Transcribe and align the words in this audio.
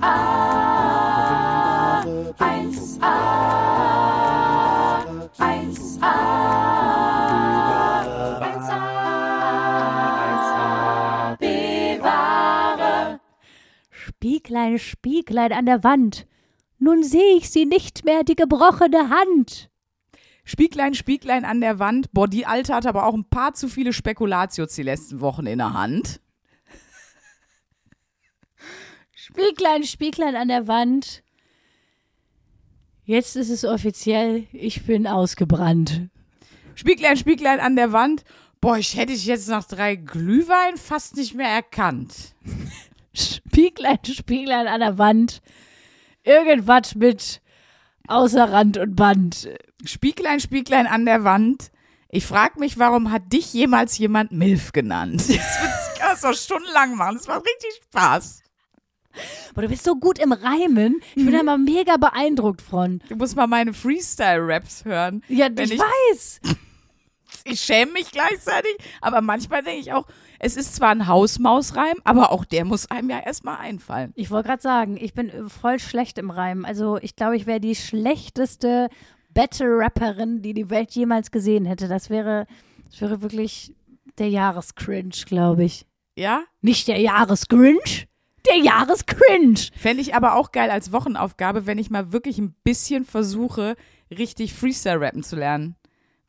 1a, 0.00 2.02
1a, 2.38 3.16
1a, 5.38 6.14
1a, 8.40 8.80
bewahre. 11.38 13.20
Spieglein, 13.90 14.78
Spieglein 14.78 15.52
an 15.52 15.66
der 15.66 15.84
Wand, 15.84 16.26
nun 16.78 17.02
seh 17.02 17.36
ich 17.36 17.50
sie 17.50 17.66
nicht 17.66 18.06
mehr, 18.06 18.24
die 18.24 18.36
gebrochene 18.36 19.10
Hand. 19.10 19.68
Spieglein, 20.44 20.94
Spieglein 20.94 21.44
an 21.44 21.60
der 21.60 21.78
Wand. 21.78 22.10
Boah, 22.12 22.26
die 22.26 22.46
Alte 22.46 22.74
hat 22.74 22.86
aber 22.86 23.04
auch 23.04 23.12
ein 23.14 23.28
paar 23.28 23.52
zu 23.52 23.68
viele 23.68 23.92
Spekulatius 23.92 24.74
die 24.74 24.82
letzten 24.82 25.20
Wochen 25.20 25.44
in 25.46 25.58
der 25.58 25.74
Hand. 25.74 26.20
Spieglein, 29.32 29.84
Spieglein 29.84 30.36
an 30.36 30.48
der 30.48 30.66
Wand. 30.66 31.22
Jetzt 33.04 33.36
ist 33.36 33.50
es 33.50 33.64
offiziell, 33.64 34.46
ich 34.52 34.86
bin 34.86 35.06
ausgebrannt. 35.06 36.08
Spieglein, 36.74 37.16
Spieglein 37.16 37.60
an 37.60 37.76
der 37.76 37.92
Wand. 37.92 38.24
Boah, 38.60 38.76
ich 38.76 38.96
hätte 38.96 39.12
dich 39.12 39.26
jetzt 39.26 39.48
nach 39.48 39.64
drei 39.64 39.96
Glühwein 39.96 40.76
fast 40.76 41.16
nicht 41.16 41.34
mehr 41.34 41.48
erkannt. 41.48 42.34
Spieglein, 43.12 43.98
Spieglein 44.04 44.66
an 44.66 44.80
der 44.80 44.98
Wand. 44.98 45.42
Irgendwas 46.22 46.94
mit 46.94 47.40
außer 48.06 48.52
Rand 48.52 48.76
und 48.76 48.96
Band. 48.96 49.48
Spieglein, 49.84 50.40
Spieglein 50.40 50.86
an 50.86 51.04
der 51.04 51.24
Wand. 51.24 51.70
Ich 52.10 52.26
frag 52.26 52.58
mich, 52.58 52.78
warum 52.78 53.10
hat 53.12 53.32
dich 53.32 53.52
jemals 53.52 53.96
jemand 53.98 54.32
Milf 54.32 54.72
genannt? 54.72 55.22
Das 55.28 55.98
kann 55.98 56.10
das 56.12 56.20
doch 56.22 56.34
stundenlang 56.34 56.96
machen. 56.96 57.16
Das 57.16 57.26
macht 57.28 57.44
richtig 57.44 57.82
Spaß. 57.84 58.42
Aber 59.50 59.62
du 59.62 59.68
bist 59.68 59.84
so 59.84 59.96
gut 59.96 60.18
im 60.18 60.32
Reimen. 60.32 61.00
Ich 61.16 61.24
bin 61.24 61.32
da 61.32 61.42
mal 61.42 61.58
mega 61.58 61.96
beeindruckt 61.96 62.62
von. 62.62 63.00
Du 63.08 63.16
musst 63.16 63.36
mal 63.36 63.46
meine 63.46 63.72
Freestyle-Raps 63.74 64.84
hören. 64.84 65.22
Ja, 65.28 65.48
ich, 65.58 65.72
ich- 65.72 65.78
weiß. 65.80 66.40
Ich 67.44 67.60
schäme 67.60 67.92
mich 67.92 68.10
gleichzeitig, 68.10 68.76
aber 69.00 69.20
manchmal 69.20 69.62
denke 69.62 69.80
ich 69.80 69.92
auch, 69.92 70.06
es 70.40 70.56
ist 70.56 70.74
zwar 70.74 70.90
ein 70.90 71.06
Hausmausreim, 71.06 71.96
aber 72.04 72.32
auch 72.32 72.44
der 72.44 72.64
muss 72.64 72.90
einem 72.90 73.08
ja 73.08 73.20
erstmal 73.20 73.58
einfallen. 73.58 74.12
Ich 74.16 74.30
wollte 74.30 74.48
gerade 74.48 74.62
sagen, 74.62 74.96
ich 75.00 75.14
bin 75.14 75.30
äh, 75.30 75.48
voll 75.48 75.78
schlecht 75.78 76.18
im 76.18 76.30
Reimen. 76.30 76.64
Also 76.64 76.98
ich 77.00 77.14
glaube, 77.16 77.36
ich 77.36 77.46
wäre 77.46 77.60
die 77.60 77.76
schlechteste 77.76 78.88
Battle-Rapperin, 79.32 80.42
die 80.42 80.54
die 80.54 80.70
Welt 80.70 80.90
jemals 80.92 81.30
gesehen 81.30 81.64
hätte. 81.64 81.88
Das 81.88 82.10
wäre, 82.10 82.46
das 82.90 83.00
wäre 83.00 83.22
wirklich 83.22 83.74
der 84.18 84.28
Jahrescringe, 84.28 85.10
glaube 85.26 85.64
ich. 85.64 85.86
Ja? 86.16 86.42
Nicht 86.60 86.88
der 86.88 86.98
Jahresgrinch, 87.00 88.08
der 88.46 88.58
Jahrescringe. 88.58 89.56
Fände 89.76 90.02
ich 90.02 90.14
aber 90.14 90.34
auch 90.34 90.52
geil 90.52 90.70
als 90.70 90.92
Wochenaufgabe, 90.92 91.66
wenn 91.66 91.78
ich 91.78 91.90
mal 91.90 92.12
wirklich 92.12 92.38
ein 92.38 92.54
bisschen 92.64 93.04
versuche, 93.04 93.76
richtig 94.10 94.54
Freestyle-Rappen 94.54 95.22
zu 95.22 95.36
lernen. 95.36 95.76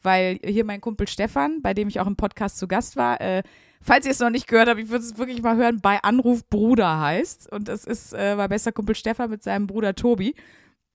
Weil 0.02 0.40
hier 0.44 0.66
mein 0.66 0.82
Kumpel 0.82 1.08
Stefan, 1.08 1.62
bei 1.62 1.74
dem 1.74 1.88
ich 1.88 2.00
auch 2.00 2.08
im 2.08 2.16
Podcast 2.16 2.58
zu 2.58 2.68
Gast 2.68 2.96
war, 2.96 3.22
äh, 3.22 3.44
falls 3.82 4.06
ihr 4.06 4.12
es 4.12 4.20
noch 4.20 4.30
nicht 4.30 4.48
gehört 4.48 4.68
habt, 4.68 4.80
ich 4.80 4.90
würde 4.90 5.06
es 5.06 5.18
wirklich 5.18 5.42
mal 5.42 5.58
hören, 5.58 5.80
bei 5.82 6.02
Anruf 6.02 6.48
Bruder 6.50 7.00
heißt. 7.00 7.52
Und 7.52 7.68
das 7.68 7.86
ist 7.86 8.14
äh, 8.14 8.36
mein 8.36 8.50
bester 8.50 8.72
Kumpel 8.72 8.96
Stefan 8.96 9.30
mit 9.30 9.44
seinem 9.44 9.68
Bruder 9.68 9.94
Tobi. 9.94 10.36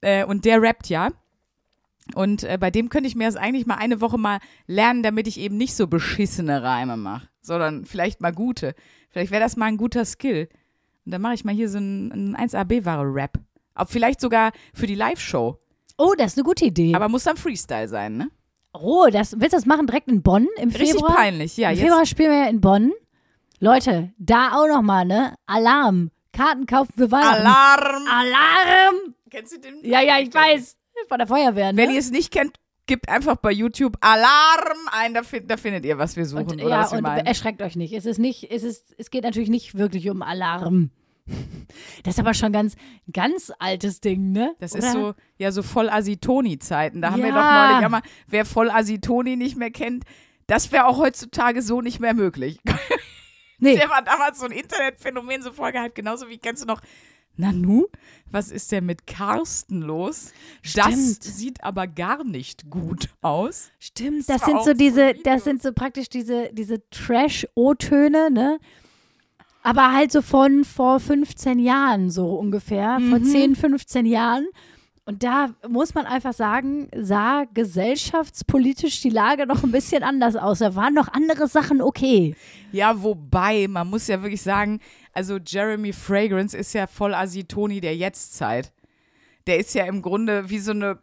Äh, 0.01 0.25
und 0.25 0.45
der 0.45 0.61
rappt 0.61 0.89
ja. 0.89 1.11
Und 2.15 2.45
äh, 2.45 2.57
bei 2.59 2.71
dem 2.71 2.89
könnte 2.89 3.09
ich 3.09 3.17
mir 3.17 3.27
das 3.27 3.37
eigentlich 3.37 3.67
mal 3.67 3.77
eine 3.77 4.01
Woche 4.01 4.19
mal 4.19 4.39
lernen, 4.67 5.03
damit 5.03 5.27
ich 5.27 5.41
eben 5.41 5.57
nicht 5.57 5.75
so 5.75 5.87
beschissene 5.87 6.63
Reime 6.63 6.97
mache, 6.97 7.29
sondern 7.41 7.85
vielleicht 7.85 8.21
mal 8.21 8.33
gute. 8.33 8.75
Vielleicht 9.11 9.33
wäre 9.33 9.43
das 9.43 9.57
mal 9.57 9.67
ein 9.67 9.77
guter 9.77 10.05
Skill. 10.05 10.49
Und 11.07 11.13
dann 11.13 11.23
mache 11.23 11.35
ich 11.35 11.45
mal 11.45 11.55
hier 11.55 11.69
so 11.69 11.79
einen, 11.79 12.13
einen 12.13 12.37
1AB-Ware-Rap. 12.37 13.39
Auch 13.75 13.89
vielleicht 13.89 14.21
sogar 14.21 14.53
für 14.75 14.87
die 14.87 14.95
Live-Show. 14.95 15.59
Oh, 15.99 16.15
das 16.19 16.33
ist 16.33 16.39
eine 16.39 16.45
gute 16.45 16.67
Idee. 16.67 16.95
Aber 16.95 17.09
muss 17.09 17.25
dann 17.25 17.37
Freestyle 17.37 17.89
sein, 17.89 18.17
ne? 18.17 18.31
oh, 18.81 19.07
das, 19.11 19.33
willst 19.33 19.53
du 19.53 19.57
das 19.57 19.67
machen 19.67 19.87
direkt 19.87 20.09
in 20.09 20.23
Bonn 20.23 20.49
im 20.57 20.71
Richtig 20.71 20.93
Februar? 20.93 21.15
peinlich, 21.15 21.57
ja. 21.57 21.71
Im 21.71 21.79
Februar 21.79 22.07
spielen 22.07 22.31
wir 22.31 22.39
ja 22.39 22.49
in 22.49 22.61
Bonn. 22.61 22.93
Leute, 23.59 24.13
da 24.19 24.53
auch 24.53 24.69
noch 24.69 24.83
mal, 24.83 25.05
ne? 25.05 25.35
Alarm. 25.47 26.11
Karten 26.33 26.67
kaufen 26.67 26.93
für 26.97 27.11
Weihnachten. 27.11 27.47
Alarm! 27.47 28.07
Alarm! 28.07 29.15
Kennst 29.31 29.55
du 29.55 29.61
den? 29.61 29.83
Ja, 29.83 30.03
ja, 30.03 30.19
ich 30.19 30.33
weiß. 30.33 30.77
Von 31.09 31.19
der 31.19 31.27
Feuerwehr, 31.27 31.73
ne? 31.73 31.79
Wenn 31.79 31.91
ihr 31.91 31.99
es 31.99 32.11
nicht 32.11 32.31
kennt, 32.31 32.59
gebt 32.87 33.09
einfach 33.09 33.37
bei 33.37 33.51
YouTube 33.53 33.97
Alarm 34.01 34.79
ein, 34.93 35.15
da, 35.15 35.23
fin 35.23 35.47
da 35.47 35.57
findet 35.57 35.85
ihr, 35.85 35.99
was 35.99 36.17
wir 36.17 36.25
suchen 36.25 36.53
und, 36.53 36.61
oder 36.63 36.71
ja, 36.71 36.81
was 36.81 36.93
wir 36.93 36.99
und 36.99 37.03
meinen. 37.03 37.27
erschreckt 37.27 37.61
euch 37.63 37.77
nicht. 37.77 37.93
Es 37.93 38.07
ist 38.07 38.19
nicht, 38.19 38.51
es 38.51 38.63
ist, 38.63 38.95
es 38.99 39.11
geht 39.11 39.25
natürlich 39.25 39.49
nicht 39.49 39.77
wirklich 39.77 40.09
um 40.11 40.23
Alarm. 40.23 40.91
Das 42.05 42.15
ist 42.15 42.21
aber 42.21 42.35
schon 42.35 42.53
ganz, 42.53 42.77
ganz 43.13 43.53
altes 43.59 44.01
Ding, 44.01 44.31
ne? 44.31 44.55
Das 44.61 44.75
Oder? 44.75 44.87
ist 44.87 44.93
so, 44.93 45.15
ja, 45.39 45.51
so 45.51 45.65
voll 45.65 45.91
Asitoni-Zeiten. 45.91 47.03
Da 47.03 47.11
haben 47.11 47.21
wir 47.23 47.33
doch 47.33 47.43
neulich 47.43 47.85
einmal, 47.85 48.03
wer 48.29 48.45
voll 48.45 48.71
Asitoni 48.71 49.35
nicht 49.35 49.57
mehr 49.57 49.73
kennt, 49.73 50.05
das 50.47 50.71
wäre 50.71 50.87
auch 50.87 50.99
heutzutage 50.99 51.63
so 51.63 51.81
nicht 51.81 51.99
mehr 51.99 52.15
möglich. 52.15 52.61
Nee, 53.59 53.77
Der 53.77 53.89
war 53.89 54.03
damals 54.03 54.39
so 54.39 54.45
ein 54.45 54.53
Internetphänomen, 54.53 55.41
so 55.41 55.51
voll 55.51 55.73
gehypt. 55.73 55.95
Genauso 55.95 56.29
wie 56.29 56.37
kennst 56.37 56.63
du 56.63 56.67
noch 56.67 56.83
Nanu? 57.37 57.87
Was 58.31 58.51
ist 58.51 58.73
denn 58.73 58.87
mit 58.87 59.07
Carsten 59.07 59.83
los? 59.83 60.33
Das 60.75 60.87
Stimmt. 60.93 61.23
sieht 61.23 61.65
aber 61.65 61.87
gar 61.87 62.25
nicht 62.25 62.69
gut 62.71 63.09
aus. 63.23 63.71
stimmt. 63.79 64.29
Das 64.29 64.41
Das 64.41 64.45
sind 64.47 64.65
so 64.65 64.73
diese, 64.75 65.09
Videos. 65.09 65.23
das 65.25 65.45
sind 65.45 65.63
so 65.63 65.73
praktisch 65.73 66.09
diese, 66.09 66.51
diese 66.53 66.83
Trash-O-Töne, 66.91 68.31
ne? 68.31 68.59
Aber 69.63 69.93
halt 69.93 70.13
so 70.13 70.23
von 70.23 70.65
vor 70.65 71.01
15 71.01 71.59
Jahren, 71.59 72.11
so 72.11 72.35
ungefähr. 72.37 72.99
Vor 73.11 73.19
Mhm. 73.19 73.25
10, 73.25 73.57
15 73.57 74.07
Jahren. 74.07 74.47
Und 75.09 75.23
da 75.23 75.51
muss 75.69 75.95
man 75.95 76.05
einfach 76.05 76.33
sagen, 76.33 76.89
sah 76.97 77.45
gesellschaftspolitisch 77.55 79.01
die 79.03 79.09
Lage 79.09 79.47
noch 79.47 79.63
ein 79.63 79.71
bisschen 79.71 80.03
anders 80.03 80.35
aus. 80.35 80.59
Da 80.59 80.75
waren 80.75 80.95
noch 80.95 81.07
andere 81.13 81.47
Sachen 81.47 81.81
okay. 81.81 82.35
Ja, 82.73 83.01
wobei, 83.05 83.69
man 83.69 83.89
muss 83.89 84.09
ja 84.09 84.21
wirklich 84.23 84.43
sagen, 84.43 84.81
also 85.13 85.39
Jeremy 85.39 85.93
Fragrance 85.93 86.57
ist 86.57 86.73
ja 86.73 86.89
voll 86.89 87.15
Asitoni 87.15 87.81
der 87.81 87.97
Jetztzeit. 87.97 88.73
Der 89.47 89.59
ist 89.59 89.75
ja 89.77 89.85
im 89.87 90.03
Grunde 90.03 90.51
wie 90.51 90.59
so 90.59 90.73
eine 90.73 90.99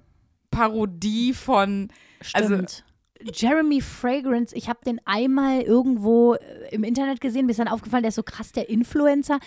Parodie 0.51 1.33
von, 1.33 1.87
also 2.33 2.55
Stimmt. 2.55 2.83
Jeremy 3.21 3.79
Fragrance, 3.81 4.55
ich 4.55 4.67
habe 4.69 4.79
den 4.85 4.99
einmal 5.05 5.61
irgendwo 5.61 6.33
äh, 6.33 6.39
im 6.71 6.83
Internet 6.83 7.21
gesehen, 7.21 7.45
mir 7.45 7.51
ist 7.51 7.59
dann 7.59 7.67
aufgefallen, 7.67 8.03
der 8.03 8.09
ist 8.09 8.15
so 8.15 8.23
krass 8.23 8.51
der 8.51 8.69
Influencer 8.69 9.39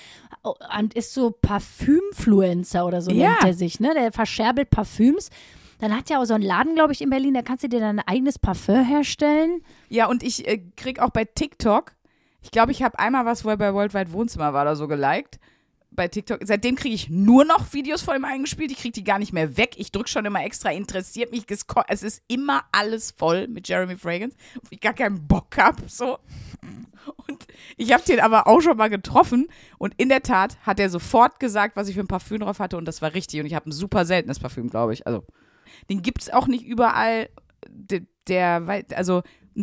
oh, 0.43 0.55
und 0.79 0.95
ist 0.95 1.13
so 1.13 1.31
Parfümfluencer 1.31 2.87
oder 2.87 3.03
so 3.03 3.11
Ja. 3.11 3.31
nennt 3.31 3.45
er 3.45 3.55
sich, 3.55 3.81
ne? 3.81 3.93
Der 3.95 4.13
verscherbelt 4.13 4.71
Parfüms. 4.71 5.31
Dann 5.79 5.95
hat 5.95 6.11
er 6.11 6.21
auch 6.21 6.25
so 6.25 6.33
einen 6.33 6.45
Laden, 6.45 6.75
glaube 6.75 6.93
ich, 6.95 7.03
in 7.03 7.11
Berlin, 7.11 7.35
da 7.35 7.43
kannst 7.43 7.65
du 7.65 7.69
dir 7.69 7.81
dein 7.81 8.01
eigenes 8.01 8.39
Parfum 8.39 8.83
herstellen. 8.83 9.63
Ja, 9.91 10.07
und 10.07 10.23
ich 10.23 10.49
äh, 10.49 10.63
krieg 10.77 11.01
auch 11.01 11.11
bei 11.11 11.25
TikTok, 11.27 11.93
ich 12.41 12.51
glaube, 12.51 12.73
ich 12.73 12.83
habe 12.83 12.99
einmal 12.99 13.27
was, 13.27 13.45
wo 13.45 13.49
er 13.51 13.57
bei 13.57 13.75
Worldwide 13.75 14.13
Wohnzimmer 14.13 14.53
war 14.55 14.63
oder 14.63 14.77
so 14.77 14.87
geliked. 14.87 15.39
Bei 15.97 16.09
TikTok. 16.09 16.41
Seitdem 16.45 16.77
kriege 16.77 16.95
ich 16.95 17.09
nur 17.09 17.45
noch 17.45 17.73
Videos 17.73 18.03
von 18.03 18.15
ihm 18.17 18.25
eingespielt. 18.25 18.71
Ich 18.71 18.79
kriege 18.79 18.93
die 18.93 19.05
gar 19.05 19.19
nicht 19.19 19.33
mehr 19.33 19.57
weg. 19.57 19.75
Ich 19.79 19.91
drücke 19.91 20.09
schon 20.09 20.25
immer 20.27 20.45
extra, 20.45 20.71
interessiert 20.71 21.33
mich. 21.33 21.45
Es 21.89 22.03
ist 22.03 22.23
immer 22.29 22.65
alles 22.71 23.11
voll 23.11 23.49
mit 23.49 23.67
Jeremy 23.67 23.97
Fragrance, 23.97 24.37
auf 24.63 24.71
ich 24.71 24.81
gar 24.81 24.95
keinen 24.95 25.27
Bock 25.27 25.57
habe. 25.57 25.83
So. 25.89 26.19
Und 27.29 27.47
ich 27.77 27.93
habe 27.93 28.03
den 28.05 28.21
aber 28.21 28.47
auch 28.47 28.61
schon 28.61 28.77
mal 28.77 28.91
getroffen. 28.91 29.49
Und 29.79 29.95
in 29.97 30.09
der 30.09 30.23
Tat 30.23 30.59
hat 30.67 30.79
er 30.79 30.91
sofort 30.91 31.41
gesagt, 31.41 31.77
was 31.77 31.89
ich 31.89 31.95
für 31.95 32.01
ein 32.03 32.09
Parfüm 32.09 32.41
drauf 32.41 32.59
hatte. 32.61 32.77
Und 32.77 32.85
das 32.87 33.01
war 33.03 33.15
richtig. 33.15 33.41
Und 33.41 33.47
ich 33.47 33.55
habe 33.55 33.71
ein 33.71 33.73
super 33.73 34.05
seltenes 34.05 34.39
Parfüm, 34.39 34.69
glaube 34.69 34.93
ich. 34.93 35.07
Also, 35.07 35.25
den 35.89 36.03
gibt 36.03 36.23
es 36.23 36.31
auch 36.31 36.47
nicht 36.47 36.65
überall. 36.65 37.29
Der, 37.69 38.03
der, 38.29 38.67
wei- 38.67 38.85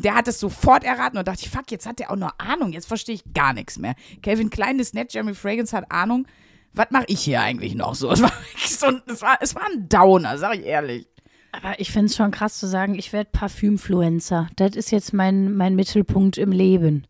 der 0.02 0.16
hat 0.16 0.28
es 0.28 0.40
sofort 0.40 0.84
erraten 0.84 1.18
und 1.18 1.28
dachte 1.28 1.42
ich, 1.44 1.50
fuck, 1.50 1.70
jetzt 1.72 1.86
hat 1.86 2.00
der 2.00 2.12
auch 2.12 2.16
noch 2.16 2.34
Ahnung. 2.40 2.74
Jetzt 2.74 2.88
verstehe 2.88 3.16
ich 3.16 3.34
gar 3.34 3.54
nichts 3.54 3.78
mehr. 3.78 3.96
Calvin 4.22 4.50
Klein 4.50 4.80
ist 4.80 4.94
nett, 4.94 5.14
Jeremy 5.14 5.34
Fragrance 5.36 5.76
hat 5.76 5.92
Ahnung. 5.92 6.28
Was 6.74 6.88
mache 6.90 7.06
ich 7.08 7.20
hier 7.22 7.42
eigentlich 7.42 7.76
noch 7.76 7.94
so? 7.96 8.12
Es 8.12 8.22
war, 8.22 8.32
so 8.66 8.86
ein- 8.88 9.02
es 9.06 9.22
war, 9.22 9.38
es 9.42 9.54
war 9.56 9.64
ein 9.72 9.88
Downer, 9.90 10.38
sag 10.38 10.56
ich 10.58 10.66
ehrlich. 10.66 11.08
Aber 11.52 11.80
ich 11.80 11.92
finde 11.92 12.08
es 12.08 12.16
schon 12.16 12.32
krass 12.32 12.58
zu 12.58 12.66
sagen, 12.68 12.96
ich 12.96 13.14
werde 13.14 13.30
Parfümfluencer. 13.32 14.48
Das 14.56 14.76
ist 14.76 14.90
jetzt 14.92 15.14
mein, 15.14 15.56
mein 15.56 15.76
Mittelpunkt 15.76 16.40
im 16.40 16.52
Leben. 16.52 17.06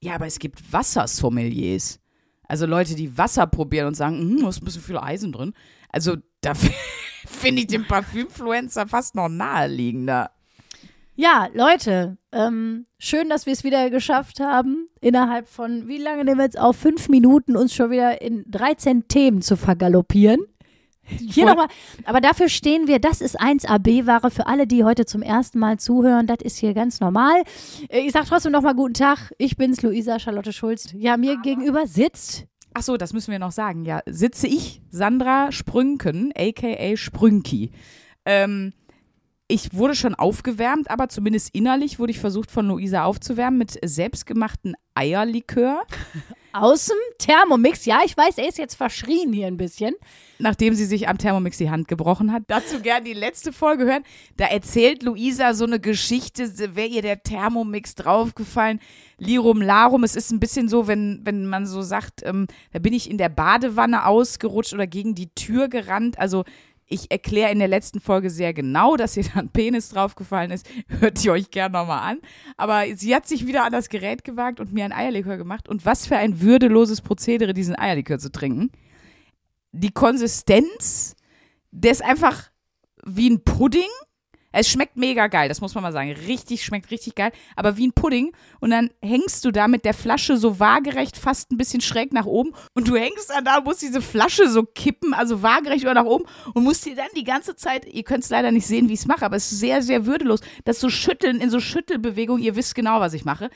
Ja, 0.00 0.14
aber 0.14 0.26
es 0.26 0.38
gibt 0.38 0.72
Wassersommeliers. 0.72 2.00
Also 2.48 2.64
Leute, 2.66 2.94
die 2.94 3.16
Wasser 3.18 3.46
probieren 3.46 3.86
und 3.88 3.94
sagen, 3.94 4.18
hm, 4.18 4.40
da 4.42 4.48
ist 4.48 4.62
ein 4.62 4.64
bisschen 4.64 4.82
viel 4.82 4.98
Eisen 4.98 5.32
drin. 5.32 5.52
Also 5.90 6.16
da 6.40 6.52
finde 7.26 7.62
ich 7.62 7.66
den 7.68 7.86
Parfümfluencer 7.86 8.86
fast 8.86 9.14
noch 9.14 9.28
naheliegender. 9.28 10.30
Ja, 11.16 11.48
Leute, 11.54 12.16
ähm, 12.32 12.86
schön, 12.98 13.28
dass 13.28 13.46
wir 13.46 13.52
es 13.52 13.62
wieder 13.62 13.88
geschafft 13.90 14.40
haben, 14.40 14.88
innerhalb 15.00 15.48
von, 15.48 15.86
wie 15.86 15.98
lange 15.98 16.24
nehmen 16.24 16.38
wir 16.38 16.44
jetzt 16.44 16.58
auf? 16.58 16.76
Fünf 16.76 17.08
Minuten 17.08 17.56
uns 17.56 17.72
schon 17.74 17.90
wieder 17.90 18.20
in 18.20 18.44
13 18.50 19.06
Themen 19.06 19.40
zu 19.40 19.56
vergaloppieren. 19.56 20.40
Hier 21.06 21.44
nochmal, 21.44 21.68
aber 22.06 22.20
dafür 22.20 22.48
stehen 22.48 22.88
wir, 22.88 22.98
das 22.98 23.20
ist 23.20 23.38
1AB-Ware 23.38 24.30
für 24.30 24.46
alle, 24.46 24.66
die 24.66 24.84
heute 24.84 25.04
zum 25.04 25.20
ersten 25.22 25.58
Mal 25.58 25.78
zuhören. 25.78 26.26
Das 26.26 26.38
ist 26.42 26.56
hier 26.56 26.72
ganz 26.72 26.98
normal. 26.98 27.42
Äh, 27.90 28.00
Ich 28.00 28.12
sag 28.12 28.24
trotzdem 28.26 28.52
nochmal 28.52 28.74
guten 28.74 28.94
Tag. 28.94 29.32
Ich 29.38 29.56
bin's, 29.56 29.82
Luisa 29.82 30.18
Charlotte 30.18 30.52
Schulz. 30.52 30.92
Ja, 30.96 31.16
mir 31.16 31.36
gegenüber 31.42 31.86
sitzt 31.86 32.46
ach 32.74 32.82
so, 32.82 32.96
das 32.96 33.12
müssen 33.12 33.30
wir 33.30 33.38
noch 33.38 33.52
sagen. 33.52 33.84
Ja, 33.84 34.00
sitze 34.04 34.46
ich, 34.46 34.82
Sandra 34.90 35.52
Sprünken, 35.52 36.32
aka 36.36 36.96
Sprünki. 36.96 37.70
Ähm, 38.26 38.72
ich 39.46 39.74
wurde 39.74 39.94
schon 39.94 40.14
aufgewärmt, 40.14 40.90
aber 40.90 41.08
zumindest 41.08 41.54
innerlich 41.54 41.98
wurde 41.98 42.12
ich 42.12 42.18
versucht 42.18 42.50
von 42.50 42.66
Luisa 42.66 43.04
aufzuwärmen 43.04 43.58
mit 43.58 43.78
selbstgemachten 43.84 44.74
Eierlikör. 44.94 45.82
Aus 46.52 46.86
dem 46.86 46.96
Thermomix. 47.18 47.84
Ja, 47.84 47.98
ich 48.04 48.16
weiß, 48.16 48.38
er 48.38 48.48
ist 48.48 48.58
jetzt 48.58 48.76
verschrien 48.76 49.32
hier 49.32 49.48
ein 49.48 49.56
bisschen. 49.56 49.94
nachdem 50.38 50.74
sie 50.74 50.84
sich 50.84 51.08
am 51.08 51.18
Thermomix 51.18 51.58
die 51.58 51.68
Hand 51.68 51.88
gebrochen 51.88 52.32
hat. 52.32 52.44
Dazu 52.46 52.80
gern 52.80 53.02
die 53.04 53.12
letzte 53.12 53.52
Folge 53.52 53.84
hören. 53.86 54.04
Da 54.36 54.46
erzählt 54.46 55.02
Luisa 55.02 55.52
so 55.52 55.64
eine 55.64 55.80
Geschichte, 55.80 56.48
wäre 56.76 56.88
ihr 56.88 57.02
der 57.02 57.24
Thermomix 57.24 57.96
draufgefallen. 57.96 58.78
Lirum 59.18 59.60
Larum. 59.60 60.04
Es 60.04 60.14
ist 60.14 60.30
ein 60.30 60.38
bisschen 60.38 60.68
so, 60.68 60.86
wenn, 60.86 61.22
wenn 61.24 61.46
man 61.46 61.66
so 61.66 61.82
sagt, 61.82 62.22
ähm, 62.24 62.46
da 62.72 62.78
bin 62.78 62.92
ich 62.92 63.10
in 63.10 63.18
der 63.18 63.30
Badewanne 63.30 64.06
ausgerutscht 64.06 64.74
oder 64.74 64.86
gegen 64.86 65.16
die 65.16 65.34
Tür 65.34 65.68
gerannt. 65.68 66.20
Also 66.20 66.44
ich 66.94 67.10
erkläre 67.10 67.52
in 67.52 67.58
der 67.58 67.68
letzten 67.68 68.00
Folge 68.00 68.30
sehr 68.30 68.54
genau, 68.54 68.96
dass 68.96 69.16
ihr 69.16 69.24
da 69.34 69.40
ein 69.40 69.50
Penis 69.50 69.90
draufgefallen 69.90 70.50
ist. 70.50 70.68
Hört 71.00 71.24
ihr 71.24 71.32
euch 71.32 71.50
gerne 71.50 71.78
nochmal 71.78 72.10
an. 72.10 72.18
Aber 72.56 72.84
sie 72.94 73.14
hat 73.14 73.26
sich 73.26 73.46
wieder 73.46 73.64
an 73.64 73.72
das 73.72 73.88
Gerät 73.88 74.24
gewagt 74.24 74.60
und 74.60 74.72
mir 74.72 74.84
ein 74.84 74.92
Eierlikör 74.92 75.36
gemacht. 75.36 75.68
Und 75.68 75.84
was 75.84 76.06
für 76.06 76.16
ein 76.16 76.40
würdeloses 76.40 77.00
Prozedere, 77.00 77.52
diesen 77.54 77.78
Eierlikör 77.78 78.18
zu 78.18 78.30
trinken 78.30 78.70
die 79.74 79.90
Konsistenz, 79.90 81.16
der 81.70 81.90
ist 81.90 82.02
einfach 82.02 82.50
wie 83.04 83.28
ein 83.28 83.42
Pudding. 83.44 83.90
Es 84.54 84.68
schmeckt 84.68 84.96
mega 84.96 85.26
geil, 85.26 85.48
das 85.48 85.60
muss 85.60 85.74
man 85.74 85.82
mal 85.82 85.92
sagen. 85.92 86.12
Richtig, 86.12 86.64
schmeckt 86.64 86.90
richtig 86.90 87.14
geil, 87.16 87.32
aber 87.56 87.76
wie 87.76 87.88
ein 87.88 87.92
Pudding. 87.92 88.32
Und 88.60 88.70
dann 88.70 88.90
hängst 89.02 89.44
du 89.44 89.50
da 89.50 89.66
mit 89.66 89.84
der 89.84 89.94
Flasche 89.94 90.36
so 90.36 90.60
waagerecht, 90.60 91.16
fast 91.16 91.50
ein 91.50 91.56
bisschen 91.56 91.80
schräg 91.80 92.12
nach 92.12 92.26
oben. 92.26 92.52
Und 92.72 92.88
du 92.88 92.96
hängst 92.96 93.30
dann 93.30 93.44
da, 93.44 93.60
musst 93.60 93.82
diese 93.82 94.00
Flasche 94.00 94.48
so 94.48 94.62
kippen, 94.62 95.12
also 95.12 95.42
waagerecht 95.42 95.84
oder 95.84 95.94
nach 95.94 96.04
oben. 96.04 96.24
Und 96.54 96.62
musst 96.62 96.86
dir 96.86 96.94
dann 96.94 97.08
die 97.16 97.24
ganze 97.24 97.56
Zeit, 97.56 97.84
ihr 97.86 98.04
könnt 98.04 98.24
es 98.24 98.30
leider 98.30 98.52
nicht 98.52 98.66
sehen, 98.66 98.88
wie 98.88 98.94
ich 98.94 99.00
es 99.00 99.06
mache, 99.06 99.24
aber 99.24 99.36
es 99.36 99.50
ist 99.50 99.58
sehr, 99.58 99.82
sehr 99.82 100.06
würdelos. 100.06 100.40
Das 100.64 100.78
so 100.78 100.88
Schütteln 100.88 101.40
in 101.40 101.50
so 101.50 101.58
Schüttelbewegungen, 101.58 102.42
ihr 102.42 102.54
wisst 102.54 102.74
genau, 102.74 103.00
was 103.00 103.12
ich 103.14 103.24
mache. 103.24 103.50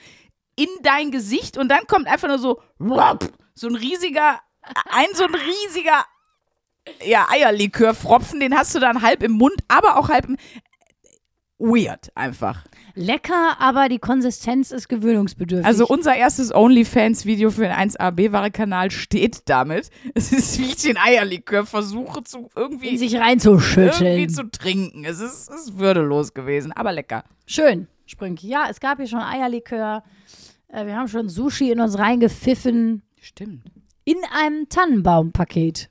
In 0.57 0.69
dein 0.83 1.13
Gesicht 1.13 1.57
und 1.57 1.69
dann 1.69 1.87
kommt 1.87 2.09
einfach 2.09 2.27
nur 2.29 2.39
so, 2.39 2.61
so 3.55 3.69
ein 3.69 3.77
riesiger, 3.77 4.41
ein 4.91 5.07
so 5.15 5.25
ein 5.25 5.35
riesiger 5.35 6.05
ja, 7.05 7.27
Eierlikörfropfen, 7.31 8.41
den 8.41 8.57
hast 8.57 8.75
du 8.75 8.81
dann 8.81 9.03
halb 9.03 9.23
im 9.23 9.33
Mund, 9.33 9.63
aber 9.69 9.99
auch 9.99 10.09
halb 10.09 10.27
im. 10.27 10.37
Weird 11.59 12.13
einfach. 12.15 12.65
Lecker, 12.95 13.57
aber 13.59 13.89
die 13.89 13.99
Konsistenz 13.99 14.71
ist 14.71 14.89
gewöhnungsbedürftig. 14.89 15.67
Also 15.67 15.87
unser 15.89 16.15
erstes 16.15 16.55
OnlyFans-Video 16.55 17.51
für 17.51 17.63
den 17.63 17.73
1AB-Ware-Kanal 17.73 18.93
steht 18.93 19.49
damit. 19.49 19.91
Es 20.15 20.33
ist, 20.33 20.59
wie 20.59 20.67
ich 20.67 20.77
den 20.77 20.97
Eierlikör 20.97 21.67
versuche 21.67 22.23
zu 22.23 22.49
irgendwie, 22.55 22.91
in 22.91 22.99
sich 22.99 23.15
irgendwie 23.15 23.29
reinzuschütteln. 23.29 24.29
zu 24.29 24.51
trinken. 24.51 25.05
Es 25.05 25.19
ist, 25.19 25.51
es 25.51 25.63
ist 25.63 25.79
würdelos 25.79 26.33
gewesen, 26.33 26.71
aber 26.71 26.93
lecker. 26.93 27.25
Schön, 27.47 27.89
Sprünki. 28.07 28.49
Ja, 28.49 28.67
es 28.71 28.79
gab 28.79 28.99
hier 28.99 29.09
schon 29.09 29.21
Eierlikör. 29.21 30.05
Äh, 30.69 30.87
wir 30.87 30.97
haben 30.97 31.09
schon 31.09 31.29
Sushi 31.29 31.73
in 31.73 31.81
uns 31.81 31.99
reingepfiffen. 31.99 33.03
Stimmt. 33.21 33.65
In 34.05 34.19
einem 34.33 34.69
Tannenbaumpaket. 34.69 35.91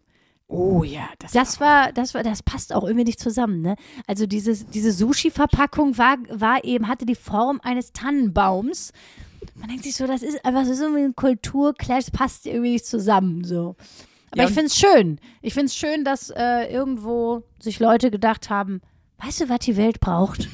Oh 0.50 0.84
ja, 0.84 1.10
das, 1.20 1.34
Das 1.34 1.60
war, 1.60 1.92
das 1.92 2.14
war, 2.14 2.24
das 2.24 2.42
passt 2.42 2.74
auch 2.74 2.84
irgendwie 2.84 3.04
nicht 3.04 3.20
zusammen, 3.20 3.62
ne? 3.62 3.76
Also 4.08 4.26
dieses, 4.26 4.66
diese 4.68 4.94
Sushi-Verpackung 4.94 5.98
war, 5.98 6.18
war 6.30 6.64
eben, 6.64 6.88
hatte 6.88 7.06
die 7.06 7.16
Form 7.16 7.60
eines 7.64 7.92
Tannenbaums. 7.92 8.94
Man 9.56 9.68
denkt 9.68 9.84
sich 9.84 9.96
so, 9.96 10.08
das 10.08 10.24
ist 10.24 10.44
einfach 10.46 10.66
so 10.66 10.86
ein 10.86 11.16
Kulturclash, 11.16 12.06
das 12.06 12.12
passt 12.12 12.46
irgendwie 12.46 12.72
nicht 12.72 12.86
zusammen, 12.86 13.44
so. 13.44 13.76
Aber 14.32 14.44
Ja, 14.44 14.48
ich 14.48 14.54
finde 14.54 14.68
es 14.68 14.76
schön. 14.78 15.20
Ich 15.42 15.54
finde 15.54 15.68
es 15.68 15.76
schön, 15.76 16.06
dass 16.06 16.30
äh, 16.30 16.72
irgendwo 16.72 17.44
sich 17.60 17.80
Leute 17.80 18.10
gedacht 18.10 18.50
haben, 18.50 18.82
weißt 19.18 19.42
du, 19.42 19.50
was 19.50 19.60
die 19.60 19.76
Welt 19.78 20.00
braucht? 20.00 20.48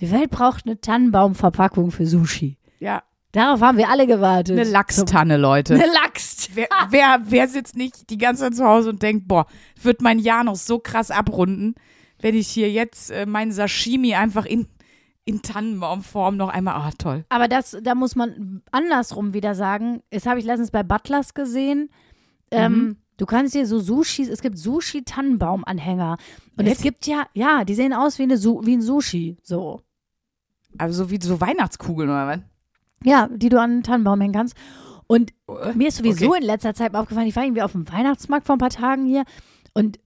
Die 0.00 0.10
Welt 0.10 0.30
braucht 0.30 0.64
eine 0.66 0.80
Tannenbaumverpackung 0.80 1.90
für 1.90 2.06
Sushi. 2.06 2.56
ja, 2.78 3.02
Darauf 3.32 3.60
haben 3.60 3.78
wir 3.78 3.88
alle 3.88 4.06
gewartet. 4.06 4.58
eine 4.58 4.68
Lachstanne, 4.68 5.36
Leute. 5.36 5.74
Eine 5.74 5.86
Lachs. 5.86 6.48
Wer, 6.54 6.66
wer, 6.90 7.20
wer 7.24 7.46
sitzt 7.48 7.76
nicht 7.76 8.10
die 8.10 8.18
ganze 8.18 8.42
Zeit 8.42 8.56
zu 8.56 8.64
Hause 8.66 8.90
und 8.90 9.02
denkt, 9.02 9.28
boah, 9.28 9.46
wird 9.80 10.02
mein 10.02 10.18
Jahr 10.18 10.42
noch 10.42 10.56
so 10.56 10.78
krass 10.80 11.10
abrunden, 11.12 11.74
wenn 12.20 12.34
ich 12.34 12.48
hier 12.48 12.70
jetzt 12.70 13.10
äh, 13.10 13.26
mein 13.26 13.52
Sashimi 13.52 14.14
einfach 14.14 14.46
in, 14.46 14.66
in 15.24 15.42
Tannenbaumform 15.42 16.36
noch 16.36 16.48
einmal, 16.48 16.74
ah, 16.74 16.90
toll. 16.98 17.24
Aber 17.28 17.46
das, 17.46 17.76
da 17.82 17.94
muss 17.94 18.16
man 18.16 18.62
andersrum 18.72 19.32
wieder 19.32 19.54
sagen, 19.54 20.02
das 20.10 20.26
habe 20.26 20.40
ich 20.40 20.44
letztens 20.44 20.70
bei 20.72 20.82
Butlers 20.82 21.34
gesehen. 21.34 21.90
Ähm, 22.50 22.72
Mhm. 22.72 22.96
Du 23.16 23.26
kannst 23.26 23.54
dir 23.54 23.66
so 23.66 23.78
Sushis, 23.80 24.30
es 24.30 24.40
gibt 24.40 24.56
Sushi-Tannenbaum-Anhänger. 24.56 26.16
Und 26.56 26.66
es 26.66 26.72
Echt? 26.74 26.82
gibt 26.82 27.06
ja, 27.06 27.26
ja, 27.34 27.64
die 27.66 27.74
sehen 27.74 27.92
aus 27.92 28.18
wie, 28.18 28.22
eine 28.22 28.36
wie 28.42 28.72
ein 28.76 28.80
Sushi, 28.82 29.36
so. 29.42 29.82
Also 30.78 31.10
wie 31.10 31.18
so 31.20 31.38
Weihnachtskugeln 31.38 32.08
oder 32.08 32.26
was? 32.26 32.38
Ja, 33.04 33.28
die 33.32 33.48
du 33.48 33.60
an 33.60 33.70
den 33.78 33.82
Tannenbaum 33.82 34.20
hängen 34.20 34.34
kannst. 34.34 34.54
Und 35.06 35.32
mir 35.74 35.88
ist 35.88 35.96
sowieso 35.96 36.28
Okay. 36.28 36.38
in 36.40 36.44
letzter 36.46 36.74
Zeit 36.74 36.92
mal 36.92 37.00
aufgefallen, 37.00 37.26
ich 37.26 37.34
war 37.36 37.42
irgendwie 37.44 37.62
auf 37.62 37.72
dem 37.72 37.90
Weihnachtsmarkt 37.90 38.46
vor 38.46 38.54
ein 38.56 38.60
paar 38.60 38.70
Tagen 38.70 39.06
hier 39.06 39.24
und 39.74 39.98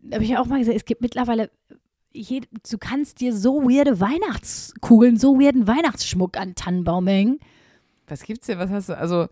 da 0.00 0.16
habe 0.16 0.24
ich 0.24 0.36
auch 0.36 0.46
mal 0.46 0.58
gesagt, 0.58 0.76
es 0.76 0.84
gibt 0.84 1.00
mittlerweile, 1.00 1.50
jed- 2.12 2.48
du 2.70 2.78
kannst 2.78 3.20
dir 3.20 3.34
so 3.34 3.62
weirde 3.62 4.00
Weihnachtskugeln, 4.00 5.16
so 5.16 5.38
weirden 5.40 5.66
Weihnachtsschmuck 5.66 6.36
an 6.38 6.54
Tannenbaum 6.54 7.06
hängen. 7.06 7.38
Was 8.08 8.22
gibt's 8.24 8.46
denn? 8.46 8.58
Was 8.58 8.70
hast 8.70 8.88
du? 8.88 8.96
Also 8.98 9.26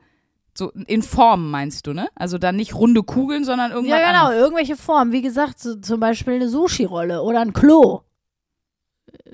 so 0.56 0.70
in 0.86 1.02
Form 1.02 1.50
meinst 1.50 1.86
du, 1.86 1.92
ne? 1.92 2.08
Also 2.14 2.38
dann 2.38 2.56
nicht 2.56 2.74
runde 2.74 3.02
Kugeln, 3.02 3.44
sondern 3.44 3.70
irgendwas 3.72 3.98
Ja, 4.00 4.06
genau, 4.10 4.24
anderes. 4.26 4.42
irgendwelche 4.42 4.76
Formen. 4.76 5.12
Wie 5.12 5.22
gesagt, 5.22 5.58
so, 5.60 5.76
zum 5.76 6.00
Beispiel 6.00 6.34
eine 6.34 6.48
Sushi-Rolle 6.48 7.22
oder 7.22 7.40
ein 7.40 7.52
Klo. 7.52 8.02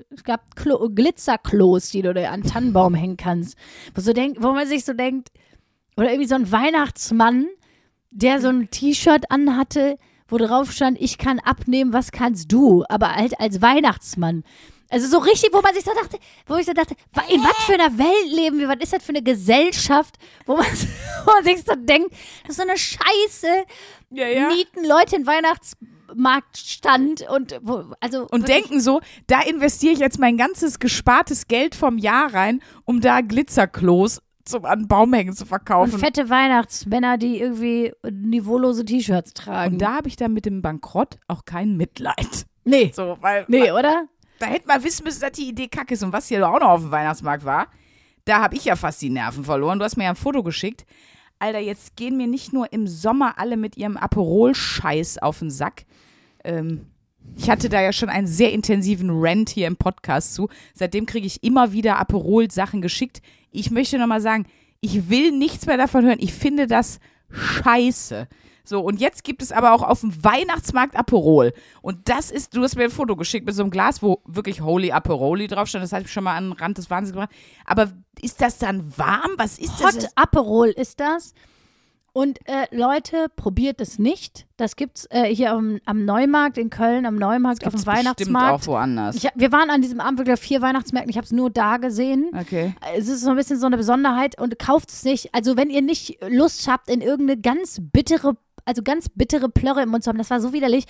Es 0.09 0.23
gab 0.23 0.55
Klo 0.55 0.89
Glitzerklos, 0.89 1.89
die 1.91 2.01
du 2.01 2.13
dir 2.13 2.31
an 2.31 2.41
den 2.41 2.51
Tannenbaum 2.51 2.93
hängen 2.95 3.17
kannst. 3.17 3.57
Wo, 3.93 4.01
so 4.01 4.13
denk, 4.13 4.37
wo 4.41 4.51
man 4.51 4.67
sich 4.67 4.85
so 4.85 4.93
denkt, 4.93 5.29
oder 5.95 6.09
irgendwie 6.09 6.27
so 6.27 6.35
ein 6.35 6.51
Weihnachtsmann, 6.51 7.47
der 8.11 8.41
so 8.41 8.49
ein 8.49 8.69
T-Shirt 8.69 9.29
anhatte, 9.31 9.97
wo 10.27 10.37
drauf 10.37 10.71
stand, 10.71 10.99
ich 11.01 11.17
kann 11.17 11.39
abnehmen, 11.39 11.93
was 11.93 12.11
kannst 12.11 12.51
du? 12.51 12.83
Aber 12.89 13.15
halt 13.15 13.39
als 13.39 13.61
Weihnachtsmann. 13.61 14.43
Also 14.89 15.07
so 15.07 15.17
richtig, 15.17 15.53
wo 15.53 15.61
man 15.61 15.73
sich 15.73 15.83
so 15.83 15.91
dachte, 15.93 16.17
wo 16.45 16.55
ich 16.55 16.65
so 16.65 16.73
dachte, 16.73 16.95
in 17.29 17.41
was 17.43 17.57
für 17.65 17.73
einer 17.73 17.97
Welt 17.97 18.31
leben 18.31 18.59
wir? 18.59 18.69
Was 18.69 18.77
ist 18.81 18.93
das 18.93 19.03
für 19.03 19.09
eine 19.09 19.21
Gesellschaft, 19.21 20.15
wo 20.45 20.55
man, 20.55 20.65
wo 21.25 21.31
man 21.33 21.43
sich 21.43 21.61
so 21.63 21.75
denkt, 21.75 22.11
das 22.43 22.51
ist 22.51 22.55
so 22.57 22.61
eine 22.63 22.77
Scheiße, 22.77 23.65
Ja, 24.11 24.27
ja. 24.27 24.47
mieten 24.47 24.85
Leute 24.87 25.17
in 25.17 25.25
Weihnachtsmarktstand 26.17 27.25
und 27.29 27.59
wo, 27.61 27.85
also 27.99 28.27
Und 28.31 28.47
denken 28.47 28.79
so, 28.79 29.01
da 29.27 29.41
investiere 29.41 29.93
ich 29.93 29.99
jetzt 29.99 30.19
mein 30.19 30.37
ganzes 30.37 30.79
gespartes 30.79 31.47
Geld 31.47 31.75
vom 31.75 31.97
Jahr 31.97 32.33
rein, 32.33 32.61
um 32.85 33.01
da 33.01 33.21
Glitzerklos 33.21 34.21
zum 34.45 34.63
an 34.65 34.79
den 34.79 34.87
Baum 34.87 35.13
hängen 35.13 35.33
zu 35.33 35.43
und 35.43 35.49
verkaufen. 35.49 35.99
fette 35.99 36.29
Weihnachtsmänner, 36.29 37.17
die 37.17 37.39
irgendwie 37.39 37.91
niveaulose 38.09 38.85
T-Shirts 38.85 39.33
tragen. 39.33 39.73
Und 39.73 39.81
da 39.81 39.95
habe 39.95 40.07
ich 40.07 40.15
dann 40.15 40.33
mit 40.33 40.45
dem 40.45 40.61
Bankrott 40.61 41.17
auch 41.27 41.43
kein 41.43 41.75
Mitleid. 41.75 42.45
nee, 42.63 42.91
So, 42.95 43.17
weil 43.19 43.43
nee, 43.49 43.71
oder? 43.71 44.05
da 44.39 44.45
hätte 44.45 44.67
man 44.67 44.83
wissen 44.83 45.03
müssen, 45.03 45.19
dass 45.19 45.33
die 45.33 45.49
Idee 45.49 45.67
kacke 45.67 45.95
ist. 45.95 46.03
Und 46.03 46.13
was 46.13 46.27
hier 46.27 46.47
auch 46.47 46.59
noch 46.59 46.69
auf 46.69 46.81
dem 46.81 46.91
Weihnachtsmarkt 46.91 47.43
war, 47.43 47.67
da 48.23 48.41
habe 48.41 48.55
ich 48.55 48.65
ja 48.65 48.75
fast 48.75 49.01
die 49.01 49.09
Nerven 49.09 49.43
verloren. 49.43 49.79
Du 49.79 49.85
hast 49.85 49.97
mir 49.97 50.03
ja 50.05 50.11
ein 50.11 50.15
Foto 50.15 50.43
geschickt. 50.43 50.85
Alter, 51.39 51.59
jetzt 51.59 51.95
gehen 51.95 52.17
mir 52.17 52.27
nicht 52.27 52.53
nur 52.53 52.71
im 52.71 52.87
Sommer 52.87 53.37
alle 53.37 53.57
mit 53.57 53.75
ihrem 53.77 53.97
Aperol-Scheiß 53.97 55.17
auf 55.19 55.39
den 55.39 55.51
Sack. 55.51 55.85
Ähm, 56.47 56.87
ich 57.35 57.49
hatte 57.49 57.69
da 57.69 57.81
ja 57.81 57.93
schon 57.93 58.09
einen 58.09 58.27
sehr 58.27 58.51
intensiven 58.53 59.09
Rant 59.11 59.49
hier 59.49 59.67
im 59.67 59.75
Podcast 59.75 60.33
zu. 60.33 60.49
Seitdem 60.73 61.05
kriege 61.05 61.27
ich 61.27 61.43
immer 61.43 61.73
wieder 61.73 61.99
Aperol-Sachen 61.99 62.81
geschickt. 62.81 63.21
Ich 63.51 63.69
möchte 63.69 63.99
nochmal 63.99 64.21
sagen, 64.21 64.45
ich 64.81 65.09
will 65.09 65.31
nichts 65.31 65.65
mehr 65.65 65.77
davon 65.77 66.05
hören. 66.05 66.19
Ich 66.19 66.33
finde 66.33 66.67
das 66.67 66.99
scheiße. 67.29 68.27
So, 68.63 68.81
und 68.81 68.99
jetzt 68.99 69.23
gibt 69.23 69.41
es 69.41 69.51
aber 69.51 69.71
auch 69.73 69.81
auf 69.81 70.01
dem 70.01 70.23
Weihnachtsmarkt 70.23 70.97
Aperol. 70.97 71.53
Und 71.81 72.09
das 72.09 72.31
ist, 72.31 72.55
du 72.55 72.63
hast 72.63 72.75
mir 72.75 72.85
ein 72.85 72.89
Foto 72.89 73.15
geschickt 73.15 73.45
mit 73.45 73.55
so 73.55 73.63
einem 73.63 73.71
Glas, 73.71 74.01
wo 74.01 74.21
wirklich 74.25 74.61
Holy 74.61 74.91
Aperoli 74.91 75.47
drauf 75.47 75.69
stand. 75.69 75.83
Das 75.83 75.93
hatte 75.93 76.05
ich 76.05 76.11
schon 76.11 76.25
mal 76.25 76.35
an 76.35 76.49
den 76.49 76.53
Rand 76.53 76.77
des 76.77 76.89
Wahnsinns 76.89 77.13
gebracht. 77.13 77.31
Aber 77.65 77.91
ist 78.21 78.41
das 78.41 78.57
dann 78.57 78.97
warm? 78.97 79.31
Was 79.37 79.57
ist 79.57 79.79
Hot 79.79 79.95
das? 79.95 80.17
Aperol 80.17 80.67
ist 80.67 80.99
das. 80.99 81.33
Und 82.17 82.39
äh, 82.47 82.65
Leute, 82.71 83.27
probiert 83.35 83.79
es 83.79 83.99
nicht. 83.99 84.47
Das 84.57 84.75
gibt's 84.75 85.05
äh, 85.11 85.25
hier 85.25 85.51
am, 85.51 85.79
am 85.85 86.03
Neumarkt 86.03 86.57
in 86.57 86.71
Köln, 86.71 87.05
am 87.05 87.15
Neumarkt 87.15 87.63
auf 87.67 87.75
dem 87.75 87.85
Weihnachtsmarkt. 87.85 88.63
auch 88.63 88.65
woanders. 88.65 89.17
Ich, 89.17 89.29
wir 89.35 89.51
waren 89.51 89.69
an 89.69 89.83
diesem 89.83 89.99
Abend 89.99 90.17
wirklich 90.17 90.33
auf 90.33 90.39
vier 90.39 90.63
Weihnachtsmärkten. 90.63 91.11
Ich 91.11 91.17
habe 91.17 91.25
es 91.25 91.31
nur 91.31 91.51
da 91.51 91.77
gesehen. 91.77 92.31
okay. 92.33 92.73
Es 92.95 93.07
ist 93.07 93.21
so 93.21 93.29
ein 93.29 93.35
bisschen 93.35 93.59
so 93.59 93.67
eine 93.67 93.77
Besonderheit 93.77 94.41
und 94.41 94.57
kauft 94.57 94.89
es 94.89 95.03
nicht. 95.03 95.35
Also 95.35 95.57
wenn 95.57 95.69
ihr 95.69 95.83
nicht 95.83 96.17
Lust 96.27 96.67
habt, 96.67 96.89
in 96.89 97.01
irgendeine 97.01 97.39
ganz 97.39 97.79
bittere, 97.79 98.35
also 98.65 98.81
ganz 98.81 99.09
bittere 99.09 99.47
Plörre 99.47 99.83
im 99.83 99.89
Mund 99.89 100.03
zu 100.03 100.09
haben, 100.09 100.17
das 100.17 100.31
war 100.31 100.41
so 100.41 100.53
widerlich. 100.53 100.85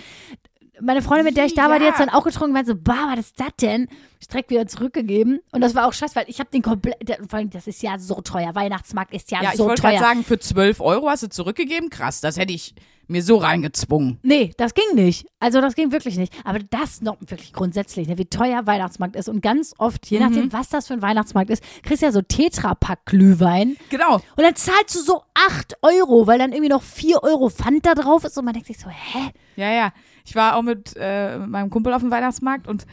Meine 0.81 1.01
Freundin, 1.01 1.25
mit 1.25 1.38
der 1.38 1.46
ich 1.46 1.53
da 1.55 1.69
war, 1.69 1.79
die 1.79 1.86
Ja. 1.86 1.91
hat 1.93 2.00
dann 2.00 2.10
auch 2.10 2.24
getrunken, 2.24 2.53
meinte 2.53 2.72
so, 2.72 2.77
bah, 2.79 3.10
was 3.13 3.19
ist 3.19 3.39
das 3.39 3.50
denn? 3.62 3.88
Ich 4.19 4.27
direkt 4.27 4.50
wieder 4.50 4.67
zurückgegeben. 4.67 5.39
Und 5.51 5.62
das 5.62 5.75
war 5.75 5.88
auch 5.88 5.93
scheiße, 5.93 6.15
weil 6.15 6.25
ich 6.27 6.39
habe 6.39 6.50
den 6.51 6.62
komplett. 6.62 6.98
Vor 7.29 7.39
allem, 7.39 7.50
das 7.50 7.67
ist 7.67 7.81
ja 7.84 8.00
so 8.00 8.22
teuer. 8.22 8.53
Weihnachtsmarkt 8.55 9.13
ist 9.13 9.29
ja, 9.31 9.41
Ja, 9.43 9.50
ich 9.51 9.57
so 9.57 9.65
wollte 9.65 9.81
gerade 9.81 9.98
teuer. 9.98 10.03
sagen, 10.07 10.24
für 10.24 10.39
12 10.39 10.79
Euro 10.81 11.10
hast 11.10 11.24
du 11.24 11.29
zurückgegeben? 11.29 11.89
Krass, 11.89 12.22
das 12.22 12.38
hätte 12.38 12.51
ich 12.53 12.74
mir 13.10 13.24
so 13.24 13.38
reingezwungen. 13.38 14.19
Nee, 14.22 14.51
das 14.57 14.74
ging 14.74 14.84
nicht. 14.96 15.27
Also 15.39 15.62
das 15.62 15.75
ging 15.75 15.91
wirklich 15.93 16.17
nicht. 16.17 16.34
Aber 16.43 16.60
das 16.60 17.01
noch 17.01 17.15
wirklich 17.22 17.53
grundsätzlich, 17.53 18.07
ne, 18.07 18.17
wie 18.17 18.25
teuer 18.25 18.65
Weihnachtsmarkt 18.67 19.15
ist. 19.15 19.29
Und 19.29 19.41
ganz 19.41 19.74
oft, 19.77 20.05
je 20.07 20.19
Mhm. 20.19 20.25
nachdem, 20.25 20.51
was 20.53 20.67
das 20.69 20.88
für 20.88 20.93
ein 20.96 21.01
Weihnachtsmarkt 21.01 21.50
ist, 21.51 21.63
kriegst 21.84 22.01
du 22.01 22.07
ja 22.07 22.12
so 22.12 22.22
Tetrapack-Glühwein. 22.22 23.77
Genau. 23.89 24.15
Und 24.15 24.24
dann 24.43 24.55
zahlst 24.55 24.96
du 24.96 25.00
so 25.01 25.22
8 25.34 25.75
Euro, 25.81 26.27
weil 26.27 26.39
dann 26.39 26.51
irgendwie 26.51 26.69
noch 26.69 26.84
4 26.84 27.24
Euro 27.24 27.50
Pfand 27.50 27.86
da 27.86 27.93
drauf 27.96 28.24
ist. 28.24 28.38
Und 28.38 28.46
man 28.46 28.53
denkt 28.53 28.67
sich 28.67 28.79
so, 28.79 28.89
hä? 28.89 29.31
Ja, 29.55 29.72
ja. 29.72 29.93
Ich 30.27 30.36
war 30.36 30.57
auch 30.57 30.62
mit 30.62 30.93
äh, 30.98 31.38
meinem 31.38 31.69
Kumpel 31.69 31.93
auf 31.93 32.01
dem 32.01 32.12
Weihnachtsmarkt 32.12 32.67
und 32.67 32.86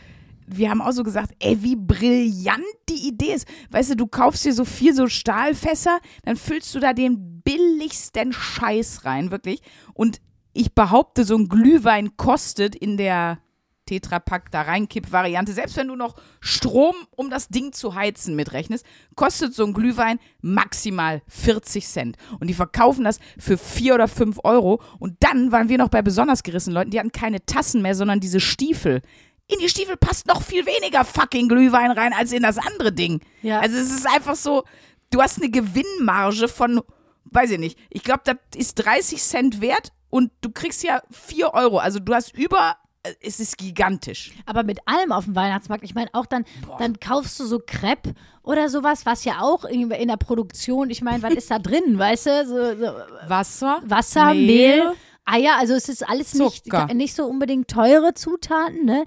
wir 0.46 0.70
haben 0.70 0.80
auch 0.80 0.92
so 0.92 1.02
gesagt, 1.02 1.32
ey, 1.40 1.60
wie 1.64 1.74
brillant 1.74 2.62
die 2.88 3.08
Idee 3.08 3.34
ist. 3.34 3.48
Weißt 3.72 3.90
du, 3.90 3.96
du 3.96 4.06
kaufst 4.06 4.44
dir 4.44 4.52
so 4.52 4.64
vier 4.64 4.94
so 4.94 5.08
Stahlfässer, 5.08 5.98
dann 6.22 6.36
füllst 6.36 6.72
du 6.76 6.78
da 6.78 6.92
den 6.92 7.42
billigsten 7.42 8.32
Scheiß 8.32 9.04
rein, 9.04 9.32
wirklich. 9.32 9.62
Und 9.94 10.20
ich 10.52 10.76
behaupte, 10.76 11.24
so 11.24 11.36
ein 11.36 11.48
Glühwein 11.48 12.16
kostet 12.16 12.76
in 12.76 12.96
der 12.96 13.40
Tetrapack 13.86 14.50
da 14.50 14.62
reinkipp-Variante, 14.62 15.52
selbst 15.52 15.76
wenn 15.76 15.88
du 15.88 15.96
noch 15.96 16.14
Strom, 16.40 16.94
um 17.10 17.30
das 17.30 17.48
Ding 17.48 17.72
zu 17.72 17.94
heizen, 17.94 18.36
mitrechnest, 18.36 18.84
kostet 19.14 19.54
so 19.54 19.64
ein 19.64 19.72
Glühwein 19.72 20.18
maximal 20.40 21.22
40 21.28 21.86
Cent. 21.86 22.16
Und 22.40 22.48
die 22.48 22.54
verkaufen 22.54 23.04
das 23.04 23.18
für 23.38 23.58
4 23.58 23.94
oder 23.94 24.08
5 24.08 24.40
Euro. 24.44 24.80
Und 24.98 25.16
dann 25.20 25.52
waren 25.52 25.68
wir 25.68 25.78
noch 25.78 25.88
bei 25.88 26.02
besonders 26.02 26.42
gerissenen 26.42 26.74
Leuten, 26.74 26.90
die 26.90 26.98
hatten 26.98 27.12
keine 27.12 27.44
Tassen 27.44 27.82
mehr, 27.82 27.94
sondern 27.94 28.20
diese 28.20 28.40
Stiefel. 28.40 29.02
In 29.46 29.58
die 29.58 29.68
Stiefel 29.68 29.96
passt 29.96 30.26
noch 30.26 30.42
viel 30.42 30.64
weniger 30.64 31.04
fucking 31.04 31.48
Glühwein 31.48 31.90
rein 31.90 32.14
als 32.14 32.32
in 32.32 32.42
das 32.42 32.56
andere 32.56 32.92
Ding. 32.92 33.20
Ja. 33.42 33.60
Also 33.60 33.76
es 33.76 33.90
ist 33.90 34.06
einfach 34.06 34.36
so, 34.36 34.64
du 35.10 35.20
hast 35.20 35.38
eine 35.38 35.50
Gewinnmarge 35.50 36.48
von, 36.48 36.80
weiß 37.26 37.50
ich 37.50 37.58
nicht, 37.58 37.78
ich 37.90 38.02
glaube, 38.02 38.22
das 38.24 38.36
ist 38.56 38.76
30 38.76 39.22
Cent 39.22 39.60
wert 39.60 39.92
und 40.08 40.30
du 40.40 40.50
kriegst 40.50 40.82
ja 40.82 41.02
4 41.10 41.52
Euro. 41.52 41.78
Also 41.78 41.98
du 41.98 42.14
hast 42.14 42.34
über, 42.34 42.76
es 43.20 43.40
ist 43.40 43.58
gigantisch. 43.58 44.32
Aber 44.46 44.62
mit 44.62 44.80
allem 44.86 45.12
auf 45.12 45.24
dem 45.24 45.36
Weihnachtsmarkt, 45.36 45.84
ich 45.84 45.94
meine 45.94 46.10
auch 46.12 46.26
dann, 46.26 46.44
dann 46.78 46.98
kaufst 46.98 47.38
du 47.38 47.44
so 47.44 47.60
Crepe 47.64 48.14
oder 48.42 48.68
sowas, 48.68 49.06
was 49.06 49.24
ja 49.24 49.40
auch 49.40 49.64
irgendwie 49.64 49.96
in 49.96 50.08
der 50.08 50.16
Produktion, 50.16 50.90
ich 50.90 51.02
meine, 51.02 51.22
was 51.22 51.34
ist 51.34 51.50
da 51.50 51.58
drin, 51.58 51.98
weißt 51.98 52.26
du? 52.26 52.46
So, 52.46 52.86
so 52.86 52.92
Wasser, 53.28 53.82
Wasser, 53.84 54.34
Mehl, 54.34 54.92
Eier, 55.24 55.56
also 55.58 55.74
es 55.74 55.88
ist 55.88 56.08
alles 56.08 56.34
nicht, 56.34 56.66
nicht 56.94 57.14
so 57.14 57.26
unbedingt 57.26 57.68
teure 57.68 58.14
Zutaten, 58.14 58.84
ne? 58.84 59.04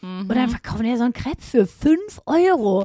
Und 0.00 0.28
dann 0.28 0.48
verkaufen 0.48 0.84
die 0.84 0.90
ja 0.90 0.96
so 0.96 1.04
ein 1.04 1.12
Crepe 1.12 1.42
für 1.42 1.66
5 1.66 2.22
Euro. 2.26 2.84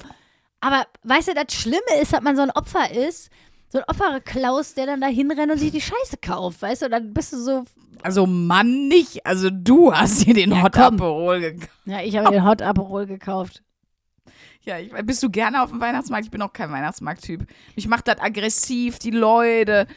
Aber 0.62 0.88
weißt 1.04 1.28
du, 1.28 1.34
das 1.36 1.54
Schlimme 1.54 2.02
ist, 2.02 2.12
dass 2.12 2.22
man 2.22 2.36
so 2.36 2.42
ein 2.42 2.50
Opfer 2.52 2.92
ist, 2.92 3.30
so 3.70 3.80
ein 3.80 3.84
Opferklaus, 3.88 4.74
der 4.74 4.88
dann 4.88 5.02
da 5.02 5.08
hinrennt 5.08 5.52
und 5.52 5.58
sich 5.60 5.72
die 5.72 5.82
Scheiße 5.82 6.18
kauft, 6.22 6.62
weißt 6.62 6.82
du? 6.82 6.86
Und 6.86 6.92
dann 6.92 7.14
bist 7.14 7.34
du 7.34 7.38
so, 7.38 7.66
Also 8.04 8.26
Mann 8.26 8.88
nicht, 8.88 9.26
also 9.26 9.50
du 9.52 9.94
hast 9.94 10.26
dir 10.26 10.34
den 10.34 10.52
Ja, 10.52 10.64
Hot 10.64 10.74
komm. 10.74 10.96
Aperol 10.96 11.40
gekauft. 11.40 11.72
ja, 11.86 12.02
ich 12.02 12.18
habe 12.18 12.32
den 12.32 12.46
Hot 12.46 12.62
Aperol 12.62 13.06
gekauft. 13.06 13.64
Ja, 14.66 14.80
ich, 14.80 14.92
bist 15.06 15.22
du 15.24 15.30
gerne 15.30 15.62
auf 15.62 15.72
dem 15.72 15.82
Weihnachtsmarkt? 15.82 16.26
Ich 16.26 16.32
bin 16.32 16.42
auch 16.42 16.54
kein 16.54 16.72
Weihnachtsmarkt-Typ. 16.72 17.46
Ich 17.76 17.88
mach 17.88 18.02
das 18.02 18.20
aggressiv, 18.20 18.98
die 19.00 19.12
Leute, 19.12 19.88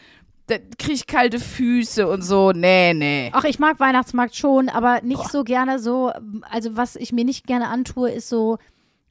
da 0.48 0.56
krieg 0.78 0.94
ich 0.94 1.06
kalte 1.06 1.38
Füße 1.38 2.08
und 2.08 2.22
so. 2.22 2.50
Nee, 2.52 2.92
nee. 2.94 3.30
Ach, 3.32 3.44
ich 3.44 3.58
mag 3.58 3.78
Weihnachtsmarkt 3.80 4.34
schon, 4.34 4.68
aber 4.68 5.02
nicht 5.02 5.30
so 5.30 5.44
gerne 5.44 5.78
so, 5.78 6.12
also 6.50 6.76
was 6.76 6.96
ich 6.96 7.12
mir 7.12 7.24
nicht 7.24 7.46
gerne 7.46 7.68
antue, 7.68 8.10
ist 8.10 8.28
so 8.28 8.58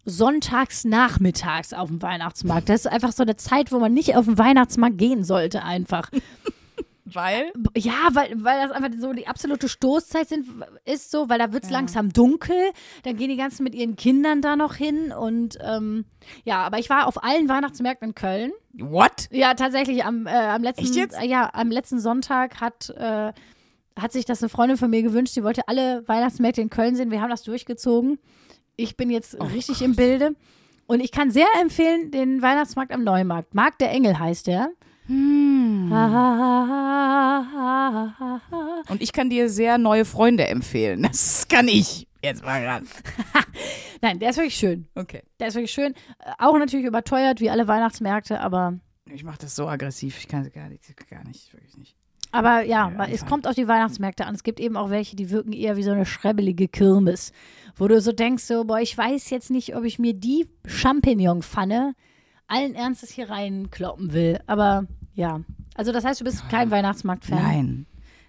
sonntags 0.04 0.86
nachmittags 0.86 1.74
auf 1.74 1.88
dem 1.90 2.02
Weihnachtsmarkt. 2.02 2.70
Das 2.70 2.82
ist 2.86 2.92
einfach 2.92 3.12
so 3.12 3.24
eine 3.24 3.38
Zeit, 3.38 3.72
wo 3.72 3.80
man 3.80 3.94
nicht 3.94 4.16
auf 4.16 4.26
den 4.26 4.38
Weihnachtsmarkt 4.38 4.98
gehen 4.98 5.24
sollte 5.24 5.64
einfach. 5.64 6.10
Weil? 7.06 7.54
Ja, 7.78 8.10
weil, 8.14 8.44
weil 8.44 8.68
das 8.68 8.72
einfach 8.72 8.90
so 9.00 9.14
die 9.14 9.28
absolute 9.28 9.70
Stoßzeit 9.70 10.28
sind, 10.28 10.48
ist 10.86 11.12
so, 11.12 11.30
weil 11.30 11.38
da 11.38 11.54
wird 11.54 11.64
es 11.64 11.70
langsam 11.70 12.12
dunkel, 12.12 12.72
dann 13.04 13.16
gehen 13.16 13.30
die 13.30 13.36
ganzen 13.36 13.64
mit 13.64 13.76
ihren 13.76 13.96
Kindern 13.96 14.42
da 14.42 14.56
noch 14.56 14.74
hin 14.74 15.12
und 15.12 15.60
ähm, 15.62 16.06
ja, 16.46 16.64
aber 16.64 16.80
ich 16.80 16.90
war 16.90 17.06
auf 17.06 17.24
allen 17.24 17.48
Weihnachtsmärkten 17.48 18.10
in 18.10 18.16
Köln. 18.16 18.52
What? 18.74 19.28
Ja, 19.32 19.54
tatsächlich 19.54 20.04
am, 20.04 20.26
äh, 20.26 20.32
am 20.32 20.64
letzten 20.64 20.98
äh, 20.98 21.28
ja, 21.28 21.52
am 21.54 21.70
letzten 21.70 22.00
Sonntag 22.00 22.60
hat 22.60 22.90
äh, 22.90 23.34
hat 23.98 24.12
sich 24.12 24.26
das 24.26 24.42
eine 24.42 24.50
Freundin 24.50 24.78
von 24.78 24.90
mir 24.90 25.04
gewünscht, 25.04 25.36
sie 25.36 25.44
wollte 25.44 25.68
alle 25.68 26.08
Weihnachtsmärkte 26.08 26.62
in 26.62 26.70
Köln 26.70 26.96
sehen. 26.96 27.12
Wir 27.12 27.22
haben 27.22 27.30
das 27.30 27.44
durchgezogen. 27.44 28.20
Ich 28.76 28.98
bin 28.98 29.10
jetzt 29.10 29.40
richtig 29.54 29.82
im 29.84 29.96
Bilde 29.96 30.36
und 30.88 31.02
ich 31.02 31.12
kann 31.12 31.30
sehr 31.30 31.48
empfehlen 31.62 32.10
den 32.10 32.42
Weihnachtsmarkt 32.42 32.92
am 32.92 33.04
Neumarkt. 33.04 33.54
Markt 33.54 33.80
der 33.80 33.92
Engel 33.92 34.18
heißt 34.20 34.48
der. 34.48 34.72
Hm. 35.06 35.45
Ha, 37.66 38.42
Und 38.90 39.02
ich 39.02 39.12
kann 39.14 39.30
dir 39.30 39.50
sehr 39.50 39.78
neue 39.78 40.06
Freunde 40.06 40.48
empfehlen. 40.48 41.04
Das 41.04 41.48
kann 41.48 41.68
ich. 41.68 42.08
Jetzt 42.24 42.44
mal 42.44 42.66
ran. 42.66 42.88
Nein, 44.02 44.20
der 44.20 44.32
ist 44.32 44.38
wirklich 44.38 44.56
schön. 44.56 44.88
Okay. 44.96 45.22
Der 45.40 45.48
ist 45.50 45.56
wirklich 45.56 45.72
schön. 45.72 45.94
Auch 46.40 46.58
natürlich 46.58 46.86
überteuert, 46.86 47.40
wie 47.40 47.50
alle 47.50 47.68
Weihnachtsmärkte, 47.68 48.40
aber, 48.40 48.80
Ich 49.12 49.24
mach 49.24 49.38
das 49.38 49.56
so 49.56 49.68
aggressiv. 49.68 50.18
Ich 50.18 50.28
kann 50.28 50.42
es 50.46 50.52
gar 50.52 50.70
nicht, 50.70 50.82
gar 51.10 51.24
nicht, 51.24 51.54
wirklich 51.54 51.78
nicht. 51.78 51.96
aber 52.32 52.62
ja, 52.64 52.92
Ja, 52.92 53.06
es 53.06 53.26
kommt 53.26 53.48
auf 53.48 53.54
die 53.56 53.68
Weihnachtsmärkte 53.68 54.26
an. 54.26 54.34
Es 54.34 54.44
gibt 54.44 54.60
eben 54.60 54.76
auch 54.78 54.90
welche, 54.90 55.16
die 55.16 55.30
wirken 55.30 55.54
eher 55.54 55.78
wie 55.78 55.84
so 55.84 55.92
eine 55.92 56.06
schrebbelige 56.08 56.68
Kirmes, 56.68 57.32
wo 57.76 57.88
du 57.88 58.02
so 58.02 58.12
denkst, 58.12 58.44
so, 58.44 58.64
boah, 58.66 58.80
ich 58.80 58.98
weiß 58.98 59.30
jetzt 59.30 59.52
nicht, 59.52 59.76
ob 59.76 59.84
ich 59.84 60.00
mir 60.00 60.14
die 60.16 60.48
Champignon-Pfanne 60.66 61.94
allen 62.48 62.74
Ernstes 62.76 63.12
hier 63.12 63.30
reinkloppen 63.30 64.14
will. 64.14 64.40
Aber 64.48 64.86
ja, 65.14 65.42
also 65.76 65.92
das 65.92 66.04
heißt, 66.04 66.20
du 66.22 66.24
bist 66.26 66.48
kein 66.50 66.72
Weihnachtsmarkt-Fan. 66.72 67.42
Nein. 67.42 67.86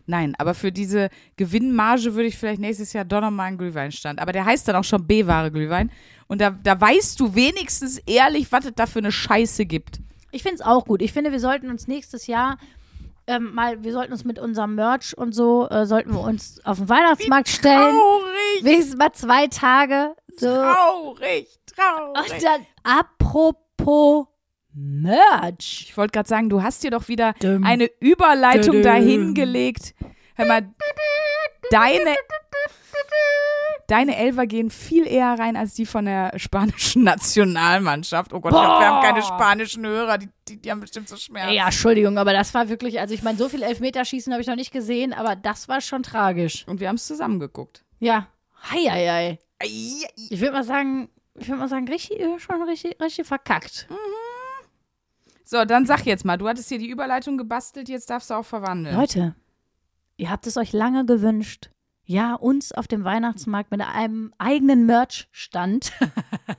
Nein, 0.09 0.35
aber 0.39 0.55
für 0.55 0.71
diese 0.71 1.09
Gewinnmarge 1.37 2.15
würde 2.15 2.29
ich 2.29 2.37
vielleicht 2.39 2.61
nächstes 2.61 2.93
Jahr 2.93 3.05
doch 3.05 3.21
nochmal 3.21 3.49
einen 3.49 3.59
Glühweinstand. 3.59 4.21
Aber 4.21 4.31
der 4.33 4.45
heißt 4.45 4.69
dann 4.69 4.77
auch 4.77 4.85
schon 4.85 5.05
B-Ware 5.05 5.51
Glühwein. 5.51 5.91
Und 6.29 6.41
da, 6.41 6.51
da 6.51 6.81
weißt 6.81 7.19
du 7.19 7.35
wenigstens 7.35 7.99
ehrlich, 8.07 8.53
was 8.53 8.67
es 8.67 8.73
da 8.77 8.87
für 8.87 9.01
eine 9.01 9.11
Scheiße 9.11 9.67
gibt. 9.67 9.99
Ich 10.31 10.43
finde 10.43 10.57
es 10.57 10.61
auch 10.61 10.85
gut. 10.85 11.03
Ich 11.03 11.13
finde, 11.13 11.33
wir 11.33 11.41
sollten 11.41 11.71
uns 11.71 11.89
nächstes 11.89 12.29
Jahr 12.29 12.57
ähm, 13.27 13.53
mal, 13.55 13.83
wir 13.83 13.93
sollten 13.93 14.13
uns 14.13 14.25
mit 14.25 14.39
unserem 14.39 14.77
Merch 14.77 15.17
und 15.19 15.35
so, 15.35 15.69
äh, 15.69 15.87
sollten 15.87 16.13
wir 16.13 16.21
uns 16.21 16.65
auf 16.65 16.79
den 16.79 16.89
Weihnachtsmarkt 16.89 17.49
stellen. 17.49 17.93
Traurig, 17.93 18.63
Wenigstens 18.65 18.97
mal 18.97 19.13
zwei 19.13 19.49
Tage. 19.49 20.15
So. 20.37 20.47
traurig, 20.47 21.49
Und 21.49 21.75
traurig. 21.75 22.43
dann 22.43 22.67
apropos 22.85 24.27
Merch. 24.77 25.87
Ich 25.89 25.97
wollte 25.97 26.13
gerade 26.13 26.29
sagen, 26.29 26.49
du 26.49 26.63
hast 26.63 26.85
dir 26.85 26.91
doch 26.91 27.09
wieder 27.09 27.33
Dum. 27.41 27.65
eine 27.65 27.91
Überleitung 28.01 28.75
Dum. 28.77 28.83
dahingelegt. 28.83 29.95
Hör 30.35 30.47
mal, 30.47 30.69
deine, 31.71 32.15
deine 33.87 34.17
Elfer 34.17 34.47
gehen 34.47 34.69
viel 34.71 35.07
eher 35.07 35.39
rein 35.39 35.57
als 35.57 35.75
die 35.75 35.87
von 35.87 36.05
der 36.05 36.33
spanischen 36.39 37.05
Nationalmannschaft. 37.05 38.33
Oh 38.35 38.41
Gott, 38.41 38.53
wir 38.53 38.61
haben- 38.61 38.81
wir 38.81 38.87
haben 38.87 39.03
keine 39.03 39.23
spanischen 39.23 39.87
Hörer, 39.87 40.19
die, 40.19 40.29
die, 40.49 40.61
die 40.61 40.71
haben 40.71 40.81
bestimmt 40.81 41.09
so 41.09 41.17
Schmerzen. 41.17 41.55
Ja, 41.55 41.67
Entschuldigung, 41.67 42.19
aber 42.19 42.33
das 42.33 42.53
war 42.53 42.69
wirklich, 42.69 43.01
also 43.01 43.15
ich 43.15 43.23
meine, 43.23 43.39
so 43.39 43.49
viel 43.49 43.63
Elfmeterschießen 43.63 44.33
habe 44.33 44.43
ich 44.43 44.49
noch 44.49 44.57
nicht 44.57 44.73
gesehen, 44.73 45.13
aber 45.15 45.37
das 45.37 45.69
war 45.69 45.81
schon 45.81 46.03
tragisch. 46.03 46.67
Und 46.69 46.81
wir 46.81 46.89
haben 46.89 46.97
es 46.97 47.07
zusammen 47.07 47.41
geguckt. 47.41 47.85
Ja. 47.99 48.29
Hei, 48.71 48.85
hei, 48.91 49.07
hei. 49.09 49.39
Ich 49.63 50.41
würde 50.41 50.53
mal 50.53 50.65
sagen, 50.65 51.09
ich 51.35 51.49
würde 51.49 51.61
mal 51.61 51.69
sagen, 51.69 51.89
richtig, 51.89 52.19
schon 52.39 52.63
richtig, 52.63 53.01
richtig 53.01 53.27
verkackt. 53.27 53.87
So, 55.49 55.65
dann 55.65 55.87
sag 55.87 56.05
jetzt 56.07 56.25
mal, 56.25 56.37
du 56.37 56.49
hattest 56.49 56.69
hier 56.69 56.79
die 56.79 56.89
Überleitung 56.89 57.39
gebastelt, 57.39 57.89
jetzt 57.89 58.11
darfst 58.11 58.31
du 58.31 58.35
auch 58.35 58.45
verwandeln. 58.45 58.97
Leute, 58.97 59.37
ihr 60.17 60.29
habt 60.29 60.45
es 60.49 60.57
euch 60.57 60.73
lange 60.73 61.07
gewünsst. 61.07 61.71
Ja, 62.05 62.35
uns 62.35 62.73
auf 62.73 62.89
dem 62.89 63.05
Weihnachtsmarkt 63.05 63.71
mit 63.71 63.81
einem 63.81 64.35
eigenen 64.39 64.87
Merch-Stand. 64.87 65.93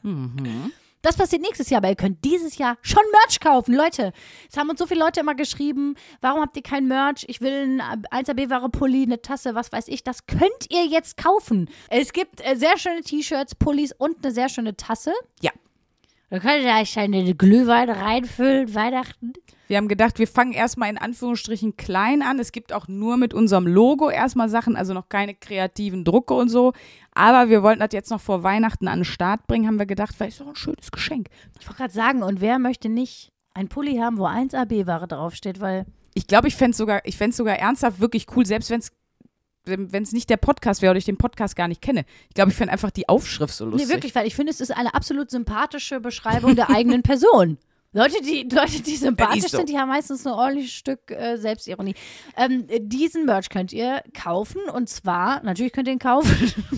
Mhm. 0.03 0.72
Das 1.01 1.15
passiert 1.15 1.41
nächstes 1.41 1.70
Jahr, 1.70 1.79
aber 1.79 1.89
ihr 1.89 1.96
könnt 1.96 2.25
dieses 2.25 2.58
Jahr 2.58 2.77
schon 2.82 3.03
Merch 3.12 3.39
kaufen. 3.39 3.74
Leute, 3.74 4.12
es 4.50 4.58
haben 4.58 4.70
uns 4.70 4.79
so 4.79 4.88
viele 4.88 5.00
Leute 5.01 5.20
immer 5.20 5.36
geschrieben, 5.36 5.96
warum 6.22 6.41
habt 6.41 6.56
ihr 6.58 6.63
kein 6.63 6.88
Merch? 6.88 7.25
Ich 7.27 7.39
will 7.39 7.79
ein 7.79 7.82
1AB-Ware-Pulli, 7.82 9.03
eine 9.03 9.22
Tasse, 9.22 9.56
was 9.56 9.72
weiß 9.72 9.88
ich. 9.88 10.03
Das 10.03 10.25
könnt 10.25 10.70
ihr 10.70 10.86
jetzt 10.86 11.17
kaufen. 11.17 11.70
Es 11.89 12.13
gibt 12.13 12.46
äh, 12.46 12.56
sehr 12.56 12.77
schöne 12.77 13.01
T-Shirts, 13.01 13.56
Pullis 13.56 13.94
und 13.94 14.24
eine 14.24 14.34
sehr 14.34 14.50
schöne 14.50 14.75
Tasse. 14.75 15.13
Ja. 15.41 15.51
Da 16.30 16.40
könnt 16.40 16.66
ihr 16.66 16.74
euch 16.74 17.00
eine 17.00 17.36
Glühwein 17.36 17.90
reinfüllen, 17.90 18.76
Weihnachten. 18.76 19.32
Wir 19.70 19.78
haben 19.78 19.88
gedacht, 19.88 20.20
wir 20.20 20.28
fangen 20.28 20.52
erstmal 20.52 20.90
in 20.90 20.98
Anführungsstrichen 20.98 21.78
klein 21.78 22.22
an. 22.22 22.38
Es 22.38 22.52
gibt 22.52 22.74
auch 22.74 22.90
nur 22.90 23.16
mit 23.16 23.34
unserem 23.34 23.66
Logo 23.66 24.10
erstmal 24.10 24.50
Sachen, 24.50 24.76
also 24.76 24.94
noch 24.94 25.08
keine 25.08 25.36
kreativen 25.36 26.04
Drucke 26.04 26.34
und 26.34 26.50
so. 26.50 26.74
Aber 27.14 27.50
wir 27.50 27.64
wollten 27.64 27.80
das 27.80 27.94
jetzt 27.94 28.12
noch 28.12 28.20
vor 28.20 28.44
Weihnachten 28.44 28.90
an 28.90 29.00
den 29.00 29.06
Start 29.06 29.48
bringen, 29.48 29.68
haben 29.68 29.80
wir 29.80 29.86
gedacht, 29.86 30.20
weil 30.20 30.28
ist 30.28 30.42
doch 30.42 30.48
ein 30.48 30.56
schönes 30.56 30.92
Geschenk. 30.92 31.30
Ich 31.62 31.68
wollte 31.68 31.78
gerade 31.78 31.94
sagen, 31.94 32.24
und 32.24 32.42
wer 32.42 32.60
möchte 32.60 32.90
nicht 32.90 33.32
ein 33.54 33.70
Pulli 33.70 33.98
haben, 33.98 34.18
wo 34.18 34.26
1AB-Ware 34.26 35.08
draufsteht, 35.08 35.62
weil 35.62 35.86
Ich 36.14 36.28
glaube, 36.28 36.50
ich 36.50 36.58
fände 36.58 36.72
es 36.72 36.78
sogar, 36.78 37.02
ich 37.06 37.18
sogar 37.32 37.56
ernsthaft 37.56 38.02
wirklich 38.02 38.28
cool, 38.36 38.46
selbst 38.46 38.70
wenn 38.70 38.80
es 38.80 38.92
wenn 39.68 40.04
es 40.04 40.12
nicht 40.12 40.30
der 40.30 40.38
Podcast 40.38 40.82
wäre 40.82 40.92
oder 40.92 40.98
ich 40.98 41.06
den 41.06 41.18
Podcast 41.18 41.56
gar 41.56 41.68
nicht 41.68 41.82
kenne. 41.82 42.06
Ich 42.30 42.36
glaube, 42.36 42.52
ich 42.52 42.58
fände 42.58 42.72
einfach 42.72 42.92
die 42.92 43.10
Aufschrift 43.10 43.54
so 43.54 43.66
lustig. 43.66 43.88
Nee, 43.88 43.94
wirklich, 43.94 44.16
weil 44.16 44.28
ich 44.28 44.36
finde, 44.36 44.52
es 44.52 44.62
ist 44.62 44.72
eine 44.72 44.94
absolut 44.94 45.30
sympathische 45.30 46.00
Beschreibung 46.00 46.56
der 46.56 46.70
eigenen 46.70 47.04
Person. 47.04 47.58
Leute, 47.94 48.22
die, 48.22 48.48
Leute, 48.52 48.82
die 48.82 48.96
sympathisch 48.96 49.52
so. 49.52 49.58
sind, 49.58 49.70
die 49.70 49.78
haben 49.78 49.90
meistens 49.90 50.26
ein 50.28 50.34
ordentliches 50.34 50.74
Stück 50.74 51.10
äh, 51.10 51.38
Selbstironie. 51.38 51.96
Ähm, 52.36 52.68
diesen 52.82 53.26
Merch 53.26 53.50
könnt 53.50 53.74
ihr 53.74 54.04
kaufen 54.14 54.62
und 54.72 54.88
zwar, 54.90 55.42
natürlich 55.44 55.72
könnt 55.72 55.88
ihr 55.88 55.94
ihn 55.94 56.00
kaufen. 56.00 56.54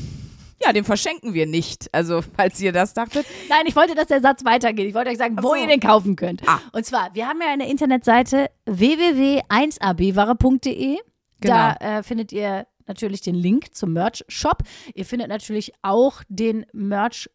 Ja, 0.62 0.74
den 0.74 0.84
verschenken 0.84 1.34
wir 1.34 1.46
nicht. 1.46 1.88
Also, 1.94 2.22
falls 2.36 2.60
ihr 2.60 2.74
das 2.74 2.94
dachtet. 2.94 3.26
Nein, 3.48 3.62
ich 3.66 3.78
wollte, 3.78 3.96
dass 3.96 4.08
der 4.08 4.20
Satz 4.20 4.44
weitergeht. 4.44 4.90
Ich 4.90 4.94
wollte 4.94 5.10
euch 5.10 5.18
sagen, 5.18 5.38
wo 5.42 5.48
so. 5.50 5.56
ihr 5.56 5.68
den 5.68 5.80
kaufen 5.80 6.18
könnt. 6.18 6.46
Ah. 6.48 6.60
Und 6.74 6.86
zwar, 6.86 7.16
wir 7.16 7.30
haben 7.30 7.40
ja 7.42 7.48
eine 7.48 7.70
Internetseite 7.70 8.50
www.1abware.de. 8.66 10.98
Da 11.40 11.76
äh, 11.76 12.04
findet 12.04 12.34
ihr 12.34 12.68
natürlich 12.90 13.22
den 13.22 13.36
Link 13.36 13.74
zum 13.74 13.94
Merch-Shop. 13.94 14.64
Ihr 14.94 15.06
findet 15.06 15.30
natürlich 15.30 15.72
auch 15.82 16.22
den 16.28 16.66
Merch 16.74 17.30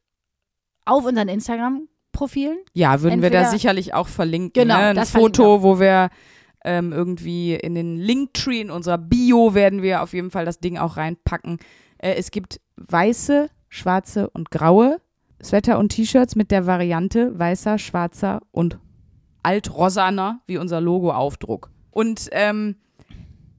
auf 0.84 1.06
unseren 1.06 1.28
Instagram-Profilen. 1.28 2.58
Ja, 2.74 3.00
würden 3.00 3.22
wir 3.22 3.30
da 3.30 3.38
Entweder- 3.38 3.50
sicherlich 3.50 3.94
auch 3.94 4.08
verlinken. 4.08 4.52
Genau, 4.64 4.76
ne? 4.76 5.00
Ein 5.00 5.06
Foto, 5.06 5.62
wo 5.62 5.80
wir 5.80 6.10
ähm, 6.64 6.92
irgendwie 6.92 7.54
in 7.54 7.74
den 7.74 7.96
Linktree 7.96 8.60
in 8.60 8.70
unserer 8.70 8.98
Bio 8.98 9.54
werden 9.54 9.80
wir 9.82 10.02
auf 10.02 10.12
jeden 10.12 10.30
Fall 10.30 10.44
das 10.44 10.58
Ding 10.60 10.76
auch 10.76 10.96
reinpacken. 10.98 11.58
Äh, 11.98 12.14
es 12.14 12.30
gibt 12.30 12.60
weiße, 12.76 13.48
schwarze 13.68 14.28
und 14.30 14.50
graue 14.50 15.00
Sweater 15.42 15.78
und 15.78 15.90
T-Shirts 15.90 16.36
mit 16.36 16.50
der 16.50 16.66
Variante 16.66 17.38
weißer, 17.38 17.78
schwarzer 17.78 18.40
und 18.50 18.78
altrosaner, 19.42 20.40
wie 20.46 20.56
unser 20.58 20.80
Logo-Aufdruck. 20.80 21.70
Und 21.90 22.28
ähm, 22.32 22.76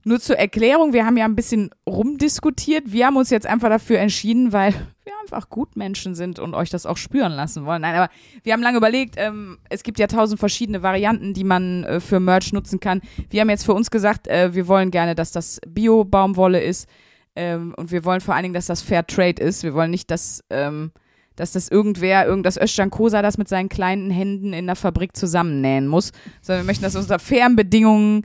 nur 0.06 0.20
zur 0.20 0.38
Erklärung, 0.38 0.92
wir 0.92 1.04
haben 1.04 1.16
ja 1.16 1.24
ein 1.24 1.34
bisschen 1.34 1.70
rumdiskutiert. 1.84 2.92
Wir 2.92 3.06
haben 3.06 3.16
uns 3.16 3.28
jetzt 3.30 3.44
einfach 3.44 3.68
dafür 3.68 3.98
entschieden, 3.98 4.52
weil 4.52 4.72
wir 5.04 5.12
einfach 5.20 5.50
Gutmenschen 5.50 6.14
sind 6.14 6.38
und 6.38 6.54
euch 6.54 6.70
das 6.70 6.86
auch 6.86 6.96
spüren 6.96 7.32
lassen 7.32 7.66
wollen. 7.66 7.82
Nein, 7.82 7.96
aber 7.96 8.08
wir 8.44 8.52
haben 8.52 8.62
lange 8.62 8.78
überlegt, 8.78 9.16
ähm, 9.18 9.58
es 9.68 9.82
gibt 9.82 9.98
ja 9.98 10.06
tausend 10.06 10.38
verschiedene 10.38 10.84
Varianten, 10.84 11.34
die 11.34 11.42
man 11.42 11.82
äh, 11.82 11.98
für 11.98 12.20
Merch 12.20 12.52
nutzen 12.52 12.78
kann. 12.78 13.00
Wir 13.30 13.40
haben 13.40 13.50
jetzt 13.50 13.64
für 13.64 13.74
uns 13.74 13.90
gesagt, 13.90 14.28
äh, 14.28 14.54
wir 14.54 14.68
wollen 14.68 14.92
gerne, 14.92 15.16
dass 15.16 15.32
das 15.32 15.60
Bio-Baumwolle 15.66 16.62
ist 16.62 16.88
ähm, 17.34 17.74
und 17.76 17.90
wir 17.90 18.04
wollen 18.04 18.20
vor 18.20 18.34
allen 18.34 18.44
Dingen, 18.44 18.54
dass 18.54 18.66
das 18.66 18.82
Fair 18.82 19.04
Trade 19.08 19.42
ist. 19.42 19.64
Wir 19.64 19.74
wollen 19.74 19.90
nicht, 19.90 20.12
dass, 20.12 20.44
ähm, 20.50 20.92
dass 21.34 21.50
das 21.50 21.68
irgendwer, 21.68 22.26
irgenddas 22.26 22.56
Özcan 22.56 22.90
Kosa 22.90 23.22
das 23.22 23.38
mit 23.38 23.48
seinen 23.48 23.68
kleinen 23.68 24.12
Händen 24.12 24.52
in 24.52 24.66
der 24.66 24.76
Fabrik 24.76 25.16
zusammennähen 25.16 25.88
muss, 25.88 26.12
sondern 26.42 26.62
wir 26.64 26.68
möchten, 26.68 26.84
dass 26.84 26.94
unter 26.94 27.18
fairen 27.18 27.56
Bedingungen 27.56 28.22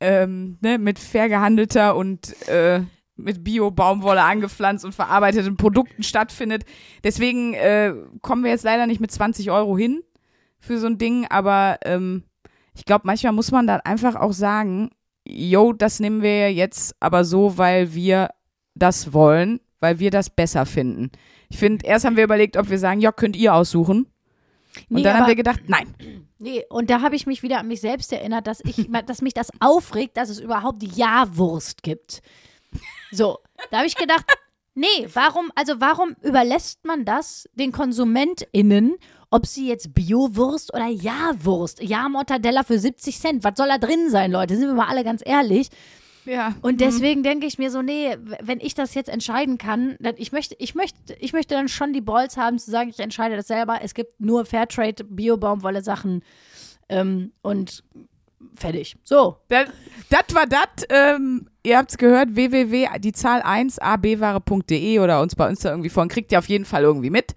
ähm, 0.00 0.58
ne, 0.60 0.78
mit 0.78 0.98
fair 0.98 1.28
gehandelter 1.28 1.96
und 1.96 2.34
äh, 2.48 2.82
mit 3.16 3.42
Bio-Baumwolle 3.42 4.22
angepflanzt 4.22 4.84
und 4.84 4.94
verarbeiteten 4.94 5.56
Produkten 5.56 6.02
stattfindet. 6.02 6.64
Deswegen 7.02 7.54
äh, 7.54 7.92
kommen 8.22 8.44
wir 8.44 8.50
jetzt 8.50 8.64
leider 8.64 8.86
nicht 8.86 9.00
mit 9.00 9.10
20 9.10 9.50
Euro 9.50 9.76
hin 9.76 10.02
für 10.60 10.78
so 10.78 10.86
ein 10.86 10.98
Ding, 10.98 11.26
aber 11.28 11.78
ähm, 11.84 12.24
ich 12.74 12.84
glaube, 12.84 13.02
manchmal 13.06 13.32
muss 13.32 13.50
man 13.50 13.66
dann 13.66 13.80
einfach 13.80 14.14
auch 14.14 14.32
sagen, 14.32 14.90
yo, 15.26 15.72
das 15.72 16.00
nehmen 16.00 16.22
wir 16.22 16.52
jetzt 16.52 16.94
aber 17.00 17.24
so, 17.24 17.58
weil 17.58 17.94
wir 17.94 18.30
das 18.74 19.12
wollen, 19.12 19.60
weil 19.80 19.98
wir 19.98 20.10
das 20.10 20.30
besser 20.30 20.64
finden. 20.64 21.10
Ich 21.48 21.58
finde, 21.58 21.86
erst 21.86 22.04
haben 22.04 22.16
wir 22.16 22.24
überlegt, 22.24 22.56
ob 22.56 22.70
wir 22.70 22.78
sagen, 22.78 23.00
ja, 23.00 23.10
könnt 23.12 23.36
ihr 23.36 23.54
aussuchen. 23.54 24.06
Und 24.90 24.96
Nee, 24.96 25.02
dann 25.02 25.14
haben 25.14 25.20
aber- 25.22 25.28
wir 25.30 25.36
gedacht, 25.36 25.60
nein. 25.66 25.94
Nee, 26.40 26.62
und 26.70 26.88
da 26.88 27.00
habe 27.02 27.16
ich 27.16 27.26
mich 27.26 27.42
wieder 27.42 27.58
an 27.58 27.66
mich 27.66 27.80
selbst 27.80 28.12
erinnert, 28.12 28.46
dass 28.46 28.60
ich, 28.64 28.88
dass 29.06 29.22
mich 29.22 29.34
das 29.34 29.48
aufregt, 29.58 30.16
dass 30.16 30.28
es 30.28 30.38
überhaupt 30.38 30.84
Ja-Wurst 30.84 31.82
gibt. 31.82 32.22
So, 33.10 33.38
da 33.72 33.78
habe 33.78 33.88
ich 33.88 33.96
gedacht, 33.96 34.24
nee, 34.76 34.86
warum, 35.14 35.50
also 35.56 35.80
warum 35.80 36.14
überlässt 36.22 36.84
man 36.84 37.04
das 37.04 37.48
den 37.54 37.72
KonsumentInnen, 37.72 38.94
ob 39.30 39.46
sie 39.46 39.66
jetzt 39.66 39.94
Bio-Wurst 39.94 40.72
oder 40.72 40.86
Ja-Wurst, 40.86 41.82
Ja-Mortadella 41.82 42.62
für 42.62 42.78
70 42.78 43.18
Cent, 43.18 43.42
was 43.42 43.54
soll 43.56 43.66
da 43.66 43.78
drin 43.78 44.08
sein, 44.10 44.30
Leute? 44.30 44.56
Sind 44.56 44.68
wir 44.68 44.74
mal 44.74 44.86
alle 44.86 45.02
ganz 45.02 45.22
ehrlich. 45.26 45.70
Ja. 46.28 46.54
Und 46.60 46.82
deswegen 46.82 47.22
denke 47.22 47.46
ich 47.46 47.56
mir 47.56 47.70
so, 47.70 47.80
nee, 47.80 48.14
wenn 48.42 48.60
ich 48.60 48.74
das 48.74 48.92
jetzt 48.94 49.08
entscheiden 49.08 49.56
kann, 49.56 49.96
dann 49.98 50.14
ich 50.18 50.30
möchte, 50.30 50.54
ich 50.58 50.74
möchte, 50.74 51.14
ich 51.18 51.32
möchte 51.32 51.54
dann 51.54 51.68
schon 51.68 51.94
die 51.94 52.02
Balls 52.02 52.36
haben 52.36 52.58
zu 52.58 52.70
sagen, 52.70 52.90
ich 52.90 52.98
entscheide 52.98 53.34
das 53.34 53.46
selber. 53.46 53.78
Es 53.82 53.94
gibt 53.94 54.20
nur 54.20 54.44
Fairtrade, 54.44 55.04
Bio-Baumwolle 55.04 55.82
Sachen 55.82 56.22
ähm, 56.90 57.32
und 57.40 57.82
fertig. 58.54 58.96
So. 59.04 59.38
Das 59.48 60.34
war 60.34 60.46
das. 60.46 60.86
Ähm, 60.90 61.48
ihr 61.62 61.78
habt 61.78 61.92
es 61.92 61.96
gehört, 61.96 62.36
www, 62.36 62.98
die 62.98 63.12
Zahl 63.12 63.40
1 63.40 63.78
abware.de 63.78 64.98
oder 64.98 65.22
uns 65.22 65.34
bei 65.34 65.48
uns 65.48 65.60
da 65.60 65.70
irgendwie 65.70 65.88
vorhin, 65.88 66.10
kriegt 66.10 66.30
ihr 66.30 66.38
auf 66.38 66.48
jeden 66.48 66.66
Fall 66.66 66.82
irgendwie 66.82 67.10
mit. 67.10 67.34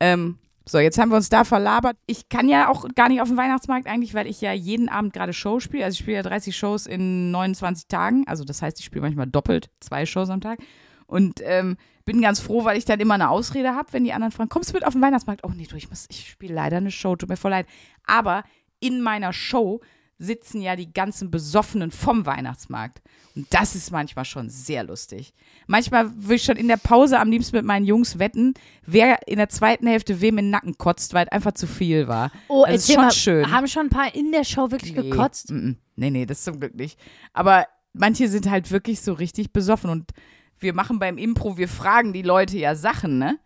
Ähm, 0.00 0.38
so, 0.68 0.78
jetzt 0.78 0.98
haben 0.98 1.10
wir 1.10 1.16
uns 1.16 1.28
da 1.28 1.44
verlabert. 1.44 1.96
Ich 2.06 2.28
kann 2.28 2.48
ja 2.48 2.68
auch 2.68 2.86
gar 2.94 3.08
nicht 3.08 3.20
auf 3.22 3.28
den 3.28 3.36
Weihnachtsmarkt 3.36 3.86
eigentlich, 3.86 4.14
weil 4.14 4.26
ich 4.26 4.40
ja 4.40 4.52
jeden 4.52 4.88
Abend 4.88 5.12
gerade 5.12 5.32
Show 5.32 5.60
spiele. 5.60 5.84
Also 5.84 5.94
ich 5.94 6.00
spiele 6.00 6.18
ja 6.18 6.22
30 6.22 6.56
Shows 6.56 6.86
in 6.86 7.30
29 7.30 7.88
Tagen. 7.88 8.24
Also 8.26 8.44
das 8.44 8.60
heißt, 8.60 8.78
ich 8.78 8.84
spiele 8.84 9.02
manchmal 9.02 9.26
doppelt, 9.26 9.70
zwei 9.80 10.04
Shows 10.04 10.30
am 10.30 10.40
Tag. 10.40 10.58
Und 11.06 11.40
ähm, 11.42 11.78
bin 12.04 12.20
ganz 12.20 12.40
froh, 12.40 12.64
weil 12.64 12.76
ich 12.76 12.84
dann 12.84 13.00
immer 13.00 13.14
eine 13.14 13.30
Ausrede 13.30 13.74
habe, 13.74 13.92
wenn 13.92 14.04
die 14.04 14.12
anderen 14.12 14.30
fragen, 14.30 14.50
kommst 14.50 14.70
du 14.70 14.74
mit 14.74 14.86
auf 14.86 14.92
den 14.92 15.00
Weihnachtsmarkt? 15.02 15.42
Oh 15.42 15.52
nee, 15.54 15.66
du, 15.66 15.76
ich 15.76 15.88
ich 16.08 16.28
spiele 16.28 16.54
leider 16.54 16.76
eine 16.76 16.90
Show, 16.90 17.16
tut 17.16 17.28
mir 17.28 17.36
voll 17.36 17.50
leid. 17.50 17.66
Aber 18.06 18.44
in 18.80 19.00
meiner 19.00 19.32
Show 19.32 19.80
sitzen 20.18 20.60
ja 20.60 20.74
die 20.74 20.92
ganzen 20.92 21.30
Besoffenen 21.30 21.90
vom 21.90 22.26
Weihnachtsmarkt. 22.26 23.00
Und 23.36 23.46
das 23.50 23.76
ist 23.76 23.92
manchmal 23.92 24.24
schon 24.24 24.50
sehr 24.50 24.82
lustig. 24.82 25.32
Manchmal 25.68 26.10
will 26.16 26.36
ich 26.36 26.42
schon 26.42 26.56
in 26.56 26.66
der 26.66 26.76
Pause 26.76 27.20
am 27.20 27.30
liebsten 27.30 27.56
mit 27.56 27.64
meinen 27.64 27.86
Jungs 27.86 28.18
wetten, 28.18 28.54
wer 28.84 29.28
in 29.28 29.36
der 29.36 29.48
zweiten 29.48 29.86
Hälfte 29.86 30.20
wem 30.20 30.38
in 30.38 30.46
den 30.46 30.50
Nacken 30.50 30.76
kotzt, 30.76 31.14
weil 31.14 31.26
es 31.26 31.32
einfach 31.32 31.52
zu 31.52 31.66
viel 31.68 32.08
war. 32.08 32.32
Oh, 32.48 32.64
also 32.64 32.74
ist 32.74 32.92
schon 32.92 33.04
mal, 33.04 33.12
schön. 33.12 33.50
haben 33.50 33.68
schon 33.68 33.86
ein 33.86 33.90
paar 33.90 34.12
in 34.14 34.32
der 34.32 34.44
Show 34.44 34.70
wirklich 34.72 34.94
Nee. 34.94 35.08
gekotzt? 35.10 35.52
Mm. 35.52 35.72
Nee, 35.94 36.10
nee, 36.10 36.26
das 36.26 36.42
zum 36.42 36.58
Glück 36.58 36.74
nicht. 36.74 36.98
Aber 37.32 37.66
manche 37.92 38.28
sind 38.28 38.50
halt 38.50 38.70
wirklich 38.72 39.00
so 39.00 39.12
richtig 39.12 39.52
besoffen 39.52 39.88
und 39.90 40.10
wir 40.58 40.74
machen 40.74 40.98
beim 40.98 41.18
Impro, 41.18 41.56
wir 41.56 41.68
fragen 41.68 42.12
die 42.12 42.22
Leute 42.22 42.58
ja 42.58 42.74
Sachen, 42.74 43.18
ne? 43.18 43.38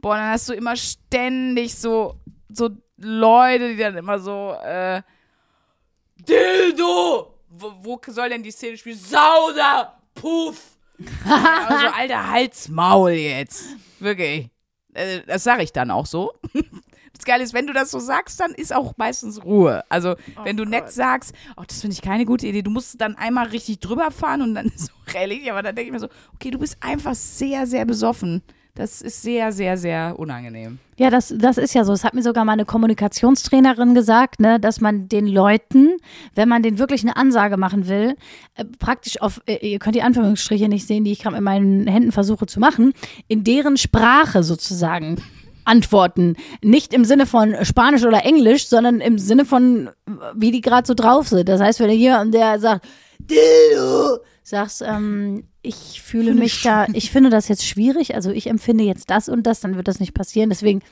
Boah, 0.00 0.16
dann 0.16 0.30
hast 0.30 0.48
du 0.48 0.54
immer 0.54 0.76
ständig 0.76 1.74
so, 1.74 2.14
so 2.48 2.70
Leute, 2.96 3.70
die 3.70 3.76
dann 3.76 3.96
immer 3.96 4.18
so, 4.18 4.54
äh, 4.64 5.02
Dildo! 6.28 7.34
Wo, 7.50 7.72
wo 7.82 8.00
soll 8.06 8.28
denn 8.28 8.42
die 8.42 8.50
Szene 8.50 8.76
spielen? 8.76 8.98
Sauda! 8.98 10.00
Puff! 10.14 10.76
also, 11.24 11.86
alter 11.86 12.30
Halsmaul 12.30 13.10
jetzt. 13.12 13.64
Wirklich. 14.00 14.50
Äh, 14.94 15.20
Das 15.26 15.44
sage 15.44 15.62
ich 15.62 15.72
dann 15.72 15.90
auch 15.90 16.06
so. 16.06 16.32
Das 17.14 17.24
Geile 17.24 17.42
ist, 17.42 17.52
wenn 17.52 17.66
du 17.66 17.72
das 17.72 17.90
so 17.90 17.98
sagst, 17.98 18.38
dann 18.38 18.52
ist 18.52 18.72
auch 18.72 18.94
meistens 18.96 19.42
Ruhe. 19.42 19.82
Also, 19.88 20.14
wenn 20.44 20.56
du 20.56 20.64
nett 20.64 20.92
sagst, 20.92 21.34
oh, 21.56 21.64
das 21.66 21.80
finde 21.80 21.94
ich 21.94 22.00
keine 22.00 22.24
gute 22.24 22.46
Idee, 22.46 22.62
du 22.62 22.70
musst 22.70 23.00
dann 23.00 23.16
einmal 23.16 23.48
richtig 23.48 23.80
drüber 23.80 24.12
fahren 24.12 24.40
und 24.40 24.54
dann 24.54 24.66
ist 24.68 24.76
es 24.76 24.86
so 24.86 24.92
rellig, 25.18 25.50
aber 25.50 25.62
dann 25.64 25.74
denke 25.74 25.88
ich 25.88 25.92
mir 25.92 25.98
so, 25.98 26.08
okay, 26.34 26.52
du 26.52 26.58
bist 26.60 26.76
einfach 26.80 27.16
sehr, 27.16 27.66
sehr 27.66 27.84
besoffen. 27.86 28.44
Das 28.78 29.02
ist 29.02 29.22
sehr, 29.22 29.50
sehr, 29.50 29.76
sehr 29.76 30.14
unangenehm. 30.20 30.78
Ja, 30.98 31.10
das, 31.10 31.34
das 31.36 31.58
ist 31.58 31.74
ja 31.74 31.82
so. 31.82 31.90
Das 31.90 32.04
hat 32.04 32.14
mir 32.14 32.22
sogar 32.22 32.44
meine 32.44 32.64
Kommunikationstrainerin 32.64 33.92
gesagt, 33.92 34.38
ne, 34.38 34.60
dass 34.60 34.80
man 34.80 35.08
den 35.08 35.26
Leuten, 35.26 35.96
wenn 36.36 36.48
man 36.48 36.62
denen 36.62 36.78
wirklich 36.78 37.02
eine 37.02 37.16
Ansage 37.16 37.56
machen 37.56 37.88
will, 37.88 38.14
äh, 38.54 38.64
praktisch 38.78 39.20
auf, 39.20 39.40
äh, 39.46 39.68
ihr 39.68 39.80
könnt 39.80 39.96
die 39.96 40.02
Anführungsstriche 40.02 40.68
nicht 40.68 40.86
sehen, 40.86 41.02
die 41.02 41.10
ich 41.10 41.18
gerade 41.18 41.34
mit 41.34 41.42
meinen 41.42 41.88
Händen 41.88 42.12
versuche 42.12 42.46
zu 42.46 42.60
machen, 42.60 42.92
in 43.26 43.42
deren 43.42 43.76
Sprache 43.76 44.44
sozusagen 44.44 45.16
antworten. 45.64 46.36
Nicht 46.62 46.94
im 46.94 47.04
Sinne 47.04 47.26
von 47.26 47.56
Spanisch 47.64 48.04
oder 48.04 48.24
Englisch, 48.24 48.68
sondern 48.68 49.00
im 49.00 49.18
Sinne 49.18 49.44
von, 49.44 49.90
wie 50.36 50.52
die 50.52 50.60
gerade 50.60 50.86
so 50.86 50.94
drauf 50.94 51.26
sind. 51.26 51.48
Das 51.48 51.60
heißt, 51.60 51.80
wenn 51.80 51.90
jemand, 51.90 52.32
der 52.32 52.60
sagt, 52.60 52.86
Dildo, 53.18 54.18
sagst, 54.48 54.82
ähm, 54.82 55.44
ich 55.62 56.02
fühle 56.02 56.34
mich 56.34 56.62
da, 56.62 56.86
ich 56.92 57.10
finde 57.10 57.30
das 57.30 57.48
jetzt 57.48 57.66
schwierig, 57.66 58.14
also 58.14 58.30
ich 58.30 58.48
empfinde 58.48 58.84
jetzt 58.84 59.10
das 59.10 59.28
und 59.28 59.46
das, 59.46 59.60
dann 59.60 59.76
wird 59.76 59.88
das 59.88 60.00
nicht 60.00 60.14
passieren. 60.14 60.50
Deswegen, 60.50 60.82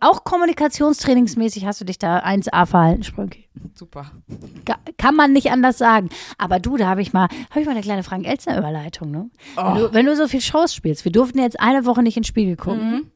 auch 0.00 0.24
kommunikationstrainingsmäßig 0.24 1.64
hast 1.66 1.80
du 1.80 1.84
dich 1.84 1.98
da 1.98 2.18
1A 2.18 2.66
verhalten, 2.66 3.02
Sprünki. 3.02 3.48
Super. 3.74 4.12
Kann 4.98 5.16
man 5.16 5.32
nicht 5.32 5.50
anders 5.50 5.78
sagen. 5.78 6.10
Aber 6.38 6.60
du, 6.60 6.76
da 6.76 6.86
habe 6.86 7.02
ich 7.02 7.12
mal, 7.12 7.28
habe 7.50 7.60
ich 7.60 7.66
mal 7.66 7.72
eine 7.72 7.80
kleine 7.80 8.02
Frank-Elzner-Überleitung, 8.02 9.10
ne? 9.10 9.30
Wenn, 9.56 9.74
du, 9.74 9.92
wenn 9.94 10.06
du 10.06 10.16
so 10.16 10.28
viel 10.28 10.40
Shows 10.40 10.74
spielst, 10.74 11.04
wir 11.04 11.12
durften 11.12 11.38
jetzt 11.38 11.58
eine 11.60 11.86
Woche 11.86 12.02
nicht 12.02 12.16
ins 12.16 12.26
Spiegel 12.26 12.56
gucken. 12.56 13.10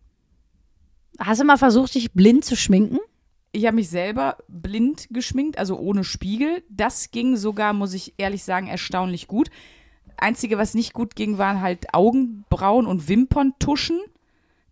Hast 1.19 1.41
du 1.41 1.45
mal 1.45 1.59
versucht, 1.59 1.95
dich 1.95 2.13
blind 2.13 2.45
zu 2.45 2.57
schminken? 2.57 2.99
Ich 3.53 3.67
habe 3.67 3.77
mich 3.77 3.89
selber 3.89 4.37
blind 4.49 5.09
geschminkt, 5.11 5.59
also 5.59 5.79
ohne 5.79 6.05
Spiegel. 6.05 6.63
Das 6.69 7.11
ging 7.11 7.37
sogar, 7.37 7.73
muss 7.73 7.95
ich 7.95 8.15
ehrlich 8.19 8.45
sagen, 8.45 8.67
erstaunlich 8.67 9.27
gut. 9.27 9.51
Einzige, 10.17 10.59
was 10.59 10.75
nicht 10.75 10.93
gut 10.93 11.17
ging, 11.17 11.39
waren 11.39 11.61
halt 11.61 11.95
Augenbrauen 11.95 12.87
und 12.87 13.09
Wimperntuschen. 13.09 14.01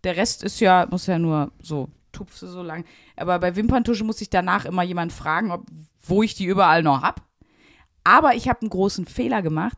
Der 0.03 0.17
Rest 0.17 0.43
ist 0.43 0.59
ja, 0.59 0.87
muss 0.89 1.07
ja 1.07 1.17
nur 1.17 1.51
so, 1.61 1.89
tupfe 2.11 2.47
so 2.47 2.61
lang. 2.61 2.85
Aber 3.15 3.39
bei 3.39 3.55
Wimperntuschen 3.55 4.05
muss 4.05 4.21
ich 4.21 4.29
danach 4.29 4.65
immer 4.65 4.83
jemand 4.83 5.11
fragen, 5.11 5.51
ob, 5.51 5.65
wo 6.01 6.21
ich 6.21 6.35
die 6.35 6.45
überall 6.45 6.83
noch 6.83 7.01
hab. 7.01 7.21
Aber 8.03 8.35
ich 8.35 8.47
habe 8.47 8.61
einen 8.61 8.69
großen 8.69 9.05
Fehler 9.05 9.41
gemacht. 9.41 9.77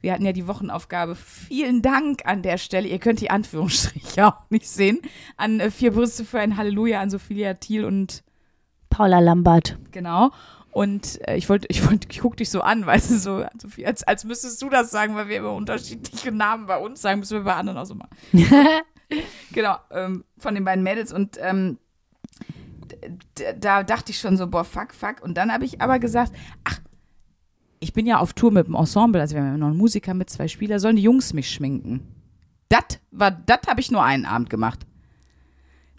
Wir 0.00 0.12
hatten 0.12 0.24
ja 0.24 0.32
die 0.32 0.46
Wochenaufgabe. 0.46 1.14
Vielen 1.14 1.82
Dank 1.82 2.26
an 2.26 2.42
der 2.42 2.58
Stelle. 2.58 2.88
Ihr 2.88 2.98
könnt 2.98 3.20
die 3.20 3.30
Anführungsstriche 3.30 4.26
auch 4.28 4.50
nicht 4.50 4.68
sehen. 4.68 5.00
An 5.36 5.60
äh, 5.60 5.70
vier 5.70 5.92
Brüste 5.92 6.24
für 6.24 6.40
ein 6.40 6.56
Halleluja 6.56 7.00
an 7.00 7.10
Sophia 7.10 7.54
Thiel 7.54 7.84
und 7.84 8.22
Paula 8.90 9.20
Lambert. 9.20 9.78
genau. 9.92 10.30
Und 10.72 11.18
äh, 11.26 11.36
ich 11.36 11.48
wollte, 11.48 11.66
ich 11.68 11.84
wollte, 11.88 12.06
ich 12.10 12.20
guck 12.20 12.36
dich 12.36 12.48
so 12.50 12.60
an, 12.60 12.86
weißt 12.86 13.10
du, 13.10 13.18
so, 13.18 13.44
als, 13.84 14.02
als 14.04 14.24
müsstest 14.24 14.62
du 14.62 14.68
das 14.68 14.90
sagen, 14.90 15.16
weil 15.16 15.28
wir 15.28 15.38
immer 15.38 15.52
unterschiedliche 15.52 16.30
Namen 16.30 16.66
bei 16.66 16.78
uns 16.78 17.02
sagen, 17.02 17.20
müssen 17.20 17.38
wir 17.38 17.44
bei 17.44 17.54
anderen 17.54 17.78
auch 17.78 17.86
so 17.86 17.94
machen. 17.94 18.10
genau, 19.52 19.76
ähm, 19.90 20.24
von 20.38 20.54
den 20.54 20.64
beiden 20.64 20.84
Mädels 20.84 21.12
und 21.12 21.38
ähm, 21.40 21.78
da 23.60 23.82
dachte 23.82 24.12
ich 24.12 24.18
schon 24.18 24.36
so, 24.36 24.46
boah, 24.46 24.64
fuck, 24.64 24.94
fuck. 24.94 25.22
Und 25.22 25.34
dann 25.36 25.52
habe 25.52 25.64
ich 25.64 25.80
aber 25.80 25.98
gesagt, 25.98 26.32
ach, 26.64 26.78
ich 27.80 27.92
bin 27.92 28.06
ja 28.06 28.18
auf 28.18 28.34
Tour 28.34 28.52
mit 28.52 28.66
dem 28.66 28.74
Ensemble, 28.74 29.20
also 29.20 29.34
wir 29.34 29.42
haben 29.42 29.52
ja 29.52 29.56
noch 29.56 29.68
einen 29.68 29.76
Musiker 29.76 30.14
mit 30.14 30.30
zwei 30.30 30.48
Spieler, 30.48 30.78
sollen 30.78 30.96
die 30.96 31.02
Jungs 31.02 31.32
mich 31.32 31.50
schminken? 31.50 32.06
Das 32.68 33.00
war, 33.10 33.30
das 33.30 33.60
habe 33.66 33.80
ich 33.80 33.90
nur 33.90 34.04
einen 34.04 34.26
Abend 34.26 34.50
gemacht. 34.50 34.86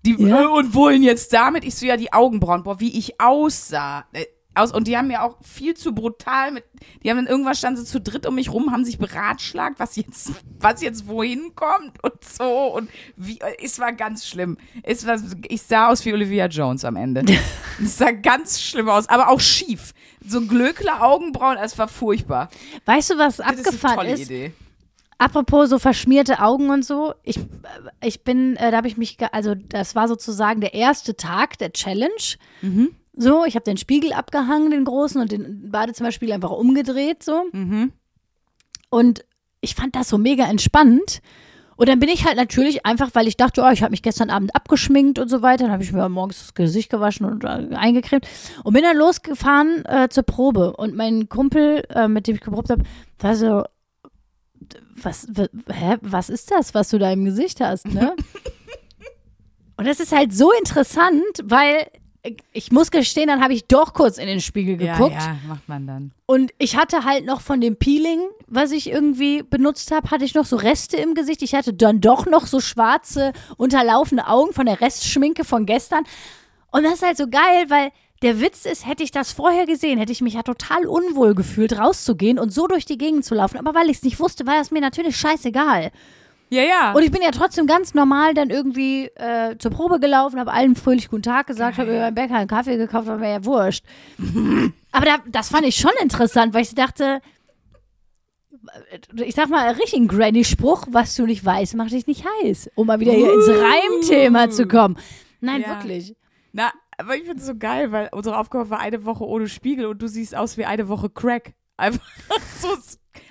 Die, 0.05 0.15
Ja? 0.21 0.43
äh, 0.43 0.45
und 0.47 0.73
wohin 0.73 1.03
jetzt 1.03 1.31
damit? 1.33 1.63
Ich 1.63 1.75
so, 1.75 1.85
ja, 1.85 1.97
die 1.97 2.11
Augenbrauen, 2.13 2.63
boah, 2.63 2.79
wie 2.79 2.97
ich 2.97 3.19
aussah. 3.19 4.05
Äh, 4.13 4.25
Aus, 4.53 4.73
und 4.73 4.85
die 4.89 4.97
haben 4.97 5.07
mir 5.07 5.23
auch 5.23 5.37
viel 5.41 5.75
zu 5.75 5.93
brutal 5.95 6.51
mit, 6.51 6.65
die 7.01 7.09
haben 7.09 7.15
dann 7.15 7.27
irgendwann 7.27 7.55
standen 7.55 7.79
sie 7.79 7.85
zu 7.89 8.01
dritt 8.01 8.25
um 8.25 8.35
mich 8.35 8.51
rum, 8.51 8.73
haben 8.73 8.83
sich 8.83 8.97
beratschlagt, 8.97 9.79
was 9.79 9.95
jetzt, 9.95 10.31
was 10.59 10.81
jetzt 10.81 11.07
wohin 11.07 11.55
kommt 11.55 12.03
und 12.03 12.21
so 12.21 12.65
und 12.75 12.89
wie, 13.15 13.39
äh, 13.39 13.55
es 13.63 13.79
war 13.79 13.93
ganz 13.93 14.27
schlimm. 14.27 14.57
Es 14.83 15.07
war, 15.07 15.15
ich 15.47 15.61
sah 15.61 15.87
aus 15.87 16.03
wie 16.03 16.11
Olivia 16.11 16.47
Jones 16.47 16.83
am 16.83 16.97
Ende. 16.97 17.23
es 17.81 17.97
sah 17.97 18.11
ganz 18.11 18.61
schlimm 18.61 18.89
aus, 18.89 19.07
aber 19.07 19.29
auch 19.29 19.39
schief. 19.39 19.93
So 20.27 20.41
Glöckler 20.41 21.01
Augenbrauen, 21.01 21.57
es 21.57 21.77
war 21.77 21.87
furchtbar. 21.87 22.49
Weißt 22.85 23.11
du, 23.11 23.17
was 23.17 23.37
Das 23.37 23.45
ist 23.51 23.57
eine 23.57 23.57
abgefahren 23.67 23.95
tolle 23.95 24.11
ist? 24.11 24.21
Idee. 24.23 24.51
Apropos 25.21 25.69
so 25.69 25.77
verschmierte 25.77 26.39
Augen 26.39 26.71
und 26.71 26.83
so, 26.83 27.13
ich, 27.21 27.39
ich 28.03 28.23
bin, 28.23 28.55
äh, 28.55 28.71
da 28.71 28.77
habe 28.77 28.87
ich 28.87 28.97
mich, 28.97 29.17
also 29.31 29.53
das 29.53 29.93
war 29.93 30.07
sozusagen 30.07 30.61
der 30.61 30.73
erste 30.73 31.15
Tag 31.15 31.59
der 31.59 31.73
Challenge. 31.73 32.39
Mhm. 32.63 32.95
So, 33.15 33.45
ich 33.45 33.53
habe 33.53 33.63
den 33.63 33.77
Spiegel 33.77 34.13
abgehangen, 34.13 34.71
den 34.71 34.83
großen, 34.83 35.21
und 35.21 35.31
den 35.31 35.69
Badezimmerspiegel 35.69 36.33
einfach 36.33 36.49
umgedreht, 36.49 37.21
so. 37.21 37.43
Mhm. 37.51 37.91
Und 38.89 39.23
ich 39.59 39.75
fand 39.75 39.95
das 39.95 40.09
so 40.09 40.17
mega 40.17 40.45
entspannt. 40.45 41.21
Und 41.75 41.87
dann 41.87 41.99
bin 41.99 42.09
ich 42.09 42.25
halt 42.25 42.37
natürlich 42.37 42.87
einfach, 42.87 43.11
weil 43.13 43.27
ich 43.27 43.37
dachte, 43.37 43.61
oh, 43.61 43.69
ich 43.69 43.83
habe 43.83 43.91
mich 43.91 44.01
gestern 44.01 44.31
Abend 44.31 44.55
abgeschminkt 44.55 45.19
und 45.19 45.29
so 45.29 45.43
weiter. 45.43 45.65
Dann 45.65 45.71
habe 45.71 45.83
ich 45.83 45.91
mir 45.91 46.09
morgens 46.09 46.39
das 46.39 46.55
Gesicht 46.55 46.89
gewaschen 46.89 47.27
und 47.27 47.43
äh, 47.43 47.75
eingecremt 47.75 48.27
und 48.63 48.73
bin 48.73 48.81
dann 48.81 48.97
losgefahren 48.97 49.85
äh, 49.85 50.09
zur 50.09 50.23
Probe. 50.23 50.75
Und 50.77 50.95
mein 50.95 51.29
Kumpel, 51.29 51.83
äh, 51.89 52.07
mit 52.07 52.25
dem 52.25 52.37
ich 52.37 52.41
geprobt 52.41 52.71
habe, 52.71 52.81
war 53.19 53.35
so, 53.35 53.65
was, 54.95 55.27
hä, 55.71 55.97
was 56.01 56.29
ist 56.29 56.51
das, 56.51 56.73
was 56.73 56.89
du 56.89 56.99
da 56.99 57.11
im 57.11 57.25
Gesicht 57.25 57.61
hast, 57.61 57.87
ne? 57.87 58.15
und 59.77 59.87
das 59.87 59.99
ist 59.99 60.11
halt 60.11 60.33
so 60.33 60.51
interessant, 60.51 61.23
weil 61.43 61.87
ich 62.53 62.71
muss 62.71 62.91
gestehen, 62.91 63.27
dann 63.27 63.41
habe 63.41 63.53
ich 63.53 63.65
doch 63.65 63.93
kurz 63.93 64.17
in 64.17 64.27
den 64.27 64.41
Spiegel 64.41 64.77
geguckt. 64.77 65.13
Ja, 65.13 65.19
ja, 65.19 65.37
macht 65.47 65.67
man 65.67 65.87
dann. 65.87 66.11
Und 66.27 66.51
ich 66.59 66.77
hatte 66.77 67.03
halt 67.03 67.25
noch 67.25 67.41
von 67.41 67.61
dem 67.61 67.77
Peeling, 67.77 68.19
was 68.47 68.71
ich 68.71 68.91
irgendwie 68.91 69.41
benutzt 69.41 69.91
habe, 69.91 70.11
hatte 70.11 70.23
ich 70.23 70.35
noch 70.35 70.45
so 70.45 70.55
Reste 70.55 70.97
im 70.97 71.15
Gesicht. 71.15 71.41
Ich 71.41 71.55
hatte 71.55 71.73
dann 71.73 71.99
doch 71.99 72.27
noch 72.27 72.45
so 72.45 72.59
schwarze, 72.59 73.33
unterlaufende 73.57 74.27
Augen 74.27 74.53
von 74.53 74.67
der 74.67 74.81
Restschminke 74.81 75.43
von 75.43 75.65
gestern. 75.65 76.03
Und 76.71 76.83
das 76.83 76.95
ist 76.95 77.03
halt 77.03 77.17
so 77.17 77.27
geil, 77.27 77.65
weil 77.69 77.91
der 78.21 78.39
Witz 78.39 78.65
ist, 78.65 78.85
hätte 78.87 79.03
ich 79.03 79.11
das 79.11 79.31
vorher 79.31 79.65
gesehen, 79.65 79.97
hätte 79.97 80.11
ich 80.11 80.21
mich 80.21 80.35
ja 80.35 80.43
total 80.43 80.85
unwohl 80.85 81.33
gefühlt, 81.35 81.77
rauszugehen 81.77 82.37
und 82.39 82.53
so 82.53 82.67
durch 82.67 82.85
die 82.85 82.97
Gegend 82.97 83.25
zu 83.25 83.33
laufen. 83.35 83.57
Aber 83.57 83.73
weil 83.73 83.89
ich 83.89 83.97
es 83.97 84.03
nicht 84.03 84.19
wusste, 84.19 84.45
war 84.45 84.61
es 84.61 84.69
mir 84.71 84.81
natürlich 84.81 85.17
scheißegal. 85.17 85.91
Ja, 86.49 86.63
ja. 86.63 86.91
Und 86.91 87.01
ich 87.03 87.11
bin 87.11 87.21
ja 87.21 87.31
trotzdem 87.31 87.65
ganz 87.65 87.93
normal 87.93 88.33
dann 88.33 88.49
irgendwie 88.49 89.05
äh, 89.15 89.57
zur 89.57 89.71
Probe 89.71 89.99
gelaufen, 90.01 90.37
habe 90.39 90.51
allen 90.51 90.75
fröhlich 90.75 91.09
guten 91.09 91.23
Tag 91.23 91.47
gesagt, 91.47 91.77
habe 91.77 91.91
mir 91.91 91.99
beim 92.01 92.13
Bäcker 92.15 92.35
einen 92.35 92.49
Kaffee 92.49 92.75
gekauft, 92.77 93.07
war 93.07 93.17
mir 93.17 93.29
ja 93.31 93.45
wurscht. 93.45 93.85
Aber 94.91 95.05
da, 95.05 95.17
das 95.27 95.49
fand 95.49 95.65
ich 95.65 95.77
schon 95.77 95.93
interessant, 96.01 96.53
weil 96.53 96.63
ich 96.63 96.75
dachte, 96.75 97.21
ich 99.15 99.33
sag 99.33 99.49
mal, 99.49 99.65
einen 99.65 99.79
richtigen 99.79 100.07
Granny-Spruch, 100.07 100.87
was 100.91 101.15
du 101.15 101.25
nicht 101.25 101.43
weißt, 101.43 101.75
macht 101.75 101.91
dich 101.91 102.05
nicht 102.05 102.25
heiß, 102.43 102.69
um 102.75 102.87
mal 102.87 102.99
wieder 102.99 103.13
hier 103.13 103.33
ins 103.33 103.47
Reimthema 103.47 104.49
zu 104.49 104.67
kommen. 104.67 104.97
Nein, 105.39 105.61
Ja. 105.61 105.69
wirklich. 105.69 106.15
Na, 106.51 106.71
aber 107.01 107.15
ich 107.15 107.23
finde 107.23 107.39
es 107.39 107.47
so 107.47 107.55
geil, 107.55 107.91
weil 107.91 108.09
unsere 108.11 108.37
Aufgabe 108.37 108.69
war 108.69 108.79
eine 108.79 109.05
Woche 109.05 109.25
ohne 109.25 109.47
Spiegel 109.47 109.87
und 109.87 110.01
du 110.01 110.07
siehst 110.07 110.35
aus 110.35 110.57
wie 110.57 110.65
eine 110.65 110.87
Woche 110.87 111.09
Crack. 111.09 111.53
Einfach 111.77 112.05
so 112.61 112.69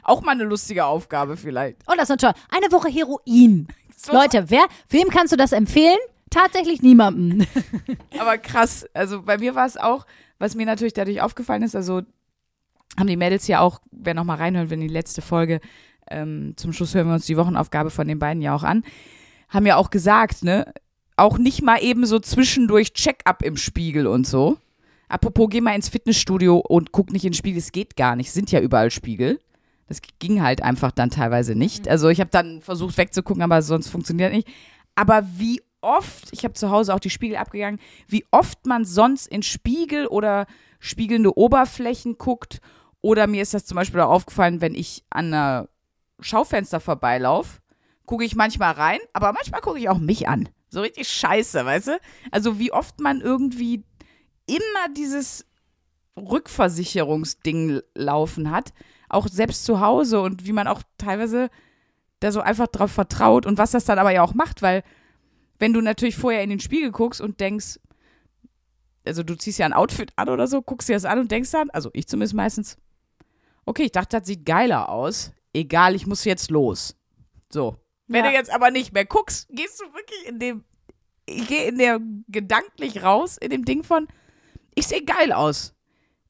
auch 0.03 0.23
mal 0.23 0.33
eine 0.33 0.45
lustige 0.45 0.85
Aufgabe 0.85 1.37
vielleicht. 1.37 1.83
Oh, 1.87 1.95
das 1.97 2.11
ist 2.11 2.21
toll. 2.21 2.33
Eine 2.51 2.71
Woche 2.73 2.89
Heroin. 2.89 3.69
So, 4.03 4.15
Leute, 4.15 4.49
wer, 4.49 4.65
wem 4.89 5.11
kannst 5.11 5.31
du 5.31 5.37
das 5.37 5.53
empfehlen? 5.53 5.99
Tatsächlich 6.31 6.81
niemandem. 6.81 7.47
Aber 8.19 8.39
krass. 8.39 8.87
Also 8.95 9.21
bei 9.21 9.37
mir 9.37 9.55
war 9.55 9.67
es 9.67 9.77
auch, 9.77 10.07
was 10.39 10.55
mir 10.55 10.65
natürlich 10.65 10.95
dadurch 10.95 11.21
aufgefallen 11.21 11.63
ist, 11.63 11.77
also 11.77 12.01
haben 12.99 13.07
die 13.09 13.19
Mädels 13.19 13.47
ja 13.47 13.61
auch, 13.61 13.83
wer 13.91 14.15
noch 14.15 14.25
mal 14.25 14.37
reinhört, 14.37 14.71
wenn 14.71 14.81
die 14.81 14.89
letzte 14.89 15.21
Folge, 15.21 15.61
ähm, 16.11 16.55
zum 16.57 16.73
Schluss 16.73 16.95
hören 16.95 17.09
wir 17.09 17.15
uns 17.15 17.27
die 17.27 17.37
Wochenaufgabe 17.37 17.91
von 17.91 18.09
den 18.09 18.19
beiden 18.19 18.41
ja 18.41 18.55
auch 18.55 18.63
an, 18.63 18.85
haben 19.51 19.67
ja 19.67 19.77
auch 19.77 19.91
gesagt, 19.91 20.45
ne, 20.45 20.73
auch 21.21 21.39
nicht 21.39 21.63
mal 21.63 21.83
eben 21.83 22.07
so 22.07 22.19
zwischendurch 22.19 22.93
Check-up 22.93 23.43
im 23.43 23.57
Spiegel 23.57 24.07
und 24.07 24.27
so. 24.27 24.59
Apropos, 25.09 25.49
geh 25.51 25.61
mal 25.61 25.75
ins 25.75 25.89
Fitnessstudio 25.89 26.59
und 26.59 26.93
guck 26.93 27.13
nicht 27.13 27.25
in 27.25 27.31
den 27.31 27.37
Spiegel, 27.37 27.59
es 27.59 27.73
geht 27.73 27.97
gar 27.97 28.17
nicht, 28.17 28.31
sind 28.31 28.51
ja 28.53 28.61
überall 28.61 28.91
Spiegel. 28.91 29.41
Das 29.89 30.01
ging 30.21 30.41
halt 30.41 30.63
einfach 30.63 30.93
dann 30.93 31.11
teilweise 31.11 31.57
nicht. 31.57 31.89
Also 31.89 32.09
ich 32.09 32.21
habe 32.21 32.31
dann 32.31 32.61
versucht 32.63 32.97
wegzugucken, 32.97 33.43
aber 33.43 33.61
sonst 33.61 33.89
funktioniert 33.89 34.33
nicht. 34.33 34.47
Aber 34.95 35.27
wie 35.37 35.63
oft, 35.81 36.29
ich 36.33 36.45
habe 36.45 36.55
zu 36.55 36.71
Hause 36.71 36.95
auch 36.95 37.01
die 37.01 37.11
Spiegel 37.11 37.37
abgegangen, 37.37 37.81
wie 38.07 38.25
oft 38.31 38.67
man 38.67 38.85
sonst 38.85 39.27
in 39.27 39.43
Spiegel 39.43 40.07
oder 40.07 40.47
spiegelnde 40.79 41.37
Oberflächen 41.37 42.19
guckt. 42.19 42.61
Oder 43.03 43.27
mir 43.27 43.43
ist 43.43 43.55
das 43.55 43.67
zum 43.67 43.77
Beispiel 43.77 44.01
auch 44.01 44.11
aufgefallen, 44.11 44.61
wenn 44.61 44.75
ich 44.75 45.05
an 45.11 45.27
einer 45.27 45.69
Schaufenster 46.21 46.81
vorbeilaufe, 46.81 47.59
gucke 48.07 48.25
ich 48.25 48.37
manchmal 48.37 48.73
rein, 48.73 49.01
aber 49.13 49.33
manchmal 49.33 49.61
gucke 49.61 49.79
ich 49.79 49.89
auch 49.89 49.99
mich 49.99 50.29
an. 50.29 50.49
So 50.71 50.81
richtig 50.81 51.09
scheiße, 51.09 51.65
weißt 51.65 51.89
du? 51.89 52.01
Also 52.31 52.59
wie 52.59 52.73
oft 52.73 53.01
man 53.01 53.21
irgendwie 53.21 53.85
immer 54.47 54.95
dieses 54.97 55.45
Rückversicherungsding 56.17 57.81
laufen 57.95 58.51
hat, 58.51 58.73
auch 59.09 59.29
selbst 59.29 59.65
zu 59.65 59.81
Hause 59.81 60.21
und 60.21 60.47
wie 60.47 60.53
man 60.53 60.69
auch 60.69 60.83
teilweise 60.97 61.51
da 62.21 62.33
so 62.33 62.41
einfach 62.41 62.69
drauf 62.69 62.93
vertraut 62.93 63.47
und 63.47 63.59
was 63.59 63.73
das 63.73 63.85
dann 63.85 63.99
aber 63.99 64.13
ja 64.13 64.23
auch 64.23 64.35
macht, 64.35 64.63
weil 64.63 64.83
wenn 65.59 65.73
du 65.73 65.81
natürlich 65.81 66.17
vorher 66.17 66.43
in 66.43 66.51
den 66.51 66.61
Spiegel 66.61 66.91
guckst 66.91 67.21
und 67.21 67.41
denkst, 67.41 67.81
also 69.07 69.23
du 69.23 69.37
ziehst 69.37 69.59
ja 69.59 69.67
ein 69.67 69.73
Outfit 69.73 70.13
an 70.17 70.29
oder 70.29 70.47
so, 70.47 70.63
guckst 70.63 70.89
dir 70.89 70.95
das 70.95 71.05
an 71.05 71.19
und 71.19 71.31
denkst 71.31 71.51
dann, 71.51 71.71
also 71.71 71.91
ich 71.93 72.07
zumindest 72.07 72.35
meistens, 72.35 72.77
okay, 73.65 73.85
ich 73.85 73.93
dachte, 73.93 74.19
das 74.19 74.27
sieht 74.27 74.47
geiler 74.47 74.89
aus, 74.89 75.33
egal, 75.53 75.95
ich 75.95 76.07
muss 76.07 76.25
jetzt 76.25 76.51
los. 76.51 76.97
So. 77.51 77.77
Wenn 78.11 78.25
Ja. 78.25 78.31
du 78.31 78.37
jetzt 78.37 78.53
aber 78.53 78.71
nicht 78.71 78.93
mehr 78.93 79.05
guckst, 79.05 79.49
gehst 79.51 79.81
du 79.81 79.85
wirklich 79.95 80.27
in 80.29 80.39
dem, 80.41 80.65
ich 81.27 81.47
gehe 81.47 81.69
in 81.69 81.79
der 81.79 82.01
gedanklich 82.29 83.03
raus, 83.05 83.37
in 83.39 83.51
dem 83.51 83.65
Ding 83.65 83.85
von, 83.85 84.09
ich 84.75 84.87
sehe 84.89 85.05
geil 85.05 85.33
aus. 85.33 85.75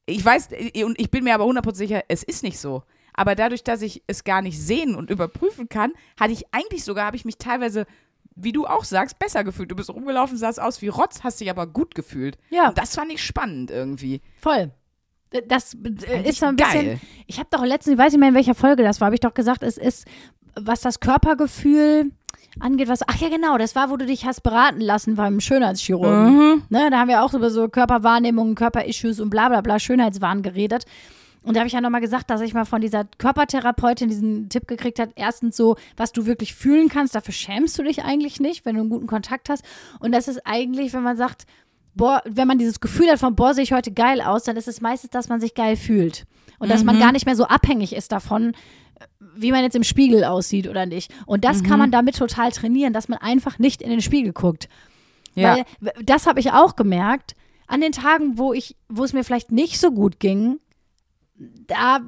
Ich 0.05 0.23
weiß, 0.23 0.49
und 0.83 0.99
ich 0.99 1.09
bin 1.09 1.23
mir 1.23 1.33
aber 1.33 1.45
100% 1.45 1.75
sicher, 1.75 2.03
es 2.07 2.23
ist 2.23 2.43
nicht 2.43 2.59
so. 2.59 2.83
Aber 3.13 3.35
dadurch, 3.35 3.63
dass 3.63 3.81
ich 3.81 4.03
es 4.07 4.23
gar 4.23 4.41
nicht 4.41 4.59
sehen 4.59 4.95
und 4.95 5.09
überprüfen 5.09 5.69
kann, 5.69 5.91
hatte 6.19 6.33
ich 6.33 6.45
eigentlich 6.53 6.83
sogar, 6.83 7.05
habe 7.05 7.17
ich 7.17 7.25
mich 7.25 7.37
teilweise, 7.37 7.85
wie 8.35 8.51
du 8.51 8.65
auch 8.67 8.83
sagst, 8.83 9.17
besser 9.19 9.43
gefühlt. 9.43 9.71
Du 9.71 9.75
bist 9.75 9.89
rumgelaufen, 9.89 10.37
sahst 10.37 10.61
aus 10.61 10.81
wie 10.81 10.87
Rotz, 10.87 11.23
hast 11.23 11.41
dich 11.41 11.49
aber 11.49 11.65
gut 11.67 11.95
gefühlt. 11.95 12.37
Ja. 12.51 12.69
Und 12.69 12.77
das 12.77 12.95
fand 12.95 13.11
ich 13.11 13.23
spannend 13.23 13.71
irgendwie. 13.71 14.21
Voll. 14.39 14.71
Das 15.47 15.73
äh, 15.75 16.29
ist 16.29 16.39
so 16.39 16.45
ein 16.47 16.55
bisschen. 16.57 16.85
geil. 16.85 16.99
Ich 17.25 17.39
habe 17.39 17.47
doch 17.51 17.63
letztens, 17.63 17.93
ich 17.93 17.99
weiß 17.99 18.11
nicht 18.13 18.19
mehr, 18.19 18.29
in 18.29 18.35
welcher 18.35 18.55
Folge 18.55 18.83
das 18.83 18.99
war, 19.01 19.05
habe 19.07 19.15
ich 19.15 19.21
doch 19.21 19.33
gesagt, 19.33 19.63
es 19.63 19.77
ist, 19.77 20.05
was 20.55 20.81
das 20.81 20.99
Körpergefühl 20.99 22.11
angeht, 22.59 22.87
was. 22.87 23.01
Ach 23.07 23.15
ja, 23.17 23.29
genau, 23.29 23.57
das 23.57 23.75
war, 23.75 23.89
wo 23.89 23.97
du 23.97 24.05
dich 24.05 24.25
hast 24.25 24.41
beraten 24.41 24.81
lassen 24.81 25.15
beim 25.15 25.39
Schönheitschirurgen. 25.39 26.35
Mhm. 26.35 26.63
Ne, 26.69 26.89
da 26.89 26.99
haben 26.99 27.09
wir 27.09 27.23
auch 27.23 27.33
über 27.33 27.49
so 27.49 27.67
Körperwahrnehmungen, 27.67 28.55
Körperissues 28.55 29.19
und 29.19 29.29
bla 29.29 29.49
bla 29.49 29.61
bla, 29.61 29.79
Schönheitswahn 29.79 30.41
geredet. 30.41 30.85
Und 31.43 31.55
da 31.55 31.61
habe 31.61 31.67
ich 31.67 31.73
ja 31.73 31.81
nochmal 31.81 32.01
gesagt, 32.01 32.29
dass 32.29 32.41
ich 32.41 32.53
mal 32.53 32.65
von 32.65 32.81
dieser 32.81 33.05
Körpertherapeutin 33.17 34.09
diesen 34.09 34.49
Tipp 34.49 34.67
gekriegt 34.67 34.99
habe. 34.99 35.11
Erstens 35.15 35.57
so, 35.57 35.75
was 35.97 36.11
du 36.11 36.27
wirklich 36.27 36.53
fühlen 36.53 36.87
kannst, 36.87 37.15
dafür 37.15 37.33
schämst 37.33 37.79
du 37.79 37.83
dich 37.83 38.03
eigentlich 38.03 38.39
nicht, 38.39 38.63
wenn 38.63 38.75
du 38.75 38.81
einen 38.81 38.91
guten 38.91 39.07
Kontakt 39.07 39.49
hast. 39.49 39.65
Und 39.99 40.11
das 40.11 40.27
ist 40.27 40.45
eigentlich, 40.45 40.93
wenn 40.93 41.01
man 41.01 41.17
sagt, 41.17 41.47
boah, 41.95 42.21
wenn 42.25 42.47
man 42.47 42.57
dieses 42.57 42.79
Gefühl 42.79 43.09
hat 43.09 43.19
von, 43.19 43.35
boah, 43.35 43.53
sehe 43.53 43.63
ich 43.63 43.73
heute 43.73 43.91
geil 43.91 44.21
aus, 44.21 44.43
dann 44.43 44.57
ist 44.57 44.67
es 44.67 44.81
meistens, 44.81 45.11
dass 45.11 45.29
man 45.29 45.39
sich 45.39 45.53
geil 45.53 45.75
fühlt. 45.75 46.25
Und 46.59 46.69
dass 46.69 46.83
man 46.83 46.99
gar 46.99 47.11
nicht 47.11 47.25
mehr 47.25 47.35
so 47.35 47.45
abhängig 47.45 47.95
ist 47.95 48.11
davon, 48.11 48.53
wie 49.35 49.51
man 49.51 49.63
jetzt 49.63 49.75
im 49.75 49.83
Spiegel 49.83 50.23
aussieht 50.23 50.67
oder 50.67 50.85
nicht. 50.85 51.11
Und 51.25 51.43
das 51.43 51.63
kann 51.63 51.79
man 51.79 51.89
damit 51.89 52.17
total 52.17 52.51
trainieren, 52.51 52.93
dass 52.93 53.07
man 53.07 53.17
einfach 53.17 53.57
nicht 53.57 53.81
in 53.81 53.89
den 53.89 54.01
Spiegel 54.01 54.31
guckt. 54.31 54.69
Ja. 55.33 55.57
Weil 55.79 55.93
das 56.03 56.27
habe 56.27 56.39
ich 56.39 56.51
auch 56.51 56.75
gemerkt. 56.75 57.35
An 57.67 57.81
den 57.81 57.93
Tagen, 57.93 58.37
wo 58.37 58.53
ich, 58.53 58.75
wo 58.89 59.03
es 59.03 59.13
mir 59.13 59.23
vielleicht 59.23 59.51
nicht 59.51 59.79
so 59.79 59.91
gut 59.91 60.19
ging, 60.19 60.59
da 61.67 62.01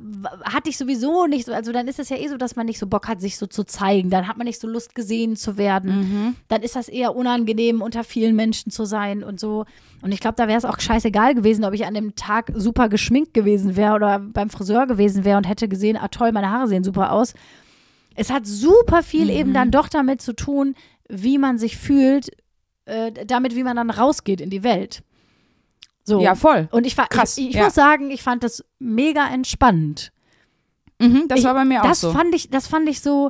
hatte 0.43 0.69
ich 0.69 0.77
sowieso 0.77 1.25
nicht 1.25 1.45
so, 1.45 1.53
also 1.53 1.71
dann 1.71 1.87
ist 1.87 1.99
es 1.99 2.09
ja 2.09 2.17
eh 2.17 2.27
so, 2.27 2.37
dass 2.37 2.55
man 2.55 2.65
nicht 2.65 2.77
so 2.79 2.85
Bock 2.87 3.07
hat, 3.07 3.21
sich 3.21 3.37
so 3.37 3.47
zu 3.47 3.63
zeigen. 3.63 4.09
Dann 4.09 4.27
hat 4.27 4.37
man 4.37 4.45
nicht 4.45 4.59
so 4.59 4.67
Lust, 4.67 4.93
gesehen 4.93 5.35
zu 5.35 5.57
werden. 5.57 5.89
Dann 6.49 6.61
ist 6.61 6.75
das 6.75 6.89
eher 6.89 7.15
unangenehm, 7.15 7.81
unter 7.81 8.03
vielen 8.03 8.35
Menschen 8.35 8.71
zu 8.71 8.85
sein 8.85 9.23
und 9.23 9.39
so. 9.39 9.65
Und 10.01 10.11
ich 10.11 10.19
glaube, 10.19 10.35
da 10.35 10.47
wäre 10.47 10.57
es 10.57 10.65
auch 10.65 10.79
scheißegal 10.79 11.33
gewesen, 11.33 11.65
ob 11.65 11.73
ich 11.73 11.85
an 11.85 11.93
dem 11.93 12.15
Tag 12.15 12.51
super 12.55 12.89
geschminkt 12.89 13.33
gewesen 13.33 13.75
wäre 13.75 13.95
oder 13.95 14.19
beim 14.19 14.49
Friseur 14.49 14.85
gewesen 14.85 15.23
wäre 15.23 15.37
und 15.37 15.47
hätte 15.47 15.67
gesehen, 15.67 15.97
ah 15.97 16.09
toll, 16.09 16.31
meine 16.31 16.51
Haare 16.51 16.67
sehen 16.67 16.83
super 16.83 17.11
aus. 17.11 17.33
Es 18.15 18.29
hat 18.29 18.45
super 18.45 19.01
viel 19.01 19.29
eben 19.29 19.53
dann 19.53 19.71
doch 19.71 19.89
damit 19.89 20.21
zu 20.21 20.33
tun, 20.33 20.75
wie 21.09 21.37
man 21.37 21.57
sich 21.57 21.77
fühlt, 21.77 22.29
äh, 22.85 23.11
damit, 23.25 23.55
wie 23.55 23.63
man 23.63 23.77
dann 23.77 23.89
rausgeht 23.89 24.41
in 24.41 24.49
die 24.49 24.63
Welt. 24.63 25.03
So. 26.05 26.21
Ja, 26.21 26.35
voll. 26.35 26.67
Und 26.71 26.85
ich, 26.85 26.97
war, 26.97 27.07
Krass, 27.07 27.37
ich, 27.37 27.49
ich 27.49 27.55
ja. 27.55 27.65
muss 27.65 27.75
sagen, 27.75 28.11
ich 28.11 28.21
fand 28.23 28.43
das 28.43 28.63
mega 28.79 29.27
entspannt. 29.27 30.11
Mhm, 30.99 31.27
das 31.27 31.39
ich, 31.39 31.45
war 31.45 31.53
bei 31.53 31.65
mir 31.65 31.81
auch 31.81 31.87
das 31.87 32.01
so. 32.01 32.11
Fand 32.11 32.33
ich, 32.35 32.49
das 32.49 32.67
fand 32.67 32.87
ich 32.89 33.01
so. 33.01 33.29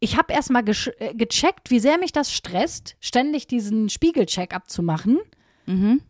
Ich 0.00 0.16
habe 0.16 0.32
erstmal 0.32 0.64
äh, 0.68 1.14
gecheckt, 1.14 1.70
wie 1.70 1.78
sehr 1.78 1.98
mich 1.98 2.12
das 2.12 2.32
stresst, 2.32 2.96
ständig 3.00 3.46
diesen 3.46 3.88
Spiegelcheck 3.88 4.54
abzumachen, 4.54 5.18
Mhm. 5.66 6.00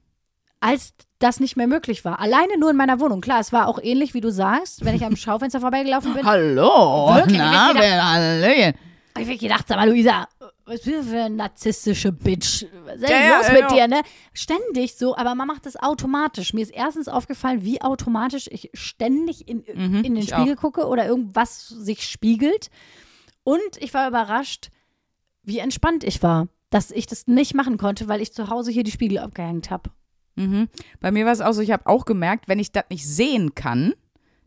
als 0.61 0.95
das 1.19 1.41
nicht 1.41 1.57
mehr 1.57 1.67
möglich 1.67 2.05
war. 2.05 2.19
Alleine 2.21 2.59
nur 2.59 2.71
in 2.71 2.77
meiner 2.77 3.01
Wohnung. 3.01 3.21
Klar, 3.21 3.41
es 3.41 3.53
war 3.53 3.69
auch 3.69 3.79
ähnlich, 3.83 4.15
wie 4.15 4.21
du 4.23 4.31
sagst, 4.31 4.85
wenn 4.85 4.95
ich 4.95 5.05
am 5.05 5.15
Schaufenster 5.17 5.61
vorbeigelaufen 5.61 6.15
bin. 6.15 6.25
Hallo, 6.25 7.15
Wirklich, 7.15 7.37
na, 7.39 7.51
ich 7.53 7.59
hab 7.59 7.77
wer, 7.83 8.11
Hallöchen. 8.13 8.75
hab 9.15 9.23
ich 9.23 9.29
mir 9.29 9.39
gedacht, 9.39 9.69
sag 9.69 9.77
mal, 9.77 9.89
Luisa, 9.91 10.27
was 10.73 10.83
bist 10.83 10.87
du 10.87 11.03
für 11.03 11.23
eine 11.25 11.37
narzisstische 11.37 12.13
Bitch? 12.13 12.65
Was 12.85 12.97
ist 12.97 13.09
Ja, 13.09 13.39
los 13.39 13.47
ja, 13.49 13.53
mit 13.53 13.61
ja. 13.63 13.69
dir, 13.69 13.89
ne? 13.89 14.03
Ständig 14.33 14.95
so, 14.95 15.17
aber 15.17 15.35
man 15.35 15.47
macht 15.47 15.67
das 15.67 15.77
automatisch. 15.77 16.55
Mir 16.55 16.63
ist 16.63 16.73
erstens 16.73 17.09
aufgefallen, 17.09 17.65
wie 17.65 17.83
automatisch 17.83 18.49
ich 18.51 18.71
ständig 18.73 19.49
in, 19.49 19.63
in 19.63 20.15
den 20.15 20.23
Spiegel 20.23 20.57
gucke 20.57 20.87
oder 20.87 21.07
irgendwas 21.07 21.69
sich 21.69 22.09
spiegelt. 22.09 22.71
Und 23.45 23.61
ich 23.81 23.93
war 23.93 24.09
überrascht, 24.09 24.71
wie 25.43 25.59
entspannt 25.59 26.05
ich 26.05 26.23
war, 26.23 26.49
dass 26.71 26.91
ich 26.91 27.07
das 27.07 27.27
nicht 27.27 27.55
machen 27.55 27.77
konnte, 27.77 28.09
weil 28.09 28.21
ich 28.21 28.33
zu 28.33 28.49
Hause 28.49 28.71
hier 28.71 28.85
die 28.85 28.93
Spiegel 28.93 29.19
abgehängt 29.19 29.71
habe. 29.71 29.91
Mhm. 30.37 30.69
Bei 31.01 31.11
mir 31.11 31.27
war 31.27 31.33
es 31.33 31.41
auch 31.41 31.53
so, 31.53 31.61
ich 31.61 31.73
habe 31.73 31.87
auch 31.87 32.05
gemerkt, 32.05 32.49
wenn 32.49 32.59
ich 32.59 32.73
das 32.73 32.85
nicht 32.89 33.07
sehen 33.07 33.55
kann, 33.55 33.95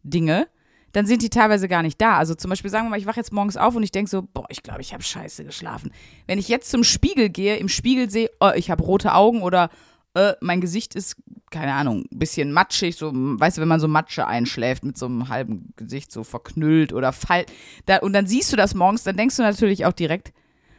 Dinge, 0.03 0.47
dann 0.95 1.05
sind 1.05 1.21
die 1.21 1.29
teilweise 1.29 1.67
gar 1.67 1.81
nicht 1.81 1.99
da. 1.99 2.17
Also 2.17 2.35
zum 2.35 2.49
Beispiel 2.49 2.71
sagen 2.71 2.85
wir 2.85 2.91
mal, 2.91 2.99
ich 2.99 3.05
wache 3.05 3.19
jetzt 3.19 3.33
morgens 3.33 3.57
auf 3.57 3.75
und 3.75 3.83
ich 3.83 3.91
denke 3.91 4.09
so, 4.09 4.21
boah, 4.21 4.45
ich 4.47 4.63
glaube, 4.63 4.79
ich 4.79 4.93
habe 4.93 5.03
scheiße 5.03 5.43
geschlafen. 5.43 5.91
Wenn 6.25 6.39
ich 6.39 6.47
jetzt 6.47 6.71
zum 6.71 6.85
Spiegel 6.85 7.29
gehe, 7.29 7.57
im 7.57 7.67
Spiegel 7.67 8.09
sehe, 8.09 8.31
oh, 8.39 8.51
ich 8.55 8.71
habe 8.71 8.81
rote 8.81 9.13
Augen 9.13 9.41
oder 9.41 9.69
äh, 10.13 10.33
mein 10.39 10.61
Gesicht 10.61 10.95
ist, 10.95 11.17
keine 11.51 11.73
Ahnung, 11.73 12.05
ein 12.09 12.19
bisschen 12.19 12.53
matschig, 12.53 12.95
so, 12.95 13.11
weißt 13.13 13.57
du, 13.57 13.61
wenn 13.61 13.67
man 13.67 13.81
so 13.81 13.89
Matsche 13.89 14.25
einschläft 14.25 14.85
mit 14.85 14.97
so 14.97 15.07
einem 15.07 15.27
halben 15.27 15.73
Gesicht 15.75 16.13
so 16.13 16.23
verknüllt 16.23 16.93
oder 16.93 17.11
fall, 17.11 17.45
da, 17.85 17.97
und 17.97 18.13
dann 18.13 18.25
siehst 18.25 18.53
du 18.53 18.55
das 18.55 18.73
morgens, 18.73 19.03
dann 19.03 19.17
denkst 19.17 19.35
du 19.35 19.43
natürlich 19.43 19.85
auch 19.85 19.93
direkt, 19.93 20.31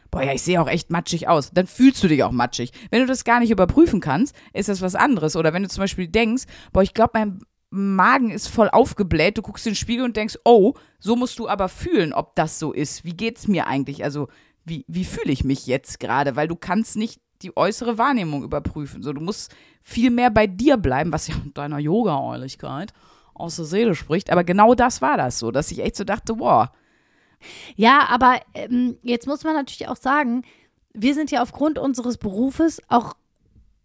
boah, 0.09 0.23
ja, 0.23 0.33
ich 0.33 0.41
sehe 0.41 0.59
auch 0.59 0.67
echt 0.67 0.89
matschig 0.89 1.27
aus. 1.27 1.51
Dann 1.53 1.67
fühlst 1.67 2.03
du 2.03 2.07
dich 2.07 2.23
auch 2.23 2.31
matschig. 2.31 2.71
Wenn 2.89 3.01
du 3.01 3.07
das 3.07 3.23
gar 3.23 3.39
nicht 3.39 3.51
überprüfen 3.51 3.99
kannst, 3.99 4.35
ist 4.53 4.69
das 4.69 4.81
was 4.81 4.95
anderes. 4.95 5.35
Oder 5.35 5.53
wenn 5.53 5.63
du 5.63 5.69
zum 5.69 5.81
Beispiel 5.81 6.07
denkst, 6.07 6.45
boah, 6.71 6.81
ich 6.81 6.93
glaube, 6.93 7.11
mein 7.13 7.41
Magen 7.69 8.31
ist 8.31 8.47
voll 8.47 8.69
aufgebläht, 8.69 9.37
du 9.37 9.41
guckst 9.41 9.67
in 9.67 9.71
den 9.71 9.77
Spiegel 9.77 10.05
und 10.05 10.15
denkst, 10.15 10.37
oh, 10.45 10.73
so 10.99 11.15
musst 11.15 11.37
du 11.39 11.49
aber 11.49 11.69
fühlen, 11.69 12.13
ob 12.13 12.35
das 12.35 12.59
so 12.59 12.71
ist. 12.71 13.03
Wie 13.03 13.15
geht's 13.15 13.47
mir 13.47 13.67
eigentlich? 13.67 14.03
Also, 14.03 14.29
wie, 14.63 14.85
wie 14.87 15.05
fühle 15.05 15.31
ich 15.31 15.43
mich 15.43 15.67
jetzt 15.67 15.99
gerade? 15.99 16.35
Weil 16.35 16.47
du 16.47 16.55
kannst 16.55 16.95
nicht 16.95 17.21
die 17.41 17.55
äußere 17.55 17.97
Wahrnehmung 17.97 18.43
überprüfen. 18.43 19.03
So, 19.03 19.13
du 19.13 19.21
musst 19.21 19.53
viel 19.81 20.09
mehr 20.09 20.31
bei 20.31 20.47
dir 20.47 20.77
bleiben, 20.77 21.11
was 21.11 21.27
ja 21.27 21.35
mit 21.43 21.57
deiner 21.57 21.79
Yoga-Äuligkeit 21.79 22.93
aus 23.33 23.57
der 23.57 23.65
Seele 23.65 23.95
spricht. 23.95 24.31
Aber 24.31 24.43
genau 24.43 24.73
das 24.73 25.01
war 25.01 25.17
das 25.17 25.39
so, 25.39 25.51
dass 25.51 25.71
ich 25.71 25.79
echt 25.79 25.95
so 25.95 26.03
dachte, 26.03 26.35
boah, 26.35 26.71
Ja, 27.75 28.07
aber 28.09 28.39
ähm, 28.53 28.97
jetzt 29.03 29.27
muss 29.27 29.43
man 29.43 29.53
natürlich 29.53 29.87
auch 29.87 29.95
sagen, 29.95 30.43
wir 30.93 31.13
sind 31.13 31.31
ja 31.31 31.41
aufgrund 31.41 31.77
unseres 31.77 32.17
Berufes 32.17 32.81
auch, 32.87 33.15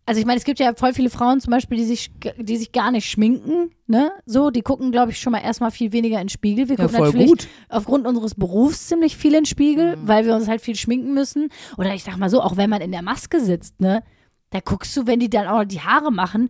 also 0.07 0.21
ich 0.21 0.27
meine, 0.27 0.38
es 0.38 0.45
gibt 0.45 0.59
ja 0.59 0.75
voll 0.75 0.93
viele 0.95 1.11
Frauen 1.11 1.41
zum 1.41 1.51
Beispiel, 1.53 1.79
die 1.79 1.85
sich, 1.85 2.11
die 2.37 2.57
sich 2.57 2.73
gar 2.73 2.91
nicht 2.91 3.09
schminken, 3.09 3.71
ne? 3.87 4.11
So, 4.27 4.51
die 4.51 4.62
gucken, 4.62 4.91
glaube 4.93 5.12
ich, 5.12 5.21
schon 5.21 5.31
mal 5.33 5.38
erstmal 5.43 5.71
viel 5.71 5.93
weniger 5.93 6.17
in 6.21 6.25
den 6.25 6.29
Spiegel. 6.29 6.69
Wir 6.69 6.77
Ja, 6.77 6.85
gucken 6.85 6.97
voll 6.99 7.07
natürlich 7.09 7.29
gut. 7.29 7.49
aufgrund 7.69 8.07
unseres 8.07 8.35
Berufs 8.35 8.88
ziemlich 8.88 9.17
viel 9.17 9.31
in 9.35 9.41
den 9.41 9.47
Spiegel, 9.47 9.97
Mhm. 9.97 10.09
weil 10.09 10.25
wir 10.27 10.35
uns 10.35 10.49
halt 10.49 10.61
viel 10.61 10.75
schminken 10.77 11.15
müssen. 11.15 11.51
Oder 11.79 11.95
ich 11.95 12.03
sag 12.03 12.17
mal 12.17 12.31
so, 12.31 12.41
auch 12.43 12.57
wenn 12.57 12.69
man 12.71 12.81
in 12.81 12.91
der 12.93 13.03
Maske 13.03 13.41
sitzt, 13.41 13.81
ne? 13.81 14.03
Da 14.51 14.61
guckst 14.61 14.95
du, 14.97 15.07
wenn 15.07 15.21
die 15.21 15.31
dann 15.31 15.47
auch 15.47 15.59
noch 15.61 15.65
die 15.65 15.81
Haare 15.81 16.11
machen, 16.12 16.49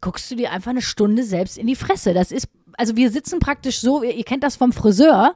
guckst 0.00 0.28
du 0.30 0.34
dir 0.34 0.50
einfach 0.50 0.70
eine 0.72 0.82
Stunde 0.82 1.22
selbst 1.24 1.56
in 1.58 1.66
die 1.68 1.76
Fresse. 1.76 2.12
Das 2.14 2.32
ist, 2.32 2.48
also 2.76 2.96
wir 2.96 3.10
sitzen 3.10 3.38
praktisch 3.38 3.78
so, 3.80 4.02
ihr, 4.02 4.14
ihr 4.14 4.24
kennt 4.24 4.42
das 4.42 4.56
vom 4.56 4.72
Friseur. 4.72 5.34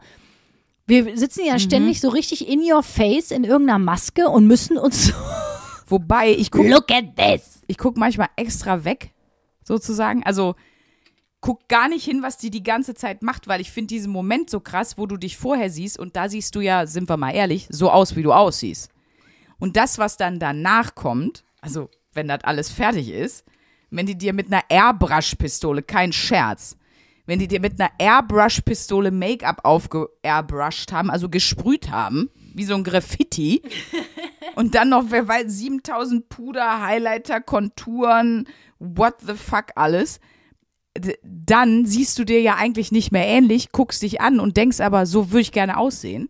Wir 0.87 1.17
sitzen 1.17 1.43
Mhm. 1.43 1.49
ja 1.49 1.59
ständig 1.59 2.01
so 2.01 2.09
richtig 2.09 2.49
in 2.49 2.61
your 2.61 2.83
face 2.83 3.31
in 3.31 3.45
irgendeiner 3.45 3.79
Maske 3.79 4.29
und 4.31 4.47
müssen 4.47 4.79
uns 4.79 5.07
so, 5.09 5.13
wobei 5.91 6.31
ich 6.31 6.51
gucke 6.51 6.69
look 6.69 6.91
at 6.91 7.17
this. 7.17 7.63
ich 7.67 7.79
gucke 7.79 7.99
manchmal 7.99 8.29
extra 8.37 8.85
weg, 8.85 9.13
sozusagen. 9.65 10.23
Also 10.25 10.55
guck 11.41 11.69
gar 11.69 11.89
nicht 11.89 12.05
hin, 12.05 12.23
was 12.23 12.37
die 12.37 12.51
die 12.51 12.63
ganze 12.63 12.95
Zeit 12.95 13.23
macht, 13.23 13.49
weil 13.49 13.61
ich 13.61 13.71
finde 13.71 13.89
diesen 13.89 14.13
Moment 14.13 14.51
so 14.51 14.61
krass, 14.61 14.99
wo 14.99 15.07
du 15.07 15.17
dich 15.17 15.37
vorher 15.37 15.71
siehst 15.71 15.99
und 15.99 16.17
da 16.17 16.29
siehst 16.29 16.55
du 16.55 16.61
ja, 16.61 16.87
sind 16.87 17.09
wir 17.09 17.17
mal 17.17 17.31
ehrlich, 17.35 17.67
so 17.71 17.91
aus, 17.91 18.17
wie 18.17 18.23
du 18.23 18.33
aussiehst. 18.33 18.91
Und 19.59 19.77
das, 19.77 19.99
was 19.99 20.17
dann 20.17 20.39
danach 20.39 20.95
kommt, 20.95 21.45
also 21.61 21.91
wenn 22.13 22.29
das 22.29 22.45
alles 22.45 22.71
fertig 22.71 23.11
ist, 23.11 23.45
wenn 23.91 24.07
die 24.07 24.19
dir 24.19 24.33
mit 24.33 24.53
einer 24.53 24.63
Airbrush-Pistole, 24.69 25.83
kein 25.83 26.13
Scherz, 26.13 26.77
wenn 27.27 27.39
die 27.39 27.49
dir 27.49 27.61
mit 27.61 27.81
einer 27.81 27.91
Airbrush-Pistole 27.99 29.11
Make-up 29.11 29.65
aufge-airbrushed 29.65 30.93
haben, 30.93 31.11
also 31.11 31.29
gesprüht 31.29 31.91
haben, 31.91 32.31
wie 32.55 32.65
so 32.65 32.75
ein 32.75 32.85
Graffiti, 32.85 33.63
und 34.57 34.75
dann 34.75 34.89
noch, 34.89 35.07
wer 35.09 35.27
weiß, 35.29 35.47
7000 35.53 36.29
Puder, 36.29 36.83
Highlighter, 36.83 37.41
Konturen, 37.41 38.47
what 38.79 39.15
the 39.27 39.35
fuck 39.35 39.67
alles. 39.77 40.21
Dann 41.23 41.87
siehst 41.87 42.19
du 42.19 42.25
dir 42.25 42.41
ja 42.41 42.57
eigentlich 42.57 42.91
nicht 42.93 43.13
mehr 43.13 43.27
ähnlich, 43.27 43.71
guckst 43.73 44.03
dich 44.03 44.21
an 44.21 44.41
und 44.41 44.57
denkst 44.57 44.81
aber, 44.81 45.07
so 45.07 45.31
würde 45.31 45.43
ich 45.43 45.53
gerne 45.53 45.77
aussehen. 45.77 46.29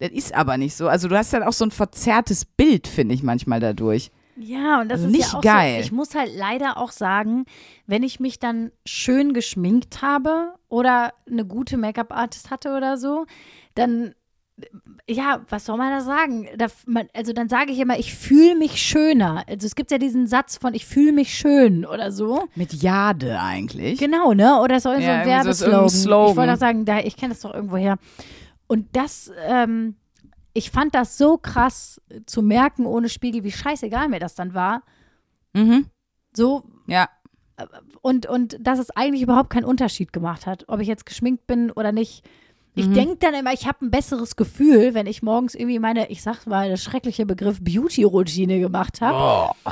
Das 0.00 0.10
ist 0.10 0.34
aber 0.34 0.56
nicht 0.56 0.74
so. 0.76 0.88
Also 0.88 1.08
du 1.08 1.16
hast 1.16 1.32
dann 1.32 1.42
auch 1.42 1.52
so 1.52 1.64
ein 1.64 1.70
verzerrtes 1.70 2.44
Bild, 2.44 2.86
finde 2.86 3.14
ich 3.14 3.22
manchmal 3.22 3.60
dadurch. 3.60 4.10
Ja, 4.36 4.80
und 4.80 4.88
das 4.88 5.00
Also 5.00 5.06
ist 5.08 5.16
nicht 5.16 5.32
ja 5.32 5.38
auch 5.38 5.42
geil. 5.42 5.74
so. 5.74 5.80
Ich 5.80 5.92
muss 5.92 6.14
halt 6.14 6.30
leider 6.34 6.76
auch 6.76 6.92
sagen, 6.92 7.44
wenn 7.86 8.04
ich 8.04 8.20
mich 8.20 8.38
dann 8.38 8.70
schön 8.86 9.32
geschminkt 9.32 10.00
habe 10.00 10.54
oder 10.68 11.12
eine 11.28 11.44
gute 11.44 11.76
Make-up-Artist 11.76 12.50
hatte 12.50 12.76
oder 12.76 12.96
so, 12.98 13.26
dann 13.74 14.14
ja, 15.08 15.40
was 15.48 15.64
soll 15.64 15.78
man 15.78 15.90
da 15.90 16.00
sagen? 16.00 16.48
Da, 16.56 16.66
man, 16.86 17.08
also 17.14 17.32
dann 17.32 17.48
sage 17.48 17.72
ich 17.72 17.78
immer, 17.78 17.98
ich 17.98 18.14
fühle 18.14 18.54
mich 18.56 18.80
schöner. 18.82 19.44
Also 19.48 19.66
es 19.66 19.74
gibt 19.74 19.90
ja 19.90 19.98
diesen 19.98 20.26
Satz 20.26 20.58
von 20.58 20.74
ich 20.74 20.84
fühle 20.86 21.12
mich 21.12 21.32
schön 21.34 21.86
oder 21.86 22.12
so. 22.12 22.46
Mit 22.54 22.72
Jade 22.74 23.40
eigentlich. 23.40 23.98
Genau, 23.98 24.32
ne? 24.34 24.60
Oder 24.60 24.80
so, 24.80 24.92
so 24.94 25.00
Ja, 25.00 25.20
ein 25.22 25.24
so 25.44 25.50
ist 25.50 25.60
Werbeslogan. 25.60 25.88
Slogan. 25.88 26.30
Ich 26.30 26.36
wollte 26.36 26.52
auch 26.52 26.58
sagen, 26.58 26.84
da, 26.84 26.98
ich 27.00 27.16
kenne 27.16 27.32
das 27.34 27.40
doch 27.42 27.54
irgendwo 27.54 27.76
her. 27.76 27.96
Und 28.66 28.94
das, 28.96 29.30
ähm, 29.46 29.96
ich 30.52 30.70
fand 30.70 30.94
das 30.94 31.16
so 31.16 31.38
krass 31.38 32.00
äh, 32.10 32.20
zu 32.26 32.42
merken 32.42 32.84
ohne 32.84 33.08
Spiegel, 33.08 33.44
wie 33.44 33.52
scheißegal 33.52 34.08
mir 34.08 34.20
das 34.20 34.34
dann 34.34 34.52
war. 34.54 34.82
Mhm. 35.54 35.86
So, 36.36 36.64
Ja. 36.86 37.08
und, 38.02 38.26
und 38.26 38.58
dass 38.60 38.78
es 38.78 38.90
eigentlich 38.90 39.22
überhaupt 39.22 39.50
keinen 39.50 39.64
Unterschied 39.64 40.12
gemacht 40.12 40.46
hat, 40.46 40.64
ob 40.68 40.80
ich 40.80 40.88
jetzt 40.88 41.06
geschminkt 41.06 41.46
bin 41.46 41.70
oder 41.70 41.92
nicht. 41.92 42.24
Ich 42.74 42.86
Mhm. 42.86 42.94
denke 42.94 43.16
dann 43.16 43.34
immer, 43.34 43.52
ich 43.52 43.66
habe 43.66 43.84
ein 43.84 43.90
besseres 43.90 44.36
Gefühl, 44.36 44.94
wenn 44.94 45.06
ich 45.06 45.22
morgens 45.22 45.54
irgendwie 45.54 45.78
meine, 45.78 46.08
ich 46.10 46.22
sag 46.22 46.46
mal, 46.46 46.68
der 46.68 46.76
schreckliche 46.76 47.26
Begriff 47.26 47.58
Beauty-Routine 47.60 48.60
gemacht 48.60 49.00
habe. 49.00 49.54
Oh. 49.66 49.70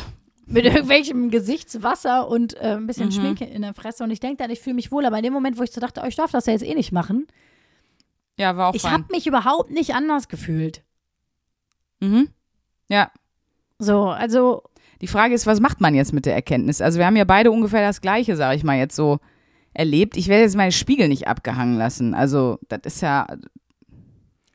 Mit 0.49 0.65
irgendwelchem 0.65 1.31
Gesichtswasser 1.31 2.29
und 2.29 2.55
äh, 2.57 2.77
ein 2.77 2.87
bisschen 2.87 3.07
Mhm. 3.09 3.13
Schminke 3.13 3.45
in 3.45 3.63
der 3.63 3.75
Fresse. 3.75 4.05
Und 4.05 4.11
ich 4.11 4.21
denke 4.21 4.37
dann, 4.39 4.51
ich 4.51 4.61
fühle 4.61 4.75
mich 4.75 4.91
wohl. 4.93 5.05
Aber 5.07 5.17
in 5.19 5.23
dem 5.25 5.33
Moment, 5.33 5.59
wo 5.59 5.63
ich 5.63 5.73
so 5.73 5.81
dachte, 5.81 6.01
oh, 6.05 6.07
ich 6.07 6.17
darf 6.17 6.31
das 6.31 6.47
ja 6.47 6.53
jetzt 6.53 6.63
eh 6.65 6.75
nicht 6.75 6.93
machen, 6.93 7.27
Ja, 8.39 8.57
war 8.57 8.69
auch 8.69 8.75
ich 8.75 8.85
habe 8.85 9.05
mich 9.11 9.27
überhaupt 9.27 9.71
nicht 9.71 9.95
anders 9.95 10.29
gefühlt. 10.29 10.83
Mhm. 12.01 12.29
Ja. 12.89 13.11
So, 13.79 14.05
also, 14.05 14.63
Die 15.01 15.07
Frage 15.09 15.35
ist, 15.35 15.47
was 15.47 15.61
macht 15.61 15.81
man 15.81 15.95
jetzt 15.95 16.13
mit 16.15 16.25
der 16.27 16.35
Erkenntnis? 16.35 16.81
Also 16.81 16.99
wir 16.99 17.07
haben 17.07 17.17
ja 17.17 17.25
beide 17.25 17.51
ungefähr 17.51 17.87
das 17.87 18.01
Gleiche, 18.01 18.35
sage 18.37 18.57
ich 18.57 18.65
mal, 18.65 18.79
jetzt 18.79 18.97
so 18.97 19.19
erlebt. 19.77 20.17
Ich 20.17 20.29
werde 20.29 20.43
jetzt 20.43 20.57
meine 20.57 20.73
Spiegel 20.73 21.09
nicht 21.09 21.29
abgehangen 21.29 21.77
lassen. 21.77 22.15
Also 22.15 22.59
das 22.69 22.81
ist 22.85 23.03
ja, 23.03 23.27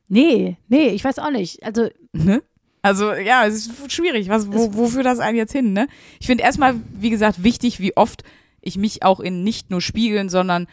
nee, 0.08 0.58
nee, 0.68 0.90
ich 0.90 1.04
weiß 1.04 1.20
auch 1.20 1.32
nicht. 1.32 1.64
Also, 1.64 1.90
ne? 2.14 2.44
Also 2.82 3.14
ja, 3.14 3.46
es 3.46 3.68
ist 3.68 3.92
schwierig. 3.92 4.30
Was, 4.30 4.52
wo, 4.52 4.74
wofür 4.74 5.04
das 5.04 5.20
einen 5.20 5.38
jetzt 5.38 5.52
hin, 5.52 5.74
ne? 5.74 5.88
Ich 6.20 6.28
finde 6.28 6.44
erstmal, 6.44 6.76
wie 6.94 7.12
gesagt, 7.12 7.44
wichtig, 7.44 7.80
wie 7.80 7.96
oft 7.96 8.24
ich 8.62 8.78
mich 8.78 9.04
auch 9.04 9.20
in 9.20 9.44
nicht 9.44 9.70
nur 9.70 9.82
Spiegeln, 9.82 10.30
sondern 10.30 10.68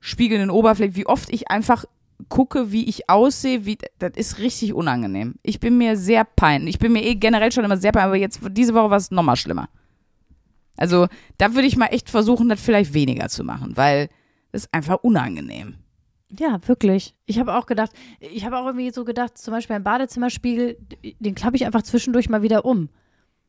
spiegelnden 0.00 0.50
Oberflächen, 0.50 0.96
wie 0.96 1.06
oft 1.06 1.30
ich 1.32 1.50
einfach 1.50 1.84
gucke, 2.28 2.70
wie 2.70 2.84
ich 2.84 3.08
aussehe, 3.08 3.64
wie, 3.64 3.78
das 3.98 4.12
ist 4.16 4.38
richtig 4.38 4.74
unangenehm. 4.74 5.34
Ich 5.42 5.60
bin 5.60 5.78
mir 5.78 5.96
sehr 5.96 6.24
peinlich. 6.24 6.76
Ich 6.76 6.78
bin 6.78 6.92
mir 6.92 7.02
eh 7.02 7.14
generell 7.14 7.52
schon 7.52 7.64
immer 7.64 7.76
sehr 7.76 7.92
peinlich, 7.92 8.06
aber 8.06 8.16
jetzt 8.16 8.40
diese 8.50 8.74
Woche 8.74 8.90
war 8.90 8.98
es 8.98 9.10
nochmal 9.10 9.36
schlimmer. 9.36 9.68
Also 10.76 11.06
da 11.38 11.54
würde 11.54 11.66
ich 11.66 11.76
mal 11.76 11.86
echt 11.86 12.10
versuchen, 12.10 12.48
das 12.48 12.60
vielleicht 12.60 12.94
weniger 12.94 13.28
zu 13.28 13.44
machen, 13.44 13.76
weil 13.76 14.08
ist 14.52 14.72
einfach 14.72 14.98
unangenehm. 15.02 15.74
Ja, 16.38 16.58
wirklich. 16.66 17.14
Ich 17.26 17.38
habe 17.38 17.54
auch 17.54 17.66
gedacht, 17.66 17.92
ich 18.20 18.44
habe 18.44 18.58
auch 18.58 18.66
irgendwie 18.66 18.90
so 18.90 19.04
gedacht, 19.04 19.38
zum 19.38 19.52
Beispiel 19.52 19.76
ein 19.76 19.84
Badezimmerspiegel, 19.84 20.78
den 21.20 21.34
klappe 21.34 21.56
ich 21.56 21.66
einfach 21.66 21.82
zwischendurch 21.82 22.28
mal 22.28 22.42
wieder 22.42 22.64
um. 22.64 22.88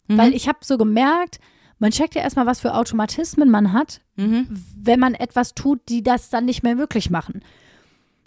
Mhm. 0.08 0.18
Weil 0.18 0.34
ich 0.34 0.48
habe 0.48 0.60
so 0.62 0.78
gemerkt, 0.78 1.40
man 1.80 1.92
checkt 1.92 2.16
ja 2.16 2.22
erstmal, 2.22 2.46
was 2.46 2.60
für 2.60 2.74
Automatismen 2.76 3.50
man 3.50 3.74
hat, 3.74 4.02
Mhm. 4.18 4.48
wenn 4.78 5.00
man 5.00 5.14
etwas 5.14 5.54
tut, 5.56 5.82
die 5.90 6.02
das 6.04 6.30
dann 6.30 6.46
nicht 6.46 6.64
mehr 6.64 6.76
möglich 6.76 7.10
machen. 7.10 7.42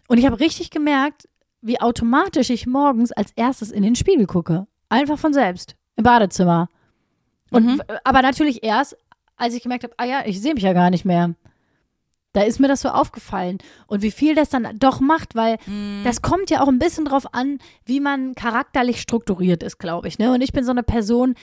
Und 0.06 0.18
ich 0.18 0.26
habe 0.26 0.40
richtig 0.40 0.70
gemerkt, 0.70 1.28
wie 1.60 1.80
automatisch 1.80 2.50
ich 2.50 2.66
morgens 2.66 3.10
als 3.12 3.32
erstes 3.36 3.70
in 3.70 3.82
den 3.82 3.96
Spiegel 3.96 4.26
gucke. 4.26 4.66
Einfach 4.88 5.18
von 5.18 5.32
selbst. 5.32 5.76
Im 5.96 6.04
Badezimmer. 6.04 6.68
Und 7.50 7.66
Mhm. 7.66 7.82
aber 8.04 8.22
natürlich 8.22 8.62
erst, 8.62 8.96
als 9.36 9.54
ich 9.54 9.62
gemerkt 9.62 9.84
habe, 9.84 9.94
ah 9.96 10.04
ja, 10.04 10.22
ich 10.26 10.40
sehe 10.40 10.54
mich 10.54 10.62
ja 10.64 10.72
gar 10.72 10.90
nicht 10.90 11.04
mehr. 11.04 11.34
Da 12.34 12.42
ist 12.42 12.60
mir 12.60 12.68
das 12.68 12.82
so 12.82 12.90
aufgefallen. 12.90 13.58
Und 13.86 14.02
wie 14.02 14.10
viel 14.10 14.34
das 14.34 14.50
dann 14.50 14.78
doch 14.78 15.00
macht, 15.00 15.34
weil 15.34 15.56
Mhm. 15.66 16.02
das 16.04 16.20
kommt 16.22 16.50
ja 16.50 16.60
auch 16.62 16.68
ein 16.68 16.78
bisschen 16.78 17.04
drauf 17.06 17.32
an, 17.34 17.58
wie 17.86 18.00
man 18.00 18.34
charakterlich 18.34 19.00
strukturiert 19.00 19.62
ist, 19.62 19.78
glaube 19.78 20.08
ich. 20.08 20.18
Ne? 20.18 20.32
Und 20.32 20.42
ich 20.42 20.52
bin 20.52 20.62
so 20.64 20.70
eine 20.70 20.82
Person, 20.82 21.34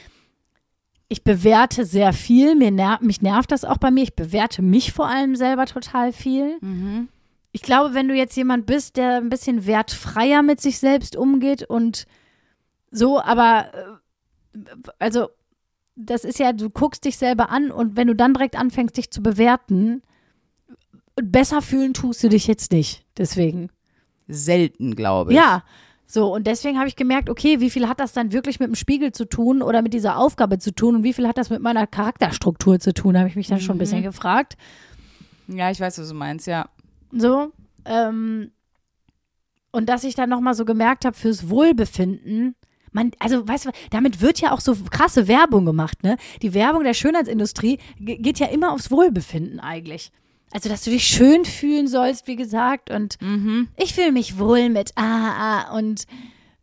ich 1.07 1.23
bewerte 1.23 1.85
sehr 1.85 2.13
viel. 2.13 2.55
Mir 2.55 2.71
ner 2.71 2.99
mich 3.01 3.21
nervt 3.21 3.51
das 3.51 3.65
auch 3.65 3.77
bei 3.77 3.91
mir. 3.91 4.03
Ich 4.03 4.15
bewerte 4.15 4.61
mich 4.61 4.91
vor 4.93 5.07
allem 5.07 5.35
selber 5.35 5.65
total 5.65 6.11
viel. 6.13 6.57
Mhm. 6.61 7.09
Ich 7.51 7.61
glaube, 7.61 7.93
wenn 7.93 8.07
du 8.07 8.13
jetzt 8.15 8.35
jemand 8.35 8.65
bist, 8.65 8.97
der 8.97 9.17
ein 9.17 9.29
bisschen 9.29 9.65
wertfreier 9.65 10.41
mit 10.43 10.59
sich 10.61 10.77
selbst 10.79 11.15
umgeht 11.15 11.63
und 11.63 12.05
so, 12.91 13.19
aber 13.21 13.71
äh, 14.53 14.59
also 14.99 15.29
das 15.95 16.23
ist 16.23 16.39
ja, 16.39 16.53
du 16.53 16.69
guckst 16.69 17.05
dich 17.05 17.17
selber 17.17 17.49
an 17.49 17.71
und 17.71 17.95
wenn 17.95 18.07
du 18.07 18.15
dann 18.15 18.33
direkt 18.33 18.57
anfängst, 18.57 18.97
dich 18.97 19.11
zu 19.11 19.21
bewerten, 19.23 20.01
besser 21.15 21.61
fühlen 21.61 21.93
tust 21.93 22.23
du 22.23 22.29
dich 22.29 22.47
jetzt 22.47 22.71
nicht. 22.71 23.05
Deswegen. 23.17 23.69
Selten, 24.27 24.95
glaube 24.95 25.31
ich. 25.31 25.37
Ja. 25.37 25.63
So, 26.07 26.33
und 26.33 26.45
deswegen 26.45 26.77
habe 26.77 26.87
ich 26.87 26.95
gemerkt, 26.95 27.29
okay, 27.29 27.59
wie 27.59 27.69
viel 27.69 27.87
hat 27.87 27.99
das 27.99 28.13
dann 28.13 28.31
wirklich 28.31 28.59
mit 28.59 28.67
dem 28.67 28.75
Spiegel 28.75 29.11
zu 29.11 29.25
tun 29.25 29.61
oder 29.63 29.81
mit 29.81 29.93
dieser 29.93 30.17
Aufgabe 30.17 30.59
zu 30.59 30.73
tun 30.73 30.97
und 30.97 31.03
wie 31.03 31.13
viel 31.13 31.27
hat 31.27 31.37
das 31.37 31.49
mit 31.49 31.61
meiner 31.61 31.87
Charakterstruktur 31.87 32.79
zu 32.79 32.93
tun, 32.93 33.17
habe 33.17 33.27
ich 33.27 33.35
mich 33.35 33.47
dann 33.47 33.59
schon 33.59 33.75
ein 33.75 33.79
bisschen 33.79 34.03
gefragt. 34.03 34.55
Ja, 35.47 35.71
ich 35.71 35.79
weiß, 35.79 35.97
was 35.97 36.07
du 36.07 36.13
meinst, 36.13 36.45
ja. 36.45 36.69
So. 37.11 37.51
Ähm, 37.85 38.51
und 39.71 39.89
dass 39.89 40.03
ich 40.03 40.15
dann 40.15 40.29
nochmal 40.29 40.53
so 40.53 40.63
gemerkt 40.63 41.05
habe, 41.05 41.17
fürs 41.17 41.49
Wohlbefinden, 41.49 42.55
man, 42.95 43.11
also 43.19 43.47
weißt 43.47 43.65
du, 43.65 43.69
damit 43.91 44.21
wird 44.21 44.39
ja 44.41 44.51
auch 44.51 44.61
so 44.61 44.75
krasse 44.89 45.27
Werbung 45.27 45.65
gemacht, 45.65 46.01
ne? 46.03 46.17
Die 46.41 46.53
Werbung 46.53 46.83
der 46.83 46.93
Schönheitsindustrie 46.93 47.77
ge- 47.99 48.17
geht 48.17 48.39
ja 48.39 48.47
immer 48.47 48.71
aufs 48.71 48.89
Wohlbefinden 48.89 49.59
eigentlich. 49.59 50.11
Also, 50.51 50.69
dass 50.69 50.83
du 50.83 50.89
dich 50.91 51.05
schön 51.05 51.43
fühlen 51.43 51.87
sollst, 51.87 52.27
wie 52.27 52.35
gesagt, 52.37 52.89
und 52.89 53.17
Mhm. 53.21 53.67
ich 53.77 53.93
fühle 53.93 54.11
mich 54.11 54.39
wohl 54.39 54.69
mit 54.69 54.91
ah, 54.95 55.65
ah 55.69 55.77
und 55.77 56.05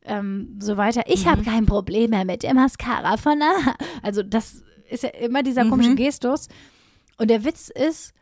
ähm, 0.05 0.59
so 0.61 0.77
weiter. 0.77 1.03
Ich 1.07 1.27
habe 1.27 1.43
kein 1.43 1.67
Problem 1.67 2.11
mehr 2.11 2.25
mit 2.25 2.43
der 2.43 2.55
Mascara 2.55 3.17
von 3.19 3.41
ah. 3.43 3.75
Also, 4.03 4.23
das 4.23 4.63
ist 4.91 5.03
ja 5.03 5.11
immer 5.11 5.43
dieser 5.43 5.69
komische 5.69 5.95
Gestus. 5.95 6.49
Und 7.19 7.29
der 7.29 7.45
Witz 7.45 7.69
ist, 7.69 8.13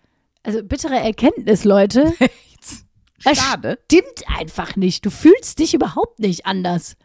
also 0.42 0.62
bittere 0.64 0.96
Erkenntnis, 0.98 1.64
Leute. 1.64 2.12
Schade. 3.18 3.78
Stimmt 3.84 4.24
einfach 4.38 4.76
nicht. 4.76 5.04
Du 5.04 5.10
fühlst 5.10 5.58
dich 5.58 5.74
überhaupt 5.74 6.18
nicht 6.20 6.46
anders. 6.46 6.96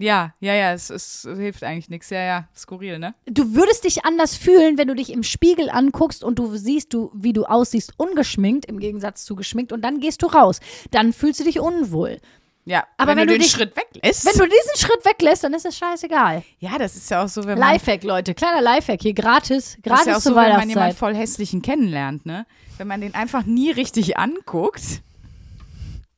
Ja, 0.00 0.32
ja, 0.38 0.54
ja, 0.54 0.72
es, 0.72 0.90
es 0.90 1.22
hilft 1.22 1.64
eigentlich 1.64 1.88
nichts. 1.88 2.08
Ja, 2.10 2.20
ja, 2.22 2.48
skurril, 2.56 3.00
ne? 3.00 3.14
Du 3.26 3.54
würdest 3.54 3.82
dich 3.84 4.04
anders 4.04 4.36
fühlen, 4.36 4.78
wenn 4.78 4.86
du 4.86 4.94
dich 4.94 5.12
im 5.12 5.24
Spiegel 5.24 5.68
anguckst 5.70 6.22
und 6.22 6.38
du 6.38 6.54
siehst, 6.56 6.94
du, 6.94 7.10
wie 7.14 7.32
du 7.32 7.44
aussiehst, 7.46 7.94
ungeschminkt 7.96 8.64
im 8.66 8.78
Gegensatz 8.78 9.24
zu 9.24 9.34
geschminkt 9.34 9.72
und 9.72 9.82
dann 9.82 9.98
gehst 9.98 10.22
du 10.22 10.26
raus. 10.26 10.60
Dann 10.92 11.12
fühlst 11.12 11.40
du 11.40 11.44
dich 11.44 11.58
unwohl. 11.58 12.18
Ja, 12.64 12.84
Aber 12.96 13.12
wenn, 13.12 13.18
wenn 13.18 13.26
du 13.28 13.32
den 13.34 13.40
dich- 13.42 13.50
Schritt 13.50 13.74
weglässt. 13.76 14.24
Wenn 14.26 14.38
du 14.38 14.44
diesen 14.44 14.76
Schritt 14.86 15.04
weglässt, 15.04 15.42
dann 15.42 15.54
ist 15.54 15.64
es 15.66 15.76
scheißegal. 15.76 16.44
ja, 16.60 16.78
das 16.78 16.94
ist 16.96 17.10
ja 17.10 17.24
auch 17.24 17.28
so, 17.28 17.42
wenn 17.44 17.58
man 17.58 17.72
Lifehack, 17.72 18.04
Leute. 18.04 18.34
Kleiner 18.34 18.60
Lifehack 18.60 19.00
hier. 19.02 19.14
Gratis. 19.14 19.78
Das 19.82 19.82
Gratis 19.82 20.00
ist 20.02 20.06
ja 20.06 20.16
auch 20.16 20.20
so, 20.20 20.36
wenn 20.36 20.52
man 20.52 20.68
jemanden 20.68 20.96
voll 20.96 21.14
hässlichen 21.16 21.60
kennenlernt, 21.62 22.24
ne? 22.26 22.46
Wenn 22.76 22.86
man 22.86 23.00
den 23.00 23.14
einfach 23.14 23.44
nie 23.46 23.70
richtig 23.72 24.16
anguckt, 24.18 24.82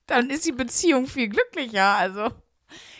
dann 0.07 0.29
ist 0.29 0.45
die 0.45 0.53
Beziehung 0.53 1.07
viel 1.07 1.29
glücklicher. 1.29 1.95
Also. 1.97 2.29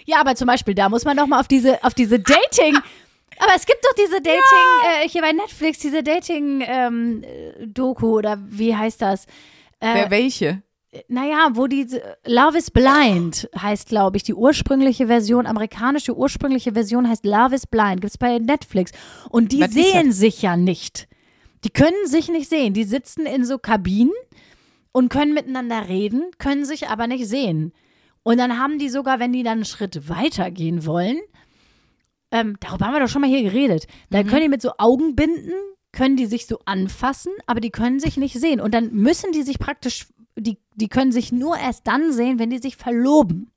Ja, 0.07 0.21
aber 0.21 0.35
zum 0.35 0.47
Beispiel, 0.47 0.75
da 0.75 0.89
muss 0.89 1.05
man 1.05 1.17
doch 1.17 1.27
mal 1.27 1.41
auf 1.41 1.49
diese, 1.49 1.83
auf 1.85 1.95
diese 1.95 2.19
Dating. 2.19 2.75
aber 3.39 3.53
es 3.57 3.67
gibt 3.67 3.85
doch 3.85 3.95
diese 3.95 4.21
Dating, 4.21 4.43
äh, 5.03 5.09
hier 5.09 5.23
bei 5.23 5.33
Netflix, 5.33 5.79
diese 5.79 6.03
Dating-Doku 6.03 8.19
oder 8.19 8.39
wie 8.43 8.75
heißt 8.75 9.03
das? 9.03 9.27
Äh, 9.81 9.95
Wer 9.95 10.11
welche? 10.11 10.63
naja, 11.09 11.51
wo 11.53 11.67
die 11.67 11.87
Love 12.27 12.59
is 12.59 12.71
Blind 12.71 13.49
heißt, 13.57 13.89
glaube 13.89 14.17
ich, 14.17 14.25
die 14.25 14.35
ursprüngliche 14.35 15.07
Version, 15.07 15.47
amerikanische 15.47 16.17
ursprüngliche 16.17 16.73
Version 16.73 17.09
heißt 17.09 17.25
Love 17.25 17.55
is 17.55 17.67
Blind, 17.67 18.01
gibt's 18.01 18.19
bei 18.19 18.39
Netflix. 18.39 18.93
Und 19.29 19.53
die 19.53 19.61
Was 19.61 19.73
sehen 19.73 20.13
sich 20.13 20.43
ja 20.43 20.57
nicht. 20.57 21.09
Die 21.65 21.71
können 21.71 22.07
sich 22.07 22.29
nicht 22.29 22.49
sehen. 22.49 22.75
Die 22.75 22.85
sitzen 22.85 23.27
in 23.27 23.45
so 23.45 23.59
Kabinen 23.59 24.13
und 24.93 25.11
können 25.11 25.35
miteinander 25.35 25.89
reden, 25.89 26.31
können 26.39 26.65
sich 26.65 26.89
aber 26.89 27.07
nicht 27.07 27.29
sehen. 27.29 27.73
Und 28.23 28.39
dann 28.39 28.59
haben 28.59 28.79
die 28.79 28.89
sogar, 28.89 29.19
wenn 29.19 29.33
die 29.33 29.43
dann 29.43 29.59
einen 29.59 29.65
Schritt 29.65 30.09
weiter 30.09 30.51
gehen 30.51 30.85
wollen, 30.87 31.19
ähm, 32.31 32.57
darüber 32.61 32.87
haben 32.87 32.95
wir 32.95 33.01
doch 33.01 33.09
schon 33.09 33.23
mal 33.23 33.31
hier 33.31 33.43
geredet, 33.43 33.87
da 34.11 34.23
können 34.23 34.43
die 34.43 34.49
mit 34.49 34.63
so 34.63 34.73
Augenbinden, 34.79 35.53
können 35.93 36.17
die 36.17 36.27
sich 36.27 36.47
so 36.47 36.61
anfassen, 36.67 37.33
aber 37.47 37.61
die 37.61 37.71
können 37.71 37.99
sich 37.99 38.17
nicht 38.17 38.39
sehen. 38.39 38.61
Und 38.61 38.73
dann 38.75 38.93
müssen 38.93 39.33
die 39.33 39.43
sich 39.43 39.59
praktisch, 39.59 40.07
die, 40.37 40.59
die 40.77 40.89
können 40.89 41.11
sich 41.13 41.33
nur 41.33 41.57
erst 41.59 41.87
dann 41.89 42.13
sehen, 42.13 42.39
wenn 42.39 42.51
die 42.51 42.59
sich 42.59 42.77
verloben. 42.77 43.51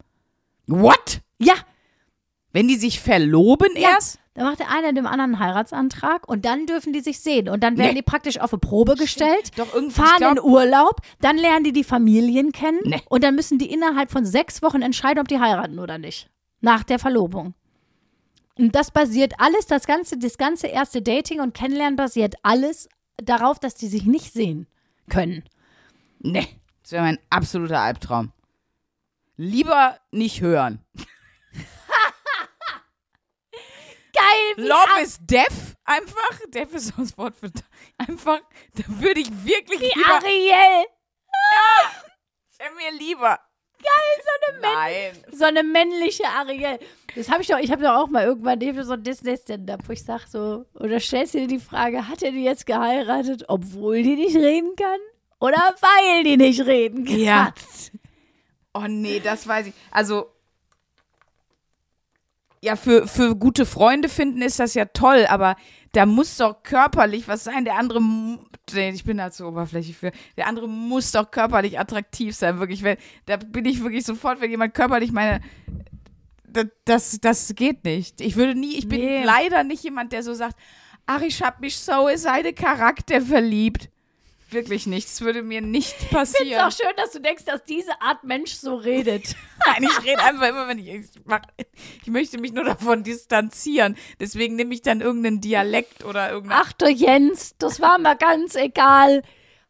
What? 0.65 1.21
Ja, 1.39 1.53
Wenn 2.51 2.67
die 2.67 2.77
sich 2.77 2.99
verloben 2.99 3.69
Ja. 3.75 3.89
erst? 3.91 4.19
Da 4.35 4.43
macht 4.43 4.59
der 4.59 4.71
eine 4.71 4.93
dem 4.93 5.05
anderen 5.05 5.35
einen 5.35 5.39
Heiratsantrag 5.39 6.27
und 6.27 6.43
dann 6.45 6.65
dürfen 6.65 6.91
die 6.93 7.01
sich 7.01 7.19
sehen. 7.19 7.49
Und 7.49 7.61
dann 7.63 7.77
werden 7.77 7.89
Nee. 7.89 7.95
die 7.97 8.01
praktisch 8.01 8.39
auf 8.39 8.51
eine 8.51 8.59
Probe 8.59 8.95
gestellt. 8.95 9.51
Doch 9.57 9.67
fahren 9.91 10.17
glaub, 10.17 10.31
in 10.37 10.41
Urlaub, 10.41 11.01
dann 11.21 11.37
lernen 11.37 11.63
die 11.63 11.71
die 11.73 11.83
Familien 11.83 12.51
kennen 12.51 12.79
Nee. 12.83 13.01
und 13.09 13.23
dann 13.23 13.35
müssen 13.35 13.59
die 13.59 13.71
innerhalb 13.71 14.09
von 14.11 14.25
sechs 14.25 14.61
Wochen 14.63 14.81
entscheiden, 14.81 15.19
ob 15.21 15.27
die 15.27 15.39
heiraten 15.39 15.77
oder 15.79 15.97
nicht. 15.99 16.29
Nach 16.61 16.83
der 16.83 16.97
Verlobung. 16.97 17.53
Und 18.57 18.75
das 18.75 18.91
basiert 18.91 19.33
alles, 19.39 19.65
das 19.67 19.85
ganze, 19.87 20.17
das 20.17 20.37
ganze 20.37 20.67
erste 20.67 21.01
Dating 21.01 21.39
und 21.39 21.53
Kennenlernen 21.53 21.95
basiert 21.95 22.35
alles 22.43 22.87
darauf, 23.17 23.59
dass 23.59 23.75
die 23.75 23.87
sich 23.87 24.05
nicht 24.05 24.31
sehen 24.33 24.67
können. 25.09 25.43
nee, 26.19 26.47
das 26.81 26.91
wäre 26.93 27.03
mein 27.03 27.19
absoluter 27.29 27.79
Albtraum. 27.81 28.31
Lieber 29.37 29.97
nicht 30.11 30.41
hören. 30.41 30.79
Geil! 34.23 34.67
Love 34.67 35.01
is 35.01 35.17
deaf. 35.21 35.75
Einfach. 35.85 36.39
Deaf 36.49 36.73
ist 36.73 36.93
das 36.97 37.17
Wort 37.17 37.35
für. 37.35 37.51
Einfach. 37.97 38.39
Da 38.75 38.83
würde 38.87 39.19
ich 39.21 39.29
wirklich 39.43 39.81
lieber. 39.95 40.15
Ariel! 40.15 40.85
Wär 42.57 42.71
mir 42.71 42.97
lieber. 42.97 43.39
Geil, 43.79 44.23
so 44.23 44.61
eine, 44.61 44.75
Nein. 44.75 45.23
So 45.33 45.45
eine 45.45 45.63
männliche 45.63 46.25
Ariel. 46.25 46.79
Das 47.15 47.29
habe 47.29 47.41
ich 47.41 47.49
doch, 47.49 47.57
ich 47.59 47.71
habe 47.71 47.83
doch 47.83 47.95
auch 47.95 48.07
mal 48.07 48.23
irgendwann 48.23 48.61
eben 48.61 48.83
so 48.83 48.93
ein 48.93 49.03
Disney-Stand-up, 49.03 49.81
wo 49.87 49.91
ich 49.91 50.03
sage 50.03 50.23
so, 50.29 50.65
oder 50.75 50.99
stellst 50.99 51.33
du 51.33 51.39
dir 51.39 51.47
die 51.47 51.59
Frage, 51.59 52.07
hat 52.07 52.23
er 52.23 52.31
die 52.31 52.43
jetzt 52.43 52.65
geheiratet, 52.65 53.43
obwohl 53.49 54.01
die 54.01 54.15
nicht 54.15 54.35
reden 54.37 54.75
kann? 54.77 54.99
Oder 55.39 55.75
weil 55.81 56.23
die 56.23 56.37
nicht 56.37 56.61
reden 56.65 57.03
kann? 57.03 57.19
Ja. 57.19 57.53
Oh 58.73 58.85
nee, 58.87 59.19
das 59.19 59.45
weiß 59.47 59.67
ich. 59.67 59.73
Also. 59.91 60.32
Ja, 62.63 62.77
für, 62.77 63.07
für 63.09 63.35
gute 63.35 63.65
Freunde 63.65 64.07
finden 64.07 64.41
ist 64.41 64.57
das 64.57 64.73
ja 64.73 64.85
toll, 64.85 65.25
aber 65.27 65.57
da 65.91 66.05
muss 66.05 66.37
doch 66.37 66.63
körperlich 66.63 67.27
was 67.27 67.43
sein. 67.43 67.65
Der 67.65 67.75
andere, 67.75 67.99
ich 68.73 69.03
bin 69.03 69.17
da 69.17 69.31
zu 69.31 69.45
oberflächlich 69.45 69.97
für. 69.97 70.13
Der 70.37 70.47
andere 70.47 70.69
muss 70.69 71.11
doch 71.11 71.29
körperlich 71.29 71.77
attraktiv 71.77 72.33
sein, 72.33 72.59
wirklich. 72.59 72.81
Wenn, 72.81 72.95
da 73.25 73.35
bin 73.35 73.65
ich 73.65 73.83
wirklich 73.83 74.05
sofort, 74.05 74.39
wenn 74.39 74.49
jemand 74.49 74.73
körperlich 74.73 75.11
meine. 75.11 75.41
Das, 76.85 77.19
das, 77.19 77.53
geht 77.53 77.83
nicht. 77.83 78.21
Ich 78.21 78.37
würde 78.37 78.55
nie, 78.55 78.77
ich 78.77 78.87
bin 78.87 79.01
Nee. 79.01 79.23
leider 79.25 79.65
nicht 79.65 79.83
jemand, 79.83 80.13
der 80.13 80.23
so 80.23 80.33
sagt, 80.33 80.55
ach, 81.05 81.21
ich 81.21 81.41
habe 81.43 81.57
mich 81.59 81.77
so 81.77 82.07
in 82.07 82.17
seine 82.17 82.53
Charakter 82.53 83.19
verliebt. 83.19 83.89
Wirklich 84.53 84.87
nicht. 84.87 85.07
Das 85.07 85.21
würde 85.21 85.41
mir 85.43 85.61
nicht 85.61 85.95
Ich 85.99 86.09
passieren. 86.09 86.47
finde 86.49 86.55
es 86.55 86.61
auch 86.61 86.85
schön, 86.85 86.95
dass 86.95 87.11
du 87.11 87.19
denkst, 87.19 87.45
dass 87.45 87.63
diese 87.63 87.91
Art 88.01 88.23
Mensch 88.23 88.53
so 88.53 88.75
redet. 88.75 89.35
Nein, 89.65 89.83
ich 89.83 90.03
rede 90.05 90.23
einfach 90.23 90.47
immer, 90.49 90.67
wenn 90.67 90.79
ich, 90.79 90.87
ich 90.87 91.07
mach, 91.25 91.41
ich 92.01 92.07
möchte 92.09 92.39
mich 92.39 92.53
nur 92.53 92.63
davon 92.63 93.03
distanzieren. 93.03 93.95
Deswegen 94.19 94.55
nehme 94.55 94.73
ich 94.73 94.81
dann 94.81 95.01
irgendeinen 95.01 95.41
Dialekt 95.41 96.05
oder 96.05 96.31
irgendeine. 96.31 96.61
Ach 96.63 96.73
du 96.73 96.87
Jens, 96.89 97.55
das 97.57 97.81
war 97.81 97.97
mir 97.99 98.15
ganz 98.15 98.55
egal. 98.55 99.23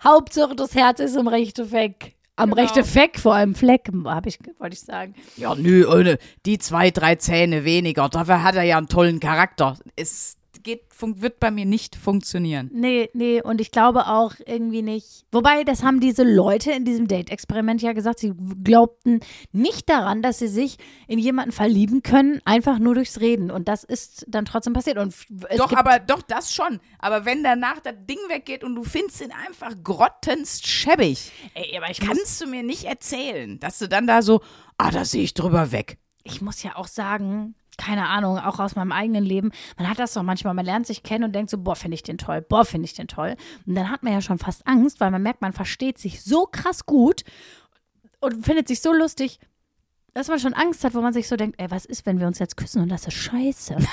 Hauptsache, 0.03 0.55
das 0.55 0.75
Herz 0.75 0.99
ist 0.99 1.15
im 1.15 1.27
rechten 1.27 1.67
Fleck. 1.67 2.13
Am 2.35 2.49
Genau. 2.49 2.61
rechten 2.63 2.83
Fleck, 2.83 3.19
vor 3.19 3.35
allem 3.35 3.53
Fleck, 3.53 3.89
hab 4.05 4.25
ich, 4.25 4.39
wollte 4.57 4.73
ich 4.73 4.81
sagen. 4.81 5.13
Ja, 5.37 5.53
nö, 5.55 5.87
ohne 5.87 6.17
die 6.47 6.57
zwei, 6.57 6.89
drei 6.89 7.15
Zähne 7.15 7.63
weniger. 7.63 8.09
Dafür 8.09 8.41
hat 8.43 8.55
er 8.55 8.63
ja 8.63 8.77
einen 8.79 8.87
tollen 8.87 9.19
Charakter. 9.19 9.77
Es 9.95 10.37
geht, 10.63 10.83
wird 10.99 11.39
bei 11.39 11.51
mir 11.51 11.65
nicht 11.65 11.95
funktionieren. 11.95 12.69
Nee, 12.73 13.09
nee, 13.13 13.41
und 13.41 13.61
ich 13.61 13.71
glaube 13.71 14.07
auch 14.07 14.33
irgendwie 14.45 14.81
nicht. 14.81 15.25
Wobei, 15.31 15.63
das 15.63 15.83
haben 15.83 15.99
diese 15.99 16.23
Leute 16.23 16.71
in 16.71 16.85
diesem 16.85 17.07
Date-Experiment 17.07 17.81
ja 17.81 17.93
gesagt, 17.93 18.19
sie 18.19 18.33
glaubten 18.63 19.19
nicht 19.51 19.89
daran, 19.89 20.21
dass 20.21 20.39
sie 20.39 20.47
sich 20.47 20.77
in 21.07 21.19
jemanden 21.19 21.51
verlieben 21.51 22.03
können, 22.03 22.41
einfach 22.45 22.79
nur 22.79 22.95
durchs 22.95 23.19
Reden. 23.19 23.51
Und 23.51 23.67
das 23.67 23.83
ist 23.83 24.25
dann 24.27 24.45
trotzdem 24.45 24.73
passiert. 24.73 24.97
Und 24.97 25.13
Doch, 25.57 25.73
aber 25.73 25.99
doch, 25.99 26.21
das 26.21 26.53
schon. 26.53 26.79
Aber 26.99 27.25
wenn 27.25 27.43
danach 27.43 27.79
das 27.79 27.95
Ding 28.07 28.19
weggeht 28.29 28.63
und 28.63 28.75
du 28.75 28.83
findest 28.83 29.21
ihn 29.21 29.33
einfach 29.47 29.73
grottenst 29.83 30.67
schäbig, 30.67 31.31
ey, 31.53 31.77
aber 31.77 31.89
ich 31.89 31.99
kannst 31.99 32.41
du 32.41 32.47
mir 32.47 32.63
nicht 32.63 32.85
erzählen, 32.85 33.59
dass 33.59 33.79
du 33.79 33.87
dann 33.87 34.07
da 34.07 34.21
so, 34.21 34.41
ah, 34.77 34.91
da 34.91 35.05
sehe 35.05 35.23
ich 35.23 35.33
drüber 35.33 35.71
weg. 35.71 35.97
ich 36.23 36.41
muss 36.41 36.63
ja 36.63 36.75
auch 36.75 36.87
sagen, 36.87 37.55
keine 37.77 38.07
Ahnung, 38.07 38.37
auch 38.37 38.59
aus 38.59 38.75
meinem 38.75 38.91
eigenen 38.91 39.23
Leben, 39.23 39.51
man 39.77 39.89
hat 39.89 39.99
das 39.99 40.13
doch 40.13 40.23
manchmal, 40.23 40.53
man 40.53 40.65
lernt 40.65 40.87
sich 40.87 41.03
kennen 41.03 41.23
und 41.23 41.33
denkt 41.33 41.49
so, 41.49 41.57
boah, 41.57 41.75
finde 41.75 41.95
ich 41.95 42.03
den 42.03 42.17
toll, 42.17 42.41
boah, 42.41 42.65
finde 42.65 42.85
ich 42.85 42.93
den 42.93 43.07
toll. 43.07 43.35
Und 43.65 43.75
dann 43.75 43.89
hat 43.89 44.03
man 44.03 44.13
ja 44.13 44.21
schon 44.21 44.39
fast 44.39 44.65
Angst, 44.67 44.99
weil 44.99 45.11
man 45.11 45.21
merkt, 45.21 45.41
man 45.41 45.53
versteht 45.53 45.97
sich 45.97 46.23
so 46.23 46.45
krass 46.45 46.85
gut 46.85 47.23
und 48.19 48.45
findet 48.45 48.67
sich 48.67 48.81
so 48.81 48.93
lustig, 48.93 49.39
dass 50.13 50.27
man 50.27 50.39
schon 50.39 50.53
Angst 50.53 50.83
hat, 50.83 50.93
wo 50.93 51.01
man 51.01 51.13
sich 51.13 51.27
so 51.27 51.35
denkt, 51.35 51.59
ey, 51.59 51.71
was 51.71 51.85
ist, 51.85 52.05
wenn 52.05 52.19
wir 52.19 52.27
uns 52.27 52.39
jetzt 52.39 52.57
küssen 52.57 52.81
und 52.81 52.89
das 52.89 53.07
ist 53.07 53.15
scheiße. 53.15 53.77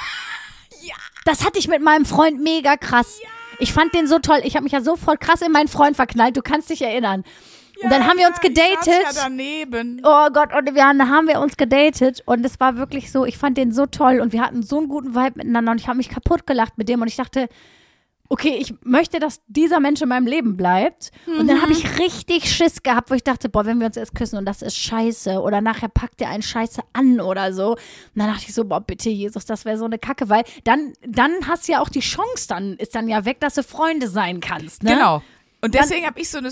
Ja. 0.82 0.94
Das 1.26 1.44
hatte 1.44 1.58
ich 1.58 1.68
mit 1.68 1.82
meinem 1.82 2.06
Freund 2.06 2.42
mega 2.42 2.78
krass. 2.78 3.20
Ich 3.58 3.74
fand 3.74 3.92
den 3.92 4.06
so 4.06 4.18
toll. 4.18 4.40
Ich 4.44 4.56
habe 4.56 4.64
mich 4.64 4.72
ja 4.72 4.80
sofort 4.80 5.20
krass 5.20 5.42
in 5.42 5.52
meinen 5.52 5.68
Freund 5.68 5.94
verknallt. 5.94 6.38
Du 6.38 6.40
kannst 6.40 6.70
dich 6.70 6.80
erinnern. 6.80 7.24
Und 7.82 7.90
dann 7.90 8.06
haben 8.06 8.18
wir 8.18 8.28
uns 8.28 8.40
gedatet. 8.40 8.88
ja 8.88 9.10
daneben. 9.14 10.00
Oh 10.04 10.28
Gott, 10.32 10.54
und 10.54 10.66
wir, 10.66 10.74
dann 10.74 11.08
haben 11.08 11.28
wir 11.28 11.40
uns 11.40 11.56
gedatet 11.56 12.22
und 12.26 12.44
es 12.44 12.60
war 12.60 12.76
wirklich 12.76 13.10
so, 13.10 13.24
ich 13.24 13.38
fand 13.38 13.56
den 13.56 13.72
so 13.72 13.86
toll 13.86 14.20
und 14.20 14.32
wir 14.32 14.42
hatten 14.42 14.62
so 14.62 14.78
einen 14.78 14.88
guten 14.88 15.14
Vibe 15.14 15.32
miteinander 15.36 15.72
und 15.72 15.80
ich 15.80 15.88
habe 15.88 15.96
mich 15.96 16.08
kaputt 16.08 16.46
gelacht 16.46 16.76
mit 16.76 16.88
dem 16.88 17.00
und 17.00 17.08
ich 17.08 17.16
dachte, 17.16 17.48
okay, 18.30 18.56
ich 18.60 18.72
möchte, 18.84 19.18
dass 19.18 19.40
dieser 19.48 19.80
Mensch 19.80 20.00
in 20.00 20.08
meinem 20.08 20.26
Leben 20.26 20.56
bleibt. 20.56 21.10
Und 21.26 21.48
dann 21.48 21.60
habe 21.60 21.72
ich 21.72 21.98
richtig 21.98 22.44
Schiss 22.48 22.80
gehabt, 22.84 23.10
wo 23.10 23.14
ich 23.14 23.24
dachte, 23.24 23.48
boah, 23.48 23.66
wenn 23.66 23.80
wir 23.80 23.88
uns 23.88 23.96
jetzt 23.96 24.14
küssen 24.14 24.38
und 24.38 24.44
das 24.44 24.62
ist 24.62 24.76
scheiße 24.78 25.40
oder 25.40 25.60
nachher 25.60 25.88
packt 25.88 26.20
er 26.22 26.28
einen 26.28 26.42
Scheiße 26.42 26.80
an 26.92 27.20
oder 27.20 27.52
so. 27.52 27.72
Und 27.72 27.78
dann 28.14 28.28
dachte 28.28 28.44
ich 28.46 28.54
so, 28.54 28.64
boah, 28.64 28.80
bitte 28.80 29.10
Jesus, 29.10 29.46
das 29.46 29.64
wäre 29.64 29.76
so 29.76 29.84
eine 29.84 29.98
Kacke, 29.98 30.28
weil 30.28 30.44
dann, 30.62 30.92
dann 31.04 31.32
hast 31.48 31.66
du 31.66 31.72
ja 31.72 31.80
auch 31.80 31.88
die 31.88 32.00
Chance, 32.00 32.46
dann 32.48 32.76
ist 32.76 32.94
dann 32.94 33.08
ja 33.08 33.24
weg, 33.24 33.40
dass 33.40 33.54
du 33.54 33.64
Freunde 33.64 34.06
sein 34.06 34.38
kannst. 34.38 34.84
Ne? 34.84 34.94
Genau. 34.94 35.22
Und 35.62 35.74
deswegen 35.74 36.06
habe 36.06 36.20
ich 36.20 36.30
so 36.30 36.38
eine, 36.38 36.50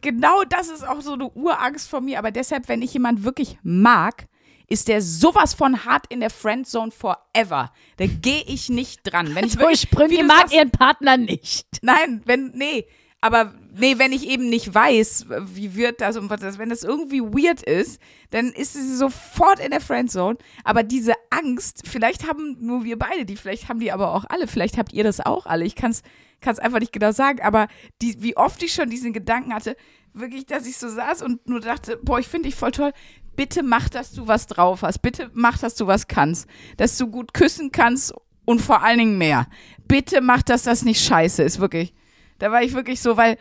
genau 0.00 0.42
das 0.44 0.68
ist 0.68 0.86
auch 0.86 1.00
so 1.00 1.12
eine 1.12 1.28
Urangst 1.30 1.88
von 1.88 2.04
mir, 2.04 2.18
aber 2.18 2.30
deshalb, 2.30 2.68
wenn 2.68 2.82
ich 2.82 2.92
jemand 2.92 3.24
wirklich 3.24 3.58
mag, 3.62 4.26
ist 4.66 4.88
der 4.88 5.02
sowas 5.02 5.54
von 5.54 5.84
hart 5.84 6.06
in 6.08 6.20
der 6.20 6.30
Friendzone 6.30 6.90
forever. 6.90 7.72
Da 7.96 8.06
gehe 8.06 8.42
ich 8.46 8.68
nicht 8.68 9.00
dran. 9.04 9.34
Wenn 9.34 9.44
ich 9.44 9.52
So 9.52 9.60
wirklich, 9.60 9.82
Sprünge, 9.82 10.24
mag 10.24 10.38
sagst, 10.38 10.54
ihren 10.54 10.70
Partner 10.70 11.16
nicht. 11.16 11.66
Nein, 11.82 12.22
wenn, 12.24 12.52
nee. 12.54 12.86
Aber 13.24 13.54
nee, 13.74 13.96
wenn 13.96 14.12
ich 14.12 14.28
eben 14.28 14.50
nicht 14.50 14.74
weiß, 14.74 15.28
wie 15.54 15.76
wird 15.76 16.02
das 16.02 16.18
und 16.18 16.28
was 16.28 16.40
das, 16.40 16.58
wenn 16.58 16.68
das 16.68 16.82
irgendwie 16.82 17.22
weird 17.22 17.62
ist, 17.62 17.98
dann 18.28 18.48
ist 18.48 18.74
sie 18.74 18.96
sofort 18.96 19.60
in 19.60 19.70
der 19.70 19.80
Friendzone. 19.80 20.36
Aber 20.62 20.82
diese 20.82 21.14
Angst, 21.30 21.84
vielleicht 21.86 22.28
haben 22.28 22.58
nur 22.60 22.84
wir 22.84 22.98
beide 22.98 23.24
die, 23.24 23.36
vielleicht 23.36 23.70
haben 23.70 23.80
die 23.80 23.92
aber 23.92 24.12
auch 24.12 24.26
alle, 24.28 24.46
vielleicht 24.46 24.76
habt 24.76 24.92
ihr 24.92 25.04
das 25.04 25.20
auch 25.20 25.46
alle. 25.46 25.64
Ich 25.64 25.74
kann 25.74 25.90
es 25.90 26.58
einfach 26.58 26.80
nicht 26.80 26.92
genau 26.92 27.12
sagen, 27.12 27.40
aber 27.40 27.68
die, 28.02 28.22
wie 28.22 28.36
oft 28.36 28.62
ich 28.62 28.74
schon 28.74 28.90
diesen 28.90 29.14
Gedanken 29.14 29.54
hatte, 29.54 29.74
wirklich, 30.12 30.44
dass 30.44 30.66
ich 30.66 30.76
so 30.76 30.90
saß 30.90 31.22
und 31.22 31.48
nur 31.48 31.60
dachte, 31.60 31.98
boah, 32.02 32.18
ich 32.18 32.28
finde 32.28 32.50
dich 32.50 32.56
voll 32.56 32.72
toll. 32.72 32.92
Bitte 33.36 33.62
mach, 33.62 33.88
dass 33.88 34.12
du 34.12 34.26
was 34.26 34.46
drauf 34.48 34.82
hast. 34.82 34.98
Bitte 34.98 35.30
mach, 35.32 35.56
dass 35.56 35.76
du 35.76 35.86
was 35.86 36.08
kannst. 36.08 36.46
Dass 36.76 36.98
du 36.98 37.06
gut 37.06 37.32
küssen 37.32 37.72
kannst 37.72 38.12
und 38.44 38.60
vor 38.60 38.82
allen 38.82 38.98
Dingen 38.98 39.16
mehr. 39.16 39.46
Bitte 39.88 40.20
mach, 40.20 40.42
dass 40.42 40.64
das 40.64 40.84
nicht 40.84 41.02
scheiße 41.02 41.42
ist, 41.42 41.58
wirklich. 41.58 41.94
Da 42.38 42.50
war 42.50 42.62
ich 42.62 42.74
wirklich 42.74 43.00
so, 43.00 43.16
weil 43.16 43.36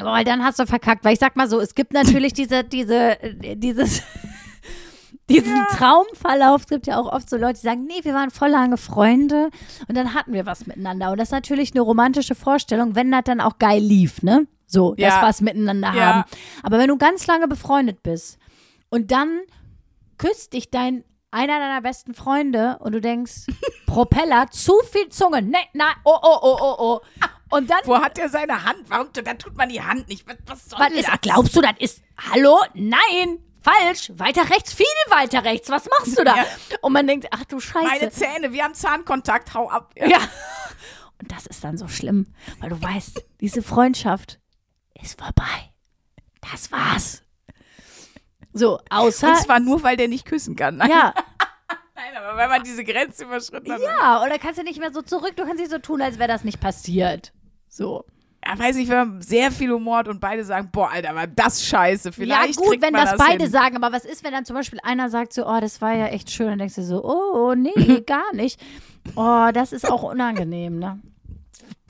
Aber 0.00 0.12
weil 0.12 0.24
dann 0.24 0.44
hast 0.44 0.58
du 0.58 0.66
verkackt. 0.66 1.04
Weil 1.04 1.14
ich 1.14 1.18
sag 1.18 1.36
mal 1.36 1.48
so, 1.48 1.60
es 1.60 1.74
gibt 1.74 1.92
natürlich 1.92 2.32
diese, 2.32 2.64
diese, 2.64 3.22
äh, 3.22 3.56
dieses, 3.56 4.02
diesen 5.28 5.56
Traumverlauf. 5.76 6.62
Es 6.62 6.68
gibt 6.68 6.86
ja 6.86 6.98
auch 6.98 7.10
oft 7.12 7.28
so 7.28 7.36
Leute, 7.36 7.54
die 7.60 7.66
sagen, 7.66 7.84
nee, 7.84 8.00
wir 8.02 8.14
waren 8.14 8.30
voll 8.30 8.48
lange 8.50 8.76
Freunde 8.76 9.50
und 9.86 9.96
dann 9.96 10.14
hatten 10.14 10.32
wir 10.32 10.46
was 10.46 10.66
miteinander. 10.66 11.10
Und 11.10 11.18
das 11.18 11.28
ist 11.28 11.32
natürlich 11.32 11.72
eine 11.72 11.80
romantische 11.82 12.34
Vorstellung, 12.34 12.94
wenn 12.94 13.10
das 13.10 13.24
dann 13.24 13.40
auch 13.40 13.58
geil 13.58 13.82
lief, 13.82 14.22
ne? 14.22 14.46
So, 14.66 14.94
dass 14.94 15.14
Ja. 15.14 15.20
wir 15.22 15.28
was 15.28 15.40
miteinander 15.40 15.92
Ja. 15.94 16.00
haben. 16.06 16.24
Aber 16.62 16.78
wenn 16.78 16.88
du 16.88 16.96
ganz 16.98 17.26
lange 17.26 17.48
befreundet 17.48 18.02
bist 18.02 18.38
und 18.90 19.10
dann 19.10 19.40
küsst 20.18 20.52
dich 20.52 20.70
dein 20.70 21.04
einer 21.30 21.58
deiner 21.58 21.82
besten 21.82 22.14
Freunde 22.14 22.78
und 22.80 22.92
du 22.92 23.00
denkst, 23.02 23.46
Propeller, 23.86 24.46
zu 24.50 24.72
viel 24.90 25.10
Zunge, 25.10 25.42
ne, 25.42 25.58
nein, 25.74 25.94
oh, 26.04 26.16
oh, 26.22 26.38
oh, 26.42 26.56
oh, 26.60 26.74
oh. 26.78 27.00
Und 27.50 27.70
dann 27.70 27.80
wo 27.84 27.96
hat 27.98 28.18
er 28.18 28.28
seine 28.28 28.64
Hand? 28.64 28.84
Warum? 28.88 29.08
Da 29.12 29.34
tut 29.34 29.56
man 29.56 29.68
die 29.68 29.82
Hand 29.82 30.08
nicht. 30.08 30.26
Was, 30.26 30.36
was 30.46 30.68
soll 30.68 30.78
was 30.80 30.88
das? 30.90 30.98
ist, 31.00 31.22
glaubst 31.22 31.56
du, 31.56 31.60
das 31.60 31.74
ist, 31.78 32.02
hallo? 32.30 32.58
Nein, 32.74 33.38
falsch, 33.62 34.12
weiter 34.16 34.48
rechts, 34.50 34.72
viel 34.74 34.86
weiter 35.08 35.44
rechts, 35.44 35.70
was 35.70 35.88
machst 35.88 36.18
du 36.18 36.24
da? 36.24 36.34
Ja. 36.36 36.44
Und 36.82 36.92
man 36.92 37.06
denkt, 37.06 37.28
ach 37.30 37.44
du 37.44 37.58
Scheiße. 37.60 37.86
Meine 37.86 38.10
Zähne, 38.10 38.52
wir 38.52 38.64
haben 38.64 38.74
Zahnkontakt, 38.74 39.54
hau 39.54 39.68
ab. 39.70 39.92
ja. 39.96 40.18
Und 41.20 41.32
das 41.32 41.46
ist 41.46 41.64
dann 41.64 41.76
so 41.76 41.88
schlimm, 41.88 42.26
weil 42.60 42.70
du 42.70 42.80
weißt, 42.80 43.24
diese 43.40 43.62
Freundschaft 43.62 44.38
ist 45.02 45.20
vorbei. 45.20 45.72
Das 46.52 46.70
war's. 46.70 47.22
So, 48.52 48.78
außer, 48.88 49.28
Und 49.30 49.36
zwar 49.38 49.58
nur, 49.60 49.82
weil 49.82 49.96
der 49.96 50.08
nicht 50.08 50.24
küssen 50.26 50.54
kann. 50.54 50.76
Nein, 50.76 50.90
ja, 50.90 51.12
nein 51.94 52.16
aber 52.16 52.36
wenn 52.36 52.48
man 52.48 52.62
diese 52.62 52.84
Grenze 52.84 53.24
überschritten 53.24 53.72
hat. 53.72 53.80
ja, 53.80 54.22
oder 54.22 54.38
kannst 54.38 54.58
du 54.58 54.62
nicht 54.62 54.78
mehr 54.78 54.92
so 54.92 55.02
zurück, 55.02 55.34
du 55.36 55.44
kannst 55.44 55.58
nicht 55.58 55.70
so 55.70 55.78
tun, 55.78 56.00
als 56.02 56.18
wäre 56.18 56.28
das 56.28 56.44
nicht 56.44 56.60
passiert. 56.60 57.32
So. 57.68 58.04
Ja, 58.44 58.58
weiß 58.58 58.76
nicht, 58.76 58.88
wenn 58.88 58.96
man 58.96 59.22
sehr 59.22 59.50
viel 59.50 59.70
Humor 59.70 60.06
und 60.06 60.20
beide 60.20 60.44
sagen, 60.44 60.70
boah, 60.72 60.90
Alter, 60.90 61.14
war 61.14 61.26
das 61.26 61.64
scheiße. 61.64 62.12
Vielleicht 62.12 62.58
ja, 62.58 62.66
gut, 62.66 62.80
wenn 62.80 62.94
das, 62.94 63.10
das 63.10 63.18
beide 63.18 63.44
hin. 63.44 63.52
sagen, 63.52 63.76
aber 63.76 63.92
was 63.92 64.04
ist, 64.04 64.24
wenn 64.24 64.32
dann 64.32 64.44
zum 64.44 64.54
Beispiel 64.54 64.78
einer 64.82 65.10
sagt 65.10 65.32
so, 65.32 65.46
oh, 65.46 65.60
das 65.60 65.80
war 65.80 65.94
ja 65.94 66.06
echt 66.06 66.30
schön, 66.30 66.48
dann 66.48 66.58
denkst 66.58 66.76
du 66.76 66.82
so, 66.82 67.04
oh, 67.04 67.54
nee, 67.54 68.00
gar 68.06 68.32
nicht. 68.34 68.60
Oh, 69.16 69.48
das 69.52 69.72
ist 69.72 69.90
auch 69.90 70.02
unangenehm, 70.02 70.78
ne? 70.78 71.00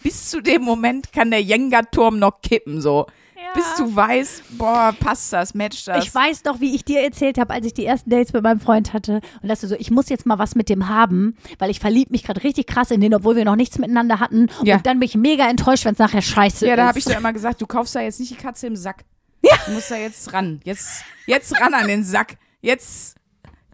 Bis 0.03 0.31
zu 0.31 0.41
dem 0.41 0.63
Moment 0.63 1.13
kann 1.13 1.31
der 1.31 1.43
Jenga-Turm 1.43 2.19
noch 2.19 2.41
kippen, 2.41 2.81
so. 2.81 3.07
Bis 3.55 3.75
du 3.77 3.95
weißt, 3.95 4.59
boah, 4.59 4.95
passt 4.99 5.33
das, 5.33 5.55
matcht 5.55 5.89
das. 5.89 6.05
Ich 6.05 6.15
weiß 6.15 6.45
noch, 6.45 6.61
wie 6.61 6.75
ich 6.75 6.85
dir 6.85 7.01
erzählt 7.01 7.39
habe, 7.39 7.53
als 7.53 7.67
ich 7.67 7.75
die 7.75 7.85
ersten 7.85 8.11
Dates 8.11 8.33
mit 8.33 8.43
meinem 8.43 8.61
Freund 8.61 8.93
hatte. 8.93 9.21
Und 9.43 9.49
dass 9.49 9.61
du 9.61 9.69
so, 9.69 9.75
ich 9.77 9.91
muss 9.91 10.09
jetzt 10.09 10.27
mal 10.27 10.39
was 10.39 10.55
mit 10.55 10.69
dem 10.69 10.89
haben, 10.89 11.37
weil 11.59 11.71
ich 11.71 11.81
verlieb 11.81 12.11
mich 12.11 12.25
gerade 12.25 12.43
richtig 12.45 12.67
krass 12.67 12.91
in 12.91 13.01
den, 13.01 13.15
obwohl 13.15 13.37
wir 13.37 13.45
noch 13.45 13.57
nichts 13.57 13.79
miteinander 13.79 14.21
hatten. 14.21 14.49
Ja. 14.63 14.77
Und 14.77 14.87
dann 14.87 15.01
bin 15.01 15.09
ich 15.09 15.15
mega 15.15 15.49
enttäuscht, 15.49 15.85
wenn 15.85 15.93
es 15.93 15.99
nachher 15.99 16.23
scheiße 16.23 16.67
Ja, 16.67 16.75
ist. 16.75 16.79
da 16.79 16.87
habe 16.89 16.99
ich 16.99 17.05
dir 17.05 17.17
immer 17.17 17.33
gesagt, 17.33 17.61
du 17.61 17.67
kaufst 17.67 17.95
da 17.95 18.01
jetzt 18.01 18.21
nicht 18.21 18.31
die 18.33 18.37
Katze 18.37 18.67
im 18.67 18.77
Sack. 18.77 19.05
Ja. 19.43 19.57
Du 19.67 19.73
musst 19.73 19.91
da 19.91 19.97
jetzt 19.97 20.33
ran. 20.33 20.61
Jetzt, 20.65 21.05
jetzt 21.27 21.61
ran 21.61 21.75
an 21.75 21.87
den 21.87 22.05
Sack. 22.05 22.37
Jetzt 22.61 23.17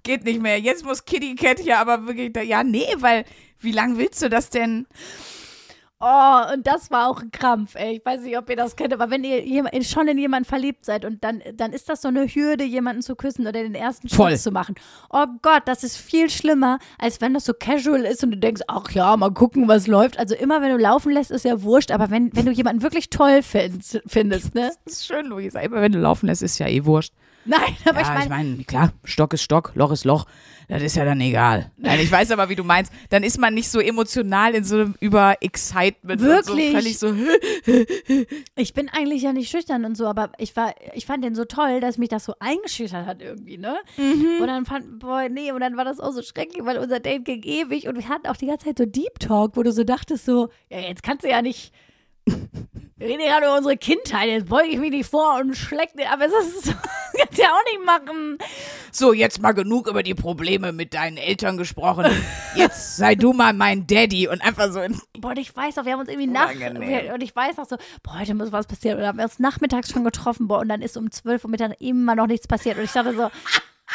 geht 0.03 0.25
nicht 0.25 0.41
mehr. 0.41 0.61
Jetzt 0.61 0.85
muss 0.85 1.05
Kitty 1.05 1.35
Cat 1.35 1.59
hier 1.59 1.79
aber 1.79 2.07
wirklich 2.07 2.33
da. 2.33 2.43
Ja, 2.43 2.63
nee, 2.63 2.87
weil 2.99 3.25
wie 3.61 3.73
lange 3.73 3.97
willst 3.99 4.23
du 4.23 4.29
das 4.29 4.51
denn? 4.51 4.87
Oh, 6.07 6.53
und 6.53 6.67
das 6.67 6.91
war 6.91 7.09
auch 7.09 7.23
ein 7.23 7.31
Krampf, 7.31 7.77
ey. 7.77 7.97
Ich 7.97 8.05
weiß 8.05 8.21
nicht, 8.21 8.37
ob 8.37 8.51
ihr 8.51 8.57
das 8.57 8.77
kennt, 8.77 8.93
aber 8.93 9.09
wenn 9.09 9.25
ihr 9.25 9.43
schon 9.83 10.07
in 10.07 10.19
jemanden 10.19 10.47
verliebt 10.47 10.85
seid 10.85 11.07
und 11.07 11.25
dann, 11.25 11.43
dann 11.55 11.73
ist 11.73 11.89
das 11.89 12.03
so 12.03 12.09
eine 12.09 12.27
Hürde, 12.27 12.63
jemanden 12.63 13.01
zu 13.01 13.17
küssen 13.17 13.47
oder 13.47 13.63
den 13.63 13.75
ersten 13.75 14.11
Voll. 14.11 14.33
Schritt 14.33 14.41
zu 14.41 14.51
machen. 14.51 14.75
Oh 15.09 15.25
Gott, 15.41 15.63
das 15.65 15.83
ist 15.83 15.97
viel 15.97 16.29
schlimmer, 16.29 16.79
als 16.99 17.23
wenn 17.23 17.33
das 17.33 17.47
so 17.47 17.55
casual 17.59 18.05
ist 18.05 18.23
und 18.23 18.33
du 18.33 18.37
denkst, 18.37 18.61
ach 18.69 18.91
ja, 18.91 19.17
mal 19.17 19.33
gucken, 19.33 19.67
was 19.67 19.87
läuft. 19.87 20.19
Also 20.19 20.35
immer, 20.35 20.61
wenn 20.61 20.73
du 20.73 20.77
laufen 20.77 21.11
lässt, 21.11 21.31
ist 21.31 21.47
ja 21.47 21.63
wurscht, 21.63 21.91
aber 21.91 22.11
wenn, 22.11 22.37
wenn 22.37 22.45
du 22.45 22.53
jemanden 22.53 22.83
wirklich 22.83 23.09
toll 23.09 23.43
findest, 23.43 24.03
findest 24.07 24.55
ne? 24.55 24.73
Das 24.85 24.97
ist 24.97 25.07
schön, 25.07 25.25
Luisa. 25.25 25.61
Immer 25.61 25.81
wenn 25.81 25.93
du 25.93 26.01
laufen 26.01 26.27
lässt, 26.27 26.43
ist 26.43 26.59
ja 26.59 26.69
eh 26.69 26.85
wurscht. 26.85 27.15
Nein, 27.45 27.77
aber 27.85 28.01
ja, 28.01 28.23
ich 28.23 28.29
meine, 28.29 28.65
klar, 28.65 28.93
Stock 29.05 29.33
ist 29.35 29.43
Stock, 29.43 29.73
Loch 29.75 29.93
ist 29.93 30.05
Loch. 30.05 30.27
Das 30.69 30.83
ist 30.83 30.97
ja 30.97 31.05
dann 31.05 31.21
egal. 31.21 31.71
Nein, 31.77 32.01
ich 32.01 32.11
weiß 32.11 32.31
aber, 32.31 32.49
wie 32.49 32.55
du 32.55 32.65
meinst. 32.65 32.93
Dann 33.11 33.23
ist 33.23 33.39
man 33.39 33.55
nicht 33.55 33.69
so 33.69 33.81
emotional 33.81 34.55
in 34.55 34.65
so 34.65 34.77
einem 34.77 34.95
Über-Excitement. 35.01 36.21
Wirklich? 36.21 36.73
Und 36.73 36.73
so 36.73 36.79
völlig 36.79 36.99
so, 36.99 37.15
ich 38.57 38.73
bin 38.73 38.89
eigentlich 38.89 39.23
ja 39.23 39.33
nicht 39.33 39.51
schüchtern 39.51 39.85
und 39.85 39.97
so, 39.97 40.07
aber 40.07 40.33
ich 40.39 40.57
war, 40.57 40.75
ich 40.95 41.07
fand 41.07 41.25
den 41.25 41.35
so 41.35 41.45
toll, 41.45 41.81
dass 41.81 41.99
mich 41.99 42.09
das 42.09 42.25
so 42.25 42.35
eingeschüchtert 42.41 43.07
hat 43.07 43.21
irgendwie, 43.21 43.59
ne? 43.59 43.77
Mhm. 43.97 44.41
Und 44.41 44.47
dann 44.47 44.65
fand, 44.65 44.99
boah, 45.01 45.29
nee, 45.29 45.53
und 45.53 45.61
dann 45.61 45.77
war 45.77 45.85
das 45.85 46.01
auch 46.01 46.13
so 46.13 46.23
schrecklich, 46.23 46.65
weil 46.65 46.79
unser 46.79 47.01
Date 47.01 47.25
ging 47.25 47.43
ewig 47.43 47.87
und 47.87 47.97
wir 47.97 48.09
hatten 48.09 48.27
auch 48.27 48.37
die 48.37 48.47
ganze 48.47 48.67
Zeit 48.67 48.79
so 48.79 48.87
Deep 48.87 49.19
Talk, 49.21 49.57
wo 49.57 49.63
du 49.63 49.73
so 49.73 49.85
dachtest 49.85 50.25
so, 50.25 50.49
ja, 50.71 50.81
jetzt 50.81 51.03
kannst 51.03 51.25
du 51.25 51.29
ja 51.29 51.43
nicht, 51.43 51.73
wir 52.27 53.07
reden 53.07 53.21
gerade 53.21 53.47
über 53.47 53.57
unsere 53.57 53.77
Kindheit, 53.77 54.29
jetzt 54.29 54.49
beuge 54.49 54.69
ich 54.69 54.79
mich 54.79 54.91
nicht 54.91 55.11
vor 55.11 55.39
und 55.41 55.55
dir, 55.71 56.11
aber 56.11 56.29
das, 56.29 56.47
ist, 56.47 56.75
kannst 57.19 57.39
du 57.39 57.43
ja 57.43 57.49
auch 57.49 57.73
nicht 57.73 57.85
machen. 57.85 58.39
so, 58.91 59.13
jetzt 59.13 59.41
mal 59.43 59.53
genug 59.53 59.89
über 59.89 60.03
die 60.03 60.15
Probleme 60.15 60.73
mit 60.73 60.95
deinen 60.95 61.17
Eltern 61.17 61.57
gesprochen. 61.57 62.07
Jetzt 62.55 62.97
sei 62.97 63.15
du 63.15 63.33
mal 63.33 63.53
mein 63.53 63.87
Daddy 63.87 64.29
und 64.29 64.43
einfach 64.43 64.73
so 64.73 64.81
in 64.81 64.99
Boah, 65.19 65.31
und 65.31 65.39
ich 65.39 65.55
weiß 65.55 65.77
noch, 65.77 65.85
wir 65.85 65.93
haben 65.93 66.01
uns 66.01 66.09
irgendwie 66.09 66.29
nach 66.29 66.51
und 66.51 67.23
ich 67.23 67.35
weiß 67.35 67.57
noch 67.57 67.67
so, 67.67 67.77
boah, 68.03 68.19
heute 68.19 68.35
muss 68.35 68.53
was 68.53 68.67
passieren. 68.67 68.97
Und 68.97 69.03
dann 69.03 69.09
haben 69.09 69.19
wir 69.19 69.25
uns 69.25 69.39
nachmittags 69.39 69.91
schon 69.91 70.05
getroffen, 70.05 70.49
boah, 70.49 70.61
und 70.61 70.69
dann 70.69 70.83
ist 70.83 70.97
um 70.97 71.11
12 71.11 71.45
Uhr 71.45 71.51
Mittag 71.51 71.81
immer 71.81 72.15
noch 72.15 72.27
nichts 72.27 72.47
passiert. 72.47 72.79
Und 72.79 72.85
ich 72.85 72.93
dachte 72.93 73.15
so, 73.15 73.31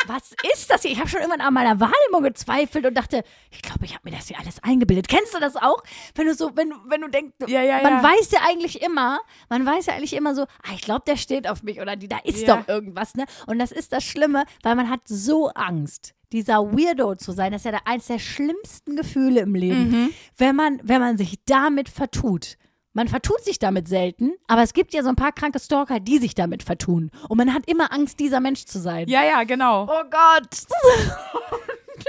was 0.07 0.33
ist 0.53 0.69
das 0.69 0.81
hier? 0.83 0.91
Ich 0.91 0.99
habe 0.99 1.09
schon 1.09 1.19
irgendwann 1.21 1.41
an 1.41 1.53
meiner 1.53 1.79
Wahrnehmung 1.79 2.23
gezweifelt 2.23 2.85
und 2.85 2.93
dachte, 2.95 3.23
ich 3.51 3.61
glaube, 3.61 3.85
ich 3.85 3.93
habe 3.95 4.09
mir 4.09 4.15
das 4.15 4.27
hier 4.27 4.39
alles 4.39 4.61
eingebildet. 4.63 5.07
Kennst 5.07 5.33
du 5.33 5.39
das 5.39 5.55
auch? 5.55 5.83
Wenn 6.15 6.27
du 6.27 6.33
so, 6.33 6.51
wenn, 6.55 6.73
wenn 6.87 7.01
du 7.01 7.09
denkst, 7.09 7.33
Ja, 7.47 7.61
ja, 7.61 7.81
man 7.81 7.93
ja. 7.93 8.03
weiß 8.03 8.31
ja 8.31 8.39
eigentlich 8.47 8.81
immer, 8.81 9.19
man 9.49 9.65
weiß 9.65 9.87
ja 9.87 9.93
eigentlich 9.93 10.13
immer 10.13 10.35
so, 10.35 10.43
ah, 10.43 10.73
ich 10.73 10.81
glaube, 10.81 11.03
der 11.05 11.17
steht 11.17 11.47
auf 11.49 11.63
mich 11.63 11.79
oder 11.81 11.95
die, 11.95 12.07
da 12.07 12.17
ist 12.23 12.47
doch 12.47 12.67
irgendwas, 12.67 13.15
ne? 13.15 13.25
Und 13.47 13.59
das 13.59 13.71
ist 13.71 13.91
das 13.93 14.03
Schlimme, 14.03 14.45
weil 14.63 14.75
man 14.75 14.89
hat 14.89 15.01
so 15.05 15.49
Angst, 15.49 16.13
dieser 16.31 16.59
Weirdo 16.71 17.15
zu 17.15 17.31
sein. 17.31 17.51
Das 17.51 17.65
ist 17.65 17.71
ja 17.71 17.79
eines 17.85 18.07
der 18.07 18.19
schlimmsten 18.19 18.95
Gefühle 18.95 19.41
im 19.41 19.55
Leben, 19.55 19.89
Mhm. 19.89 20.09
wenn 20.37 20.55
man, 20.55 20.79
wenn 20.83 21.01
man 21.01 21.17
sich 21.17 21.39
damit 21.45 21.89
vertut. 21.89 22.57
Man 22.93 23.07
vertut 23.07 23.43
sich 23.43 23.59
damit 23.59 23.87
selten, 23.87 24.31
aber 24.47 24.63
es 24.63 24.73
gibt 24.73 24.93
ja 24.93 25.03
so 25.03 25.09
ein 25.09 25.15
paar 25.15 25.31
kranke 25.31 25.59
Stalker, 25.59 25.99
die 25.99 26.17
sich 26.17 26.33
damit 26.33 26.63
vertun. 26.63 27.11
Und 27.27 27.37
man 27.37 27.53
hat 27.53 27.67
immer 27.67 27.93
Angst, 27.93 28.19
dieser 28.19 28.39
Mensch 28.39 28.65
zu 28.65 28.79
sein. 28.79 29.07
Ja, 29.07 29.23
ja, 29.23 29.43
genau. 29.43 29.83
Oh 29.83 30.03
Gott. 30.09 30.49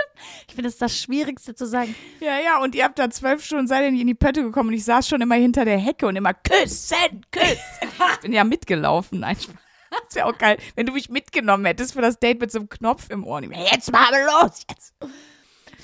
ich 0.49 0.55
finde, 0.55 0.63
das 0.63 0.75
ist 0.75 0.83
das 0.83 0.99
Schwierigste 0.99 1.55
zu 1.55 1.67
sagen. 1.67 1.95
Ja, 2.21 2.39
ja, 2.39 2.63
und 2.63 2.75
ihr 2.75 2.85
habt 2.85 2.99
da 2.99 3.11
zwölf 3.11 3.45
Stunden 3.45 3.67
seid 3.67 3.85
ihr 3.85 3.91
nicht 3.91 4.01
in 4.01 4.07
die 4.07 4.15
Pötte 4.15 4.43
gekommen 4.43 4.71
und 4.71 4.75
ich 4.75 4.85
saß 4.85 5.07
schon 5.07 5.21
immer 5.21 5.35
hinter 5.35 5.67
der 5.67 5.79
Hecke 5.79 6.07
und 6.07 6.17
immer 6.17 6.35
küssen, 6.35 7.27
küssen. 7.31 7.59
Ich 8.15 8.21
bin 8.21 8.33
ja 8.33 8.45
mitgelaufen. 8.45 9.21
Nein, 9.21 9.37
das 10.07 10.15
wäre 10.15 10.27
auch 10.27 10.39
geil, 10.39 10.57
wenn 10.77 10.87
du 10.87 10.93
mich 10.93 11.11
mitgenommen 11.11 11.67
hättest 11.67 11.93
für 11.93 12.01
das 12.01 12.19
Date 12.19 12.41
mit 12.41 12.51
so 12.51 12.61
einem 12.61 12.69
Knopf 12.69 13.11
im 13.11 13.25
Ohr. 13.25 13.43
Jetzt 13.43 13.93
mal 13.93 14.11
los, 14.11 14.63
jetzt. 14.69 14.95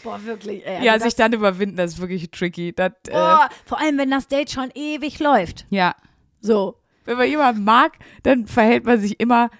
Boah, 0.06 0.24
wirklich. 0.24 0.64
Ey, 0.66 0.84
Ja, 0.84 0.92
also 0.92 1.04
sich 1.04 1.14
dann 1.16 1.32
überwinden, 1.32 1.76
das 1.76 1.92
ist 1.94 2.00
wirklich 2.00 2.30
tricky. 2.30 2.72
Das, 2.74 2.92
äh, 3.08 3.12
boah, 3.12 3.48
vor 3.66 3.78
allem, 3.80 3.98
wenn 3.98 4.10
das 4.10 4.28
Date 4.28 4.50
schon 4.50 4.70
ewig 4.74 5.18
läuft. 5.18 5.66
ja, 5.70 5.94
So. 6.40 6.76
wenn 7.04 7.18
man 7.18 7.28
jemanden 7.28 7.64
mag, 7.64 7.98
dann 8.22 8.46
verhält 8.46 8.84
man 8.86 9.00
sich 9.00 9.20
immer 9.20 9.50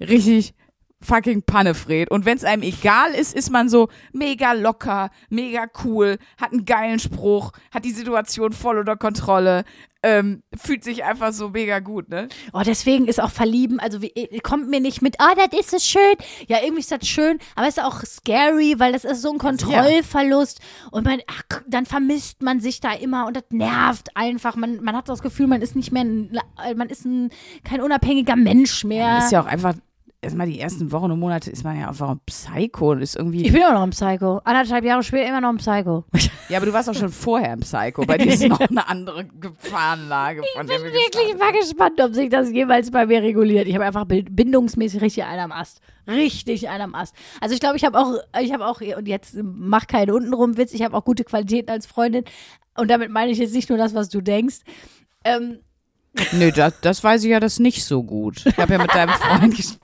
richtig 0.00 0.54
fucking 1.02 1.42
Pannefred. 1.42 2.10
Und 2.10 2.24
wenn 2.24 2.36
es 2.36 2.44
einem 2.44 2.62
egal 2.62 3.12
ist, 3.12 3.34
ist 3.34 3.50
man 3.50 3.68
so 3.68 3.88
mega 4.12 4.52
locker, 4.52 5.10
mega 5.28 5.66
cool, 5.84 6.18
hat 6.40 6.52
einen 6.52 6.64
geilen 6.64 6.98
Spruch, 6.98 7.52
hat 7.72 7.84
die 7.84 7.92
Situation 7.92 8.52
voll 8.52 8.78
unter 8.78 8.96
Kontrolle, 8.96 9.64
ähm, 10.02 10.42
fühlt 10.60 10.82
sich 10.82 11.04
einfach 11.04 11.32
so 11.32 11.50
mega 11.50 11.78
gut, 11.78 12.08
ne? 12.08 12.28
Oh, 12.52 12.62
deswegen 12.64 13.06
ist 13.06 13.20
auch 13.20 13.30
Verlieben, 13.30 13.78
also 13.78 14.02
wie, 14.02 14.08
äh, 14.08 14.40
kommt 14.40 14.68
mir 14.68 14.80
nicht 14.80 15.00
mit, 15.00 15.16
oh, 15.20 15.34
das 15.36 15.58
ist 15.58 15.70
so 15.70 15.78
schön. 15.78 16.14
Ja, 16.48 16.58
irgendwie 16.62 16.80
ist 16.80 16.90
das 16.90 17.06
schön, 17.06 17.38
aber 17.54 17.68
es 17.68 17.76
ist 17.76 17.84
auch 17.84 18.02
scary, 18.04 18.74
weil 18.78 18.92
das 18.92 19.04
ist 19.04 19.22
so 19.22 19.32
ein 19.32 19.38
Kontrollverlust. 19.38 20.60
Und 20.90 21.04
man, 21.04 21.20
ach, 21.28 21.62
dann 21.68 21.86
vermisst 21.86 22.42
man 22.42 22.60
sich 22.60 22.80
da 22.80 22.92
immer 22.92 23.26
und 23.26 23.36
das 23.36 23.44
nervt 23.50 24.16
einfach. 24.16 24.56
Man, 24.56 24.82
man 24.82 24.96
hat 24.96 25.08
das 25.08 25.22
Gefühl, 25.22 25.46
man 25.46 25.62
ist 25.62 25.76
nicht 25.76 25.92
mehr, 25.92 26.02
ein, 26.02 26.36
man 26.76 26.88
ist 26.88 27.04
ein, 27.04 27.30
kein 27.62 27.80
unabhängiger 27.80 28.36
Mensch 28.36 28.84
mehr. 28.84 29.18
Ist 29.18 29.32
ja 29.32 29.42
auch 29.42 29.46
einfach, 29.46 29.74
erstmal 30.22 30.46
die 30.46 30.60
ersten 30.60 30.92
Wochen 30.92 31.10
und 31.10 31.18
Monate 31.18 31.50
ist 31.50 31.64
man 31.64 31.78
ja 31.78 31.88
einfach 31.88 32.08
ein 32.10 32.20
Psycho 32.24 32.92
und 32.92 33.02
ist 33.02 33.16
irgendwie. 33.16 33.44
ich 33.44 33.52
bin 33.52 33.60
immer 33.60 33.74
noch 33.74 33.82
ein 33.82 33.90
Psycho. 33.90 34.40
Anderthalb 34.44 34.84
Jahre 34.84 35.02
später 35.02 35.28
immer 35.28 35.40
noch 35.40 35.50
ein 35.50 35.58
Psycho. 35.58 36.04
Ja, 36.48 36.58
aber 36.58 36.66
du 36.66 36.72
warst 36.74 36.90
auch 36.90 36.94
schon 36.94 37.08
vorher 37.08 37.52
ein 37.52 37.60
Psycho. 37.60 38.04
Bei 38.04 38.18
dir 38.18 38.30
ist 38.30 38.46
noch 38.46 38.60
eine 38.60 38.86
andere 38.86 39.24
Gefahrenlage, 39.24 40.42
von 40.54 40.66
der 40.66 40.82
wir 40.82 40.92
Wirklich 40.92 41.38
mal 41.38 41.50
gespannt, 41.52 41.98
ob 42.02 42.12
sich 42.12 42.28
das 42.28 42.50
jemals 42.50 42.90
bei 42.90 43.06
mir 43.06 43.22
reguliert. 43.22 43.66
Ich 43.68 43.74
habe 43.74 43.86
einfach 43.86 44.04
bindungsmäßig 44.06 45.00
richtig 45.00 45.24
einen 45.24 45.40
am 45.40 45.52
Ast. 45.52 45.80
Richtig 46.06 46.68
einen 46.68 46.82
am 46.82 46.94
Ast. 46.94 47.14
Also 47.40 47.54
ich 47.54 47.60
glaube, 47.60 47.76
ich 47.76 47.84
habe 47.84 47.98
auch, 47.98 48.16
ich 48.38 48.52
habe 48.52 48.66
auch, 48.66 48.82
und 48.82 49.08
jetzt 49.08 49.34
mach 49.42 49.86
keinen 49.86 50.10
untenrum 50.10 50.58
Witz, 50.58 50.74
ich 50.74 50.82
habe 50.82 50.94
auch 50.94 51.06
gute 51.06 51.24
Qualitäten 51.24 51.70
als 51.70 51.86
Freundin. 51.86 52.24
Und 52.76 52.90
damit 52.90 53.10
meine 53.10 53.30
ich 53.30 53.38
jetzt 53.38 53.54
nicht 53.54 53.70
nur 53.70 53.78
das, 53.78 53.94
was 53.94 54.10
du 54.10 54.20
denkst. 54.20 54.56
Ähm, 55.24 55.60
Nö, 56.32 56.50
das, 56.52 56.74
das 56.82 57.02
weiß 57.02 57.24
ich 57.24 57.30
ja 57.30 57.40
das 57.40 57.60
nicht 57.60 57.82
so 57.84 58.02
gut. 58.02 58.44
Ich 58.44 58.58
habe 58.58 58.74
ja 58.74 58.78
mit 58.78 58.94
deinem 58.94 59.10
Freund 59.14 59.56
gesprochen. 59.56 59.81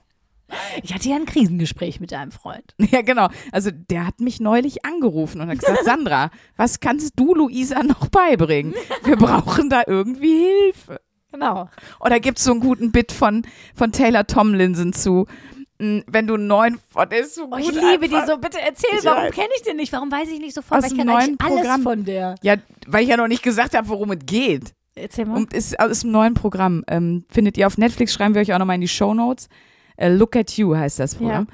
Ich 0.83 0.93
hatte 0.93 1.09
ja 1.09 1.15
ein 1.15 1.25
Krisengespräch 1.25 1.99
mit 1.99 2.11
deinem 2.11 2.31
Freund. 2.31 2.73
Ja, 2.91 3.01
genau. 3.01 3.29
Also 3.51 3.69
der 3.71 4.07
hat 4.07 4.19
mich 4.19 4.39
neulich 4.39 4.85
angerufen 4.85 5.41
und 5.41 5.49
hat 5.49 5.59
gesagt, 5.59 5.83
Sandra, 5.85 6.31
was 6.57 6.79
kannst 6.79 7.13
du 7.19 7.35
Luisa 7.35 7.83
noch 7.83 8.07
beibringen? 8.07 8.73
Wir 9.03 9.15
brauchen 9.15 9.69
da 9.69 9.83
irgendwie 9.85 10.45
Hilfe. 10.63 10.99
Genau. 11.31 11.69
Oder 11.99 12.19
gibt's 12.19 12.43
so 12.43 12.51
einen 12.51 12.59
guten 12.61 12.91
Bit 12.91 13.11
von, 13.11 13.43
von 13.75 13.91
Taylor 13.91 14.25
Tomlinson 14.25 14.93
zu, 14.93 15.27
mh, 15.77 16.01
wenn 16.07 16.25
du 16.25 16.33
einen 16.33 16.47
neuen, 16.47 16.79
oh, 16.95 17.05
der 17.05 17.19
ist 17.19 17.35
so 17.35 17.47
Oh, 17.51 17.57
ich 17.57 17.69
liebe 17.71 18.07
die 18.07 18.15
einfach. 18.15 18.27
so. 18.27 18.37
Bitte 18.39 18.59
erzähl, 18.59 18.97
Ich 18.97 19.05
warum 19.05 19.29
kenne 19.29 19.49
ich 19.55 19.61
den 19.61 19.77
nicht? 19.77 19.93
Warum 19.93 20.11
weiß 20.11 20.27
ich 20.29 20.39
nicht 20.39 20.55
sofort? 20.55 20.79
Aus 20.79 20.85
Weil 20.85 20.91
ich 20.93 20.97
kenne 20.97 21.15
eigentlich 21.15 21.37
neuen 21.39 21.51
alles 21.51 21.61
Programm. 21.61 21.83
von 21.83 22.05
der. 22.05 22.35
Ja, 22.41 22.55
weil 22.87 23.03
ich 23.03 23.09
ja 23.09 23.17
noch 23.17 23.27
nicht 23.27 23.43
gesagt 23.43 23.75
habe, 23.77 23.87
worum 23.89 24.11
es 24.13 24.19
geht. 24.25 24.73
Erzähl 24.95 25.25
mal. 25.25 25.37
Und 25.37 25.53
ist 25.53 25.79
aus 25.79 25.99
dem 26.01 26.09
neuen 26.11 26.33
Programm. 26.33 26.83
Ähm, 26.87 27.23
findet 27.29 27.57
ihr 27.59 27.67
auf 27.67 27.77
Netflix, 27.77 28.11
schreiben 28.13 28.33
wir 28.33 28.41
euch 28.41 28.51
auch 28.53 28.57
nochmal 28.59 28.75
in 28.75 28.81
die 28.81 28.87
Show 28.87 29.13
Notes. 29.13 29.47
Äh, 29.99 30.09
Look 30.09 30.35
at 30.35 30.51
You 30.51 30.75
heißt 30.75 30.99
das 30.99 31.15
Programm. 31.15 31.47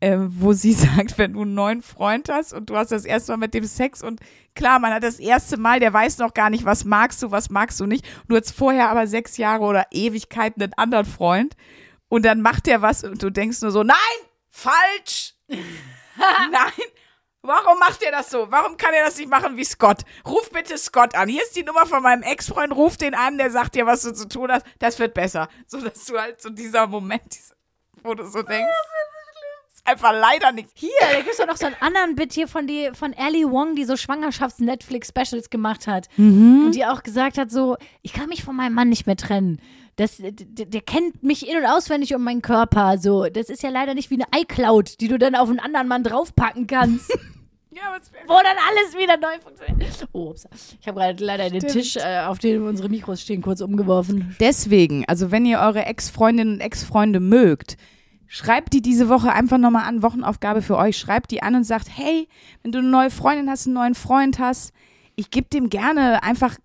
Äh, 0.00 0.16
wo 0.18 0.54
sie 0.54 0.72
sagt, 0.96 1.18
wenn 1.18 1.34
du 1.34 1.42
einen 1.42 1.54
neuen 1.54 1.82
Freund 1.82 2.30
hast 2.30 2.54
und 2.54 2.70
du 2.70 2.76
hast 2.76 2.90
das 2.90 3.04
erste 3.04 3.32
Mal 3.32 3.36
mit 3.36 3.52
dem 3.54 3.64
Sex 3.64 4.02
und 4.02 4.20
klar, 4.54 4.78
man 4.78 4.94
hat 4.94 5.02
das 5.02 5.18
erste 5.18 5.58
Mal, 5.58 5.78
der 5.80 5.92
weiß 5.92 6.16
noch 6.18 6.32
gar 6.32 6.48
nicht, 6.48 6.64
was 6.64 6.84
magst 6.86 7.22
du, 7.22 7.30
was 7.30 7.50
magst 7.50 7.78
du 7.80 7.84
nicht. 7.86 8.06
Du 8.26 8.34
hast 8.36 8.52
vorher 8.52 8.88
aber 8.88 9.06
sechs 9.06 9.36
Jahre 9.36 9.62
oder 9.64 9.84
Ewigkeiten 9.90 10.62
einen 10.62 10.72
anderen 10.74 11.04
Freund 11.04 11.54
und 12.08 12.24
dann 12.24 12.40
macht 12.40 12.66
der 12.66 12.80
was 12.80 13.04
und 13.04 13.22
du 13.22 13.28
denkst 13.28 13.60
nur 13.60 13.72
so, 13.72 13.82
nein, 13.82 13.96
falsch, 14.48 15.34
nein. 15.48 16.72
Warum 17.42 17.78
macht 17.78 18.02
er 18.02 18.12
das 18.12 18.28
so? 18.30 18.46
Warum 18.50 18.76
kann 18.76 18.92
er 18.92 19.04
das 19.06 19.16
nicht 19.18 19.30
machen 19.30 19.56
wie 19.56 19.64
Scott? 19.64 20.02
Ruf 20.26 20.50
bitte 20.50 20.76
Scott 20.76 21.14
an. 21.14 21.26
Hier 21.28 21.42
ist 21.42 21.56
die 21.56 21.62
Nummer 21.62 21.86
von 21.86 22.02
meinem 22.02 22.22
Ex-Freund. 22.22 22.74
Ruf 22.74 22.98
den 22.98 23.14
an, 23.14 23.38
der 23.38 23.50
sagt 23.50 23.74
dir, 23.76 23.86
was 23.86 24.02
du 24.02 24.12
zu 24.12 24.28
tun 24.28 24.52
hast. 24.52 24.66
Das 24.78 24.98
wird 24.98 25.14
besser. 25.14 25.48
So, 25.66 25.80
dass 25.80 26.04
du 26.04 26.18
halt 26.18 26.40
so 26.42 26.50
dieser 26.50 26.86
Moment, 26.86 27.22
dieser- 27.34 27.54
wo 28.02 28.14
du 28.14 28.24
so 28.26 28.42
denkst, 28.42 28.70
ist 29.74 29.86
einfach 29.86 30.12
leider 30.12 30.52
nicht. 30.52 30.68
Hier, 30.74 30.90
da 31.00 31.16
gibt 31.18 31.30
es 31.30 31.36
doch 31.38 31.46
noch 31.46 31.56
so 31.56 31.66
einen 31.66 31.76
anderen 31.80 32.14
Bit 32.14 32.32
hier 32.32 32.48
von, 32.48 32.66
die, 32.66 32.90
von 32.92 33.14
Ali 33.14 33.44
Wong, 33.44 33.74
die 33.76 33.84
so 33.84 33.96
Schwangerschafts-Netflix-Specials 33.96 35.50
gemacht 35.50 35.86
hat. 35.86 36.08
Und 36.66 36.72
die 36.72 36.84
auch 36.84 37.02
gesagt 37.02 37.38
hat, 37.38 37.50
so, 37.50 37.76
ich 38.02 38.12
kann 38.12 38.28
mich 38.28 38.42
von 38.44 38.56
meinem 38.56 38.74
Mann 38.74 38.88
nicht 38.88 39.06
mehr 39.06 39.16
trennen. 39.16 39.60
Das, 39.96 40.16
der, 40.18 40.32
der 40.32 40.80
kennt 40.80 41.22
mich 41.22 41.48
in- 41.48 41.58
und 41.58 41.66
auswendig 41.66 42.14
um 42.14 42.22
meinen 42.24 42.42
Körper. 42.42 42.96
So, 42.98 43.26
das 43.26 43.50
ist 43.50 43.62
ja 43.62 43.68
leider 43.70 43.94
nicht 43.94 44.10
wie 44.10 44.14
eine 44.22 44.42
iCloud, 44.42 45.00
die 45.00 45.08
du 45.08 45.18
dann 45.18 45.34
auf 45.34 45.48
einen 45.48 45.60
anderen 45.60 45.88
Mann 45.88 46.02
draufpacken 46.04 46.66
kannst, 46.66 47.10
Ja, 47.72 47.82
was 47.96 48.12
wär- 48.12 48.20
wo 48.26 48.34
dann 48.34 48.56
alles 48.68 48.96
wieder 48.98 49.16
neu 49.16 49.38
funktioniert. 49.42 50.08
Oh, 50.12 50.30
ups. 50.30 50.46
Ich 50.80 50.86
habe 50.88 50.98
gerade 51.00 51.24
leider 51.24 51.48
den 51.50 51.60
Stimmt. 51.60 51.72
Tisch, 51.72 51.96
äh, 51.96 52.20
auf 52.26 52.38
dem 52.38 52.66
unsere 52.66 52.88
Mikros 52.88 53.20
stehen, 53.22 53.42
kurz 53.42 53.60
umgeworfen. 53.60 54.34
Deswegen, 54.40 55.04
also 55.06 55.30
wenn 55.30 55.46
ihr 55.46 55.60
eure 55.60 55.84
Ex-Freundinnen 55.86 56.54
und 56.54 56.60
Ex-Freunde 56.60 57.20
mögt, 57.20 57.76
schreibt 58.26 58.72
die 58.72 58.82
diese 58.82 59.08
Woche 59.08 59.32
einfach 59.32 59.58
nochmal 59.58 59.84
an, 59.86 60.02
Wochenaufgabe 60.02 60.62
für 60.62 60.76
euch. 60.76 60.96
Schreibt 60.98 61.30
die 61.30 61.42
an 61.42 61.54
und 61.54 61.64
sagt, 61.64 61.88
hey, 61.96 62.28
wenn 62.62 62.72
du 62.72 62.78
eine 62.80 62.88
neue 62.88 63.10
Freundin 63.10 63.48
hast, 63.48 63.66
einen 63.66 63.74
neuen 63.74 63.94
Freund 63.94 64.38
hast, 64.38 64.72
ich 65.16 65.30
gebe 65.30 65.48
dem 65.48 65.68
gerne 65.70 66.22
einfach, 66.22 66.56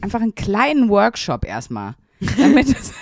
einfach 0.00 0.20
einen 0.20 0.34
kleinen 0.34 0.88
Workshop 0.88 1.44
erstmal. 1.44 1.94
Damit 2.38 2.68
es 2.78 2.92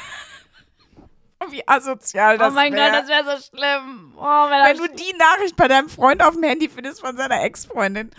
Wie 1.50 1.66
asozial 1.66 2.38
das 2.38 2.52
oh 2.52 2.54
mein 2.54 2.72
wär. 2.72 2.90
Gott, 2.90 3.02
das 3.02 3.08
wäre 3.08 3.24
so 3.24 3.56
schlimm. 3.56 4.14
Oh, 4.16 4.22
wenn 4.22 4.64
Wenn 4.64 4.76
du 4.76 4.94
die 4.94 5.16
Nachricht 5.18 5.56
bei 5.56 5.68
deinem 5.68 5.88
Freund 5.88 6.22
auf 6.22 6.34
dem 6.34 6.44
Handy 6.44 6.68
findest 6.68 7.00
von 7.00 7.16
seiner 7.16 7.42
Ex-Freundin. 7.42 8.10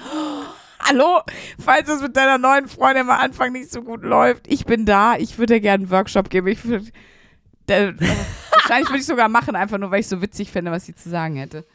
Hallo, 0.80 1.22
falls 1.64 1.88
es 1.90 2.02
mit 2.02 2.18
deiner 2.18 2.38
neuen 2.38 2.68
Freundin 2.68 3.10
am 3.10 3.18
Anfang 3.18 3.54
nicht 3.54 3.72
so 3.72 3.82
gut 3.82 4.04
läuft, 4.04 4.48
ich 4.48 4.66
bin 4.66 4.86
da, 4.86 5.16
ich 5.16 5.38
würde 5.38 5.54
dir 5.54 5.62
gerne 5.62 5.84
einen 5.84 5.92
Workshop 5.92 6.30
geben. 6.30 6.48
Ich 6.48 6.66
würd, 6.66 6.92
der, 7.70 7.98
wahrscheinlich 8.52 8.90
würde 8.90 9.00
ich 9.00 9.06
sogar 9.06 9.30
machen, 9.30 9.56
einfach 9.56 9.78
nur, 9.78 9.92
weil 9.92 10.02
ich 10.02 10.08
so 10.08 10.22
witzig 10.22 10.52
finde, 10.52 10.72
was 10.72 10.86
sie 10.86 10.96
zu 10.96 11.10
sagen 11.10 11.38
hätte. 11.38 11.66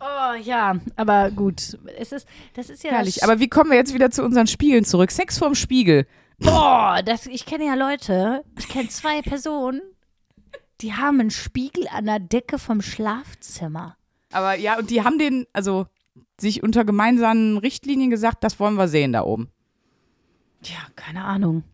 Oh 0.00 0.34
ja, 0.34 0.76
aber 0.96 1.30
gut. 1.30 1.78
Es 1.98 2.10
ist, 2.10 2.26
das 2.54 2.70
ist 2.70 2.82
ja 2.82 2.90
Herrlich. 2.90 3.22
Aber 3.22 3.38
wie 3.38 3.48
kommen 3.48 3.70
wir 3.70 3.76
jetzt 3.76 3.94
wieder 3.94 4.10
zu 4.10 4.24
unseren 4.24 4.48
Spiegeln 4.48 4.84
zurück? 4.84 5.12
Sex 5.12 5.38
vorm 5.38 5.54
Spiegel. 5.54 6.06
Boah, 6.40 7.02
das, 7.04 7.26
ich 7.26 7.46
kenne 7.46 7.66
ja 7.66 7.74
Leute, 7.74 8.42
ich 8.58 8.68
kenne 8.68 8.88
zwei 8.88 9.22
Personen, 9.22 9.80
die 10.82 10.92
haben 10.94 11.20
einen 11.20 11.30
Spiegel 11.30 11.86
an 11.88 12.06
der 12.06 12.18
Decke 12.18 12.58
vom 12.58 12.82
Schlafzimmer. 12.82 13.96
Aber 14.32 14.54
ja, 14.56 14.78
und 14.78 14.90
die 14.90 15.02
haben 15.02 15.18
den, 15.18 15.46
also 15.52 15.86
sich 16.40 16.62
unter 16.62 16.84
gemeinsamen 16.84 17.58
Richtlinien 17.58 18.10
gesagt, 18.10 18.42
das 18.44 18.58
wollen 18.58 18.74
wir 18.74 18.88
sehen 18.88 19.12
da 19.12 19.22
oben. 19.22 19.48
Ja, 20.64 20.78
keine 20.96 21.24
Ahnung. 21.24 21.64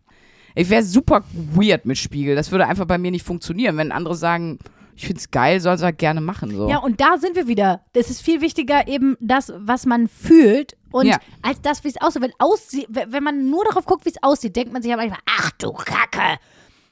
Ich 0.55 0.69
wäre 0.69 0.83
super 0.83 1.23
weird 1.33 1.85
mit 1.85 1.97
Spiegel. 1.97 2.35
Das 2.35 2.51
würde 2.51 2.67
einfach 2.67 2.85
bei 2.85 2.97
mir 2.97 3.11
nicht 3.11 3.25
funktionieren. 3.25 3.77
Wenn 3.77 3.91
andere 3.91 4.15
sagen, 4.15 4.59
ich 4.95 5.05
find's 5.07 5.31
geil, 5.31 5.61
sollen 5.61 5.77
sie 5.77 5.85
halt 5.85 5.97
gerne 5.97 6.21
machen. 6.21 6.51
So. 6.51 6.69
Ja, 6.69 6.79
und 6.79 6.99
da 6.99 7.17
sind 7.17 7.35
wir 7.35 7.47
wieder. 7.47 7.85
Es 7.93 8.09
ist 8.09 8.21
viel 8.21 8.41
wichtiger 8.41 8.87
eben 8.87 9.15
das, 9.21 9.53
was 9.55 9.85
man 9.85 10.07
fühlt 10.07 10.75
und 10.91 11.05
Ja. 11.07 11.17
als 11.41 11.61
das, 11.61 11.83
wie 11.83 11.89
es 11.89 12.01
aussieht. 12.01 12.21
Wenn, 12.21 12.33
aussieht. 12.39 12.87
wenn 12.89 13.23
man 13.23 13.49
nur 13.49 13.63
darauf 13.65 13.85
guckt, 13.85 14.05
wie 14.05 14.09
es 14.09 14.21
aussieht, 14.21 14.55
denkt 14.55 14.73
man 14.73 14.81
sich 14.81 14.91
aber 14.91 15.03
manchmal, 15.03 15.21
ach 15.39 15.51
du 15.51 15.71
Kacke. 15.71 16.39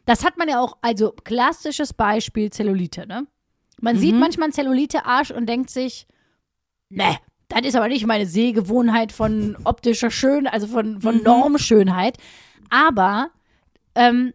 Das 0.07 0.23
hat 0.23 0.37
man 0.37 0.47
ja 0.47 0.59
auch, 0.61 0.77
also 0.81 1.11
klassisches 1.11 1.93
Beispiel 1.93 2.49
Zellulite, 2.49 3.05
ne? 3.05 3.27
Man 3.79 3.97
sieht 3.97 4.15
manchmal 4.15 4.45
einen 4.45 4.53
Zellulite-Arsch 4.53 5.29
und 5.29 5.45
denkt 5.47 5.69
sich, 5.69 6.07
ne, 6.89 7.17
das 7.49 7.61
ist 7.61 7.75
aber 7.75 7.89
nicht 7.89 8.07
meine 8.07 8.25
Sehgewohnheit 8.25 9.11
von 9.11 9.55
optischer 9.65 10.09
Schön, 10.09 10.47
also 10.47 10.65
von, 10.65 11.01
von 11.01 11.21
Normschönheit. 11.21 12.17
Aber 12.69 13.29
ähm, 13.95 14.33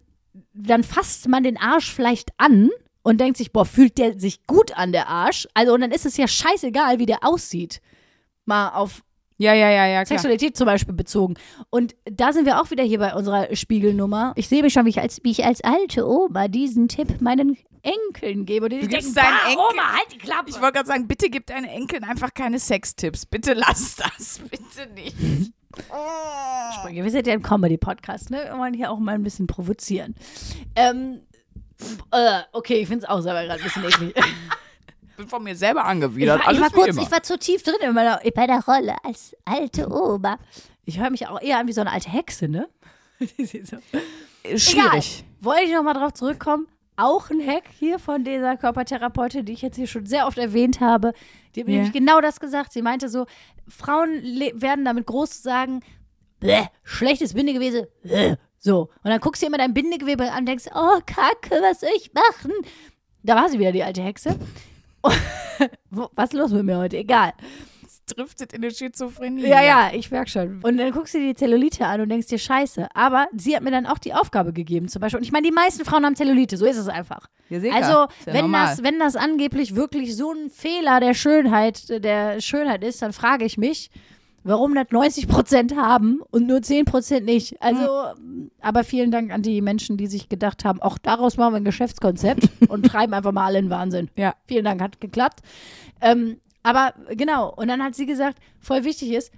dann 0.52 0.84
fasst 0.84 1.26
man 1.26 1.42
den 1.42 1.58
Arsch 1.58 1.92
vielleicht 1.92 2.30
an 2.36 2.70
und 3.02 3.20
denkt 3.20 3.38
sich, 3.38 3.50
boah, 3.50 3.64
fühlt 3.64 3.98
der 3.98 4.20
sich 4.20 4.46
gut 4.46 4.76
an, 4.76 4.92
der 4.92 5.08
Arsch? 5.08 5.48
Also, 5.54 5.74
und 5.74 5.80
dann 5.80 5.90
ist 5.90 6.06
es 6.06 6.16
ja 6.18 6.28
scheißegal, 6.28 6.98
wie 6.98 7.06
der 7.06 7.24
aussieht. 7.24 7.80
Mal 8.44 8.68
auf 8.68 9.02
Ja, 9.42 9.54
ja, 9.54 9.70
ja, 9.70 9.86
ja, 9.86 10.04
klar. 10.04 10.18
Sexualität 10.18 10.56
zum 10.56 10.66
Beispiel 10.66 10.94
bezogen. 10.94 11.34
Und 11.70 11.94
da 12.04 12.32
sind 12.32 12.46
wir 12.46 12.60
auch 12.60 12.70
wieder 12.70 12.84
hier 12.84 12.98
bei 13.00 13.14
unserer 13.14 13.54
Spiegelnummer. 13.56 14.32
Ich 14.36 14.48
sehe 14.48 14.62
mich 14.62 14.72
schon, 14.72 14.84
wie 14.84 14.90
ich 14.90 15.00
als, 15.00 15.18
wie 15.24 15.30
ich 15.32 15.44
als 15.44 15.62
alte 15.64 16.08
Oma 16.08 16.46
diesen 16.48 16.88
Tipp 16.88 17.20
meinen 17.20 17.56
Enkeln 17.82 18.46
gebe. 18.46 18.66
Und 18.66 18.70
die 18.72 18.80
Du 18.80 18.86
denken, 18.88 19.12
"Bah, 19.14 19.22
Enkeln- 19.48 19.58
Oma, 19.58 19.92
halt 19.94 20.12
die 20.12 20.18
Klappe. 20.18 20.50
Ich 20.50 20.60
wollte 20.60 20.74
gerade 20.74 20.86
sagen, 20.86 21.08
bitte 21.08 21.28
gib 21.28 21.46
deinen 21.46 21.64
Enkeln 21.64 22.04
einfach 22.04 22.32
keine 22.32 22.58
Sextipps. 22.60 23.26
Bitte 23.26 23.54
lass 23.54 23.96
das. 23.96 24.38
Bitte 24.50 24.88
nicht. 24.94 25.16
Wir 26.90 27.10
sind 27.10 27.26
ja 27.26 27.32
ein 27.32 27.42
Comedy-Podcast, 27.42 28.30
ne? 28.30 28.44
Wir 28.50 28.58
wollen 28.58 28.74
hier 28.74 28.90
auch 28.92 28.98
mal 28.98 29.14
ein 29.14 29.22
bisschen 29.24 29.46
provozieren. 29.46 30.14
Ähm, 30.76 31.20
äh, 32.12 32.40
okay, 32.52 32.74
ich 32.74 32.88
finde 32.88 33.04
es 33.04 33.10
auch 33.10 33.20
selber 33.22 33.42
gerade 33.44 33.60
ein 33.60 33.64
bisschen 33.64 33.84
eklig. 33.84 34.14
bin 35.22 35.28
von 35.28 35.42
mir 35.42 35.56
selber 35.56 35.80
Ich 35.80 35.86
angewidert. 35.86 36.40
war, 36.40 36.48
Alles 36.48 36.58
ich, 36.58 36.64
war 36.64 36.70
kurz, 36.70 36.96
ich 36.96 37.10
war 37.10 37.22
zu 37.22 37.38
tief 37.38 37.62
drin 37.62 37.76
in 37.80 37.92
meiner, 37.94 38.20
bei 38.34 38.46
der 38.46 38.60
Rolle 38.64 38.96
als 39.04 39.34
alte 39.44 39.90
Oma. 39.90 40.38
Ich 40.84 40.98
höre 41.00 41.10
mich 41.10 41.26
auch 41.28 41.40
eher 41.40 41.58
an 41.58 41.66
wie 41.68 41.72
so 41.72 41.80
eine 41.80 41.90
alte 41.90 42.10
Hexe, 42.10 42.48
ne? 42.48 42.68
So- 43.20 43.78
Schwierig. 44.56 44.64
Egal. 44.64 45.00
Wollte 45.40 45.62
ich 45.64 45.72
nochmal 45.72 45.94
drauf 45.94 46.12
zurückkommen. 46.14 46.66
Auch 46.96 47.30
ein 47.30 47.44
Hack 47.46 47.64
hier 47.78 47.98
von 47.98 48.24
dieser 48.24 48.56
Körpertherapeutin, 48.56 49.44
die 49.46 49.52
ich 49.52 49.62
jetzt 49.62 49.76
hier 49.76 49.86
schon 49.86 50.06
sehr 50.06 50.26
oft 50.26 50.38
erwähnt 50.38 50.80
habe. 50.80 51.12
Die 51.54 51.60
hat 51.60 51.66
mir 51.68 51.74
Ja. 51.74 51.82
nämlich 51.82 51.92
genau 51.98 52.20
das 52.20 52.38
gesagt. 52.40 52.72
Sie 52.72 52.82
meinte 52.82 53.08
so, 53.08 53.26
Frauen 53.68 54.22
werden 54.54 54.84
damit 54.84 55.06
groß 55.06 55.30
zu 55.38 55.42
sagen, 55.42 55.80
Bäh, 56.40 56.64
schlechtes 56.82 57.34
Bindegewebe. 57.34 57.88
Bäh. 58.02 58.34
So. 58.58 58.90
Und 59.02 59.10
dann 59.10 59.20
guckst 59.20 59.40
du 59.42 59.46
dir 59.46 59.48
immer 59.50 59.58
dein 59.58 59.74
Bindegewebe 59.74 60.30
an 60.30 60.40
und 60.40 60.46
denkst, 60.46 60.66
oh, 60.74 61.00
Kacke, 61.06 61.60
was 61.62 61.80
soll 61.80 61.90
ich 61.96 62.12
machen? 62.12 62.52
Da 63.22 63.36
war 63.36 63.48
sie 63.48 63.58
wieder, 63.60 63.72
die 63.72 63.82
alte 63.84 64.02
Hexe. 64.02 64.36
Was 65.90 66.30
ist 66.30 66.34
los 66.34 66.52
mit 66.52 66.64
mir 66.64 66.78
heute? 66.78 66.96
Egal. 66.96 67.32
Es 67.84 68.02
driftet 68.06 68.52
in 68.52 68.62
eine 68.62 68.72
Schizophrenie. 68.72 69.46
Ja, 69.46 69.62
ja, 69.62 69.90
ich 69.92 70.10
merk 70.10 70.28
schon. 70.28 70.60
Und 70.62 70.76
dann 70.78 70.90
guckst 70.92 71.14
du 71.14 71.18
dir 71.18 71.28
die 71.28 71.34
Zellulite 71.34 71.86
an 71.86 72.00
und 72.00 72.08
denkst 72.08 72.28
dir, 72.28 72.38
scheiße. 72.38 72.88
Aber 72.94 73.28
sie 73.36 73.54
hat 73.54 73.62
mir 73.62 73.70
dann 73.70 73.86
auch 73.86 73.98
die 73.98 74.14
Aufgabe 74.14 74.52
gegeben, 74.52 74.88
zum 74.88 75.00
Beispiel. 75.00 75.18
Und 75.18 75.24
ich 75.24 75.32
meine, 75.32 75.46
die 75.46 75.52
meisten 75.52 75.84
Frauen 75.84 76.04
haben 76.04 76.16
Zellulite, 76.16 76.56
so 76.56 76.66
ist 76.66 76.78
es 76.78 76.88
einfach. 76.88 77.28
Ja, 77.48 77.60
sicher. 77.60 77.74
Also, 77.74 77.92
ja 77.92 78.08
wenn, 78.26 78.42
normal. 78.42 78.68
das, 78.68 78.82
wenn 78.82 78.98
das 78.98 79.16
angeblich 79.16 79.76
wirklich 79.76 80.16
so 80.16 80.32
ein 80.32 80.50
Fehler 80.50 81.00
der 81.00 81.14
Schönheit, 81.14 81.88
der 82.02 82.40
Schönheit 82.40 82.82
ist, 82.82 83.02
dann 83.02 83.12
frage 83.12 83.44
ich 83.44 83.58
mich, 83.58 83.90
warum 84.44 84.74
das 84.74 84.86
90 84.90 85.28
Prozent 85.28 85.76
haben 85.76 86.20
und 86.30 86.46
nur 86.46 86.62
10 86.62 86.84
Prozent 86.84 87.26
nicht. 87.26 87.60
Also, 87.62 88.12
aber 88.60 88.84
vielen 88.84 89.10
Dank 89.10 89.32
an 89.32 89.42
die 89.42 89.60
Menschen, 89.60 89.96
die 89.96 90.06
sich 90.06 90.28
gedacht 90.28 90.64
haben, 90.64 90.80
auch 90.82 90.98
daraus 90.98 91.36
machen 91.36 91.54
wir 91.54 91.58
ein 91.58 91.64
Geschäftskonzept 91.64 92.48
und 92.68 92.86
treiben 92.86 93.14
einfach 93.14 93.32
mal 93.32 93.46
alle 93.46 93.58
in 93.58 93.70
Wahnsinn. 93.70 94.10
Ja. 94.16 94.34
Vielen 94.44 94.64
Dank, 94.64 94.80
hat 94.80 95.00
geklappt. 95.00 95.40
Ähm, 96.00 96.38
aber 96.62 96.94
genau, 97.10 97.52
und 97.52 97.68
dann 97.68 97.82
hat 97.82 97.94
sie 97.94 98.06
gesagt, 98.06 98.38
voll 98.60 98.84
wichtig 98.84 99.10
ist, 99.10 99.32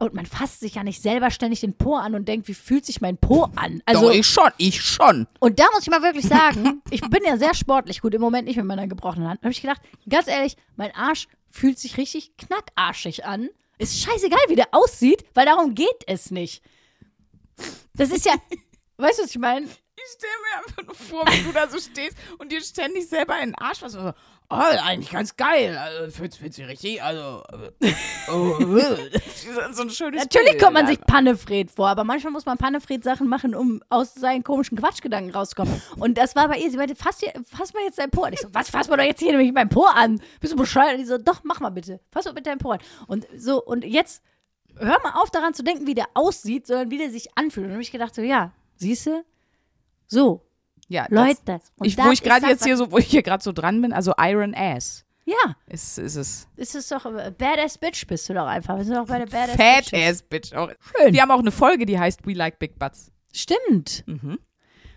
und 0.00 0.14
man 0.14 0.26
fasst 0.26 0.60
sich 0.60 0.74
ja 0.74 0.84
nicht 0.84 1.00
selber 1.00 1.30
ständig 1.30 1.60
den 1.60 1.74
Po 1.74 1.94
an 1.94 2.14
und 2.14 2.26
denkt, 2.28 2.48
wie 2.48 2.54
fühlt 2.54 2.84
sich 2.84 3.00
mein 3.00 3.16
Po 3.16 3.48
an? 3.54 3.80
Also, 3.86 4.08
Doch, 4.08 4.14
ich 4.14 4.26
schon, 4.26 4.50
ich 4.56 4.82
schon. 4.82 5.26
und 5.38 5.58
da 5.58 5.64
muss 5.72 5.82
ich 5.82 5.90
mal 5.90 6.02
wirklich 6.02 6.26
sagen, 6.26 6.82
ich 6.90 7.00
bin 7.00 7.20
ja 7.24 7.36
sehr 7.36 7.54
sportlich, 7.54 8.00
gut, 8.00 8.14
im 8.14 8.20
Moment 8.20 8.48
nicht 8.48 8.56
mit 8.56 8.66
meiner 8.66 8.88
gebrochenen 8.88 9.28
Hand. 9.28 9.40
Da 9.40 9.44
habe 9.44 9.52
ich 9.52 9.62
gedacht, 9.62 9.80
ganz 10.08 10.26
ehrlich, 10.26 10.56
mein 10.76 10.94
Arsch 10.94 11.28
fühlt 11.50 11.78
sich 11.78 11.96
richtig 11.96 12.36
knackarschig 12.36 13.24
an. 13.24 13.48
Ist 13.78 14.00
scheißegal, 14.00 14.40
wie 14.48 14.56
der 14.56 14.68
aussieht, 14.72 15.24
weil 15.34 15.46
darum 15.46 15.74
geht 15.74 16.04
es 16.06 16.30
nicht. 16.30 16.62
Das 17.94 18.10
ist 18.10 18.26
ja, 18.26 18.32
weißt 18.96 19.18
du, 19.18 19.22
was 19.22 19.30
ich 19.30 19.38
meine? 19.38 19.66
Ich 19.66 20.12
stelle 20.16 20.32
mir 20.42 20.58
einfach 20.58 20.82
nur 20.84 20.94
vor, 20.94 21.26
wie 21.32 21.42
du 21.42 21.52
da 21.52 21.68
so 21.68 21.78
stehst 21.78 22.16
und 22.38 22.52
dir 22.52 22.62
ständig 22.62 23.08
selber 23.08 23.38
in 23.40 23.50
den 23.50 23.54
Arsch 23.56 23.82
was. 23.82 23.92
So, 23.92 24.12
oh, 24.50 24.56
eigentlich 24.56 25.10
ganz 25.10 25.36
geil. 25.36 25.76
Also, 25.76 26.10
fühlt, 26.10 26.34
fühlt 26.34 26.54
sich 26.54 26.66
richtig, 26.66 27.02
also. 27.02 27.42
äh, 27.80 27.92
oh, 28.30 28.76
äh. 28.76 29.10
so 29.72 29.82
ein 29.82 29.90
schönes 29.90 30.22
Natürlich 30.22 30.52
Bild 30.52 30.62
kommt 30.62 30.74
man 30.74 30.86
sich. 30.86 31.00
Pannefred 31.00 31.70
vor, 31.70 31.88
aber 31.88 32.04
manchmal 32.04 32.32
muss 32.32 32.46
man 32.46 32.58
Pannefred-Sachen 32.58 33.28
machen, 33.28 33.54
um 33.54 33.82
aus 33.88 34.14
seinen 34.14 34.44
komischen 34.44 34.78
Quatschgedanken 34.78 35.32
rauszukommen. 35.34 35.80
Und 35.96 36.18
das 36.18 36.36
war 36.36 36.48
bei 36.48 36.58
ihr. 36.58 36.70
Sie 36.70 36.76
meinte, 36.76 36.94
fass, 36.94 37.18
dir, 37.18 37.32
fass 37.44 37.72
mal 37.74 37.82
jetzt 37.84 37.98
dein 37.98 38.10
Po 38.10 38.22
an. 38.22 38.32
Ich 38.32 38.40
so, 38.40 38.48
was, 38.52 38.70
fass 38.70 38.88
mal 38.88 38.96
doch 38.96 39.04
jetzt 39.04 39.20
hier 39.20 39.32
nämlich 39.32 39.52
mein 39.52 39.68
Po 39.68 39.84
an. 39.84 40.20
Bist 40.40 40.52
du 40.52 40.56
bescheuert? 40.56 40.92
Und 40.92 40.98
die 40.98 41.04
so, 41.04 41.18
doch, 41.18 41.40
mach 41.44 41.60
mal 41.60 41.70
bitte. 41.70 42.00
Fass 42.10 42.24
mal 42.24 42.32
bitte 42.32 42.50
dein 42.50 42.58
Po 42.58 42.70
an. 42.70 42.80
Und 43.06 43.26
so, 43.36 43.62
und 43.62 43.84
jetzt 43.84 44.22
hör 44.76 44.98
mal 45.02 45.20
auf 45.20 45.30
daran 45.30 45.54
zu 45.54 45.62
denken, 45.62 45.86
wie 45.86 45.94
der 45.94 46.06
aussieht, 46.14 46.66
sondern 46.66 46.90
wie 46.90 46.98
der 46.98 47.10
sich 47.10 47.36
anfühlt. 47.36 47.64
Und 47.64 47.70
dann 47.70 47.74
habe 47.74 47.82
ich 47.82 47.92
gedacht, 47.92 48.14
so, 48.14 48.22
ja, 48.22 48.52
siehst 48.76 49.06
du? 49.06 49.24
So, 50.06 50.47
Ja, 50.88 51.06
das, 51.08 51.10
Leute. 51.10 51.60
Und 51.76 51.86
ich, 51.86 51.96
das 51.96 52.06
wo 52.06 52.10
ich 52.10 52.22
gerade 52.22 52.40
das, 52.42 52.50
jetzt 52.50 52.64
hier 52.64 52.76
so, 52.76 52.90
wo 52.90 52.98
ich 52.98 53.06
hier 53.06 53.22
gerade 53.22 53.42
so 53.42 53.52
dran 53.52 53.80
bin, 53.82 53.92
also 53.92 54.12
Iron 54.18 54.54
Ass 54.54 55.04
Ja, 55.26 55.54
ist, 55.66 55.98
ist 55.98 56.16
es. 56.16 56.48
ist 56.56 56.74
es 56.74 56.88
doch, 56.88 57.04
äh, 57.06 57.30
Badass 57.36 57.76
Bitch 57.78 58.06
bist 58.06 58.28
du 58.28 58.34
doch 58.34 58.46
einfach. 58.46 58.76
Wir 58.78 58.84
sind 58.84 58.96
doch 58.96 59.06
bei 59.06 59.18
der 59.18 59.26
Badass 59.26 59.56
Fat 59.56 59.90
Bitches. 59.90 60.08
Ass 60.08 60.22
Bitch. 60.22 60.54
Auch. 60.54 60.70
Schön. 60.96 61.12
Wir 61.12 61.20
haben 61.22 61.30
auch 61.30 61.40
eine 61.40 61.52
Folge, 61.52 61.84
die 61.86 61.98
heißt 61.98 62.26
We 62.26 62.32
Like 62.32 62.58
Big 62.58 62.78
Butts. 62.78 63.12
Stimmt. 63.34 64.04
Mhm. 64.06 64.38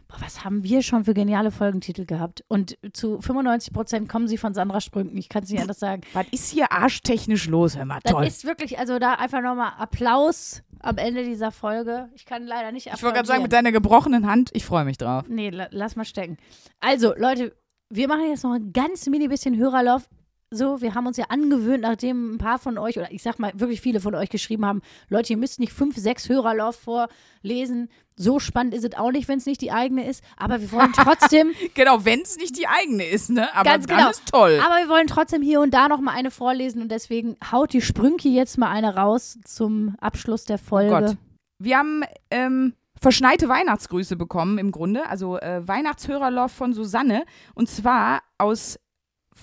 Boah, 0.07 0.17
was 0.21 0.43
haben 0.43 0.63
wir 0.63 0.81
schon 0.81 1.05
für 1.05 1.13
geniale 1.13 1.51
Folgentitel 1.51 2.05
gehabt? 2.05 2.43
Und 2.47 2.77
zu 2.93 3.21
95 3.21 3.73
Prozent 3.73 4.09
kommen 4.09 4.27
sie 4.27 4.37
von 4.37 4.53
Sandra 4.53 4.81
Sprünken. 4.81 5.17
Ich 5.17 5.29
kann 5.29 5.43
es 5.43 5.49
nicht 5.49 5.61
anders 5.61 5.79
sagen. 5.79 6.01
Was 6.13 6.25
ist 6.31 6.49
hier 6.51 6.71
arschtechnisch 6.71 7.47
los? 7.47 7.77
Hör 7.77 7.85
mal, 7.85 7.99
Das 8.03 8.11
toll. 8.13 8.25
ist 8.27 8.43
wirklich, 8.45 8.77
also 8.79 8.99
da 8.99 9.13
einfach 9.15 9.41
nochmal 9.41 9.71
Applaus 9.77 10.63
am 10.83 10.97
Ende 10.97 11.23
dieser 11.23 11.51
Folge. 11.51 12.09
Ich 12.15 12.25
kann 12.25 12.45
leider 12.45 12.71
nicht 12.71 12.87
ich 12.87 13.03
wollte 13.03 13.15
gerade 13.15 13.27
sagen, 13.27 13.43
mit 13.43 13.53
deiner 13.53 13.71
gebrochenen 13.71 14.27
Hand, 14.27 14.49
ich 14.53 14.65
freue 14.65 14.85
mich 14.85 14.97
drauf. 14.97 15.25
Nee, 15.27 15.49
la 15.49 15.67
lass 15.71 15.95
mal 15.95 16.05
stecken. 16.05 16.37
Also, 16.79 17.13
Leute, 17.15 17.55
wir 17.89 18.07
machen 18.07 18.27
jetzt 18.27 18.43
noch 18.43 18.53
ein 18.53 18.71
ganz 18.73 19.07
mini 19.07 19.27
bisschen 19.27 19.57
Hörerlauf. 19.57 20.09
So, 20.53 20.81
wir 20.81 20.95
haben 20.95 21.07
uns 21.07 21.15
ja 21.15 21.27
angewöhnt, 21.29 21.81
nachdem 21.83 22.33
ein 22.33 22.37
paar 22.37 22.59
von 22.59 22.77
euch, 22.77 22.97
oder 22.97 23.09
ich 23.09 23.23
sag 23.23 23.39
mal, 23.39 23.53
wirklich 23.55 23.79
viele 23.79 24.01
von 24.01 24.13
euch 24.15 24.29
geschrieben 24.29 24.65
haben, 24.65 24.81
Leute, 25.07 25.31
ihr 25.31 25.37
müsst 25.37 25.61
nicht 25.61 25.71
fünf, 25.71 25.95
sechs 25.95 26.27
Hörerlauf 26.27 26.75
vorlesen. 26.75 27.87
So 28.17 28.39
spannend 28.39 28.73
ist 28.73 28.83
es 28.83 28.97
auch 28.97 29.11
nicht, 29.11 29.29
wenn 29.29 29.37
es 29.37 29.45
nicht 29.45 29.61
die 29.61 29.71
eigene 29.71 30.05
ist. 30.05 30.21
Aber 30.35 30.59
wir 30.59 30.69
wollen 30.73 30.91
trotzdem 30.91 31.51
Genau, 31.73 32.03
wenn 32.03 32.19
es 32.19 32.35
nicht 32.35 32.57
die 32.57 32.67
eigene 32.67 33.05
ist, 33.05 33.29
ne? 33.29 33.47
Aber 33.55 33.63
Ganz 33.63 33.87
genau. 33.87 34.09
ist 34.09 34.25
toll. 34.25 34.59
Aber 34.61 34.75
wir 34.75 34.89
wollen 34.89 35.07
trotzdem 35.07 35.41
hier 35.41 35.61
und 35.61 35.73
da 35.73 35.87
noch 35.87 36.01
mal 36.01 36.11
eine 36.11 36.31
vorlesen 36.31 36.81
und 36.81 36.91
deswegen 36.91 37.37
haut 37.49 37.71
die 37.71 37.81
Sprünki 37.81 38.35
jetzt 38.35 38.57
mal 38.57 38.69
eine 38.69 38.93
raus 38.95 39.39
zum 39.45 39.95
Abschluss 40.01 40.43
der 40.43 40.57
Folge. 40.57 40.93
Oh 40.93 40.99
Gott. 40.99 41.17
Wir 41.59 41.77
haben 41.77 42.03
ähm, 42.29 42.73
verschneite 42.99 43.47
Weihnachtsgrüße 43.47 44.17
bekommen 44.17 44.57
im 44.57 44.71
Grunde, 44.71 45.07
also 45.07 45.39
äh, 45.39 45.65
Weihnachtshörerlauf 45.65 46.51
von 46.51 46.73
Susanne 46.73 47.23
und 47.55 47.69
zwar 47.69 48.21
aus 48.37 48.77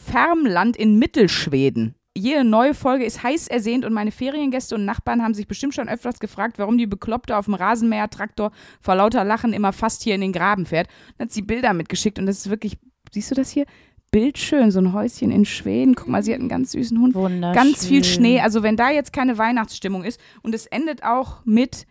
Färmland 0.07 0.77
in 0.77 0.99
Mittelschweden. 0.99 1.95
Jede 2.17 2.43
neue 2.43 2.75
Folge 2.75 3.05
ist 3.05 3.23
heiß 3.23 3.47
ersehnt 3.47 3.85
und 3.85 3.93
meine 3.93 4.11
Feriengäste 4.11 4.75
und 4.75 4.85
Nachbarn 4.85 5.23
haben 5.23 5.35
sich 5.35 5.47
bestimmt 5.47 5.75
schon 5.75 5.89
öfters 5.89 6.19
gefragt, 6.19 6.59
warum 6.59 6.77
die 6.77 6.87
Bekloppte 6.87 7.37
auf 7.37 7.45
dem 7.45 7.55
Rasenmäher-Traktor 7.55 8.51
vor 8.81 8.95
lauter 8.97 9.25
Lachen 9.25 9.53
immer 9.53 9.73
fast 9.73 10.03
hier 10.03 10.17
in 10.17 10.21
den 10.21 10.33
Graben 10.33 10.67
fährt. 10.67 10.89
Dann 11.17 11.27
hat 11.27 11.33
sie 11.33 11.43
Bilder 11.43 11.75
mitgeschickt 11.75 12.19
und 12.19 12.27
das 12.27 12.39
ist 12.39 12.51
wirklich, 12.51 12.77
siehst 13.13 13.31
du 13.31 13.37
das 13.37 13.51
hier? 13.51 13.67
Bildschön, 14.11 14.71
so 14.71 14.81
ein 14.81 14.95
Häuschen 14.95 15.31
in 15.31 15.45
Schweden. 15.45 15.95
Guck 15.95 16.09
mal, 16.09 16.23
sie 16.23 16.33
hat 16.33 16.41
einen 16.41 16.49
ganz 16.49 16.73
süßen 16.73 16.99
Hund. 16.99 17.15
Wunderschön. 17.15 17.55
Ganz 17.55 17.87
viel 17.87 18.03
Schnee. 18.03 18.41
Also 18.41 18.63
wenn 18.63 18.77
da 18.77 18.91
jetzt 18.91 19.13
keine 19.13 19.39
Weihnachtsstimmung 19.39 20.03
ist 20.03 20.19
und 20.43 20.55
es 20.55 20.67
endet 20.67 21.05
auch 21.05 21.45
mit 21.45 21.87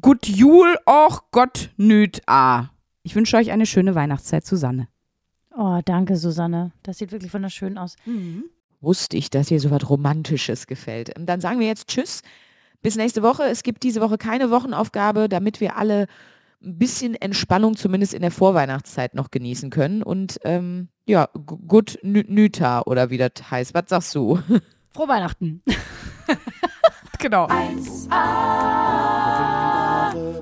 Gut 0.00 0.26
Jul 0.26 0.76
och 0.86 1.30
Gott 1.30 1.70
nüt 1.76 2.22
a. 2.26 2.70
Ich 3.02 3.14
wünsche 3.16 3.36
euch 3.36 3.50
eine 3.50 3.66
schöne 3.66 3.94
Weihnachtszeit, 3.94 4.46
Susanne. 4.46 4.88
Oh, 5.56 5.80
danke, 5.84 6.16
Susanne. 6.16 6.72
Das 6.82 6.98
sieht 6.98 7.12
wirklich 7.12 7.32
wunderschön 7.34 7.76
aus. 7.78 7.96
wusste 8.80 9.16
ich, 9.16 9.30
dass 9.30 9.48
dir 9.48 9.60
so 9.60 9.70
was 9.70 9.88
Romantisches 9.90 10.66
gefällt. 10.66 11.16
Und 11.18 11.26
dann 11.26 11.40
sagen 11.40 11.58
wir 11.60 11.66
jetzt 11.66 11.88
Tschüss. 11.88 12.22
Bis 12.82 12.96
nächste 12.96 13.22
Woche. 13.22 13.42
Es 13.44 13.62
gibt 13.62 13.82
diese 13.82 14.00
Woche 14.00 14.16
keine 14.16 14.50
Wochenaufgabe, 14.50 15.28
damit 15.28 15.60
wir 15.60 15.76
alle 15.76 16.06
ein 16.62 16.78
bisschen 16.78 17.14
Entspannung 17.14 17.76
zumindest 17.76 18.14
in 18.14 18.22
der 18.22 18.30
Vorweihnachtszeit 18.30 19.14
noch 19.14 19.30
genießen 19.30 19.70
können. 19.70 20.02
Und 20.02 20.38
ähm, 20.44 20.88
ja, 21.06 21.28
gut 21.34 21.98
nü- 22.02 22.24
Nüta 22.30 22.82
oder 22.82 23.10
wie 23.10 23.18
das 23.18 23.32
heißt. 23.50 23.74
Was 23.74 23.84
sagst 23.88 24.14
du? 24.14 24.38
Frohe 24.94 25.08
Weihnachten. 25.08 25.62
Genau. 27.18 27.46
1A, 27.48 28.08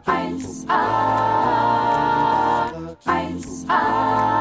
1A, 0.07 0.79
1A, 3.05 4.38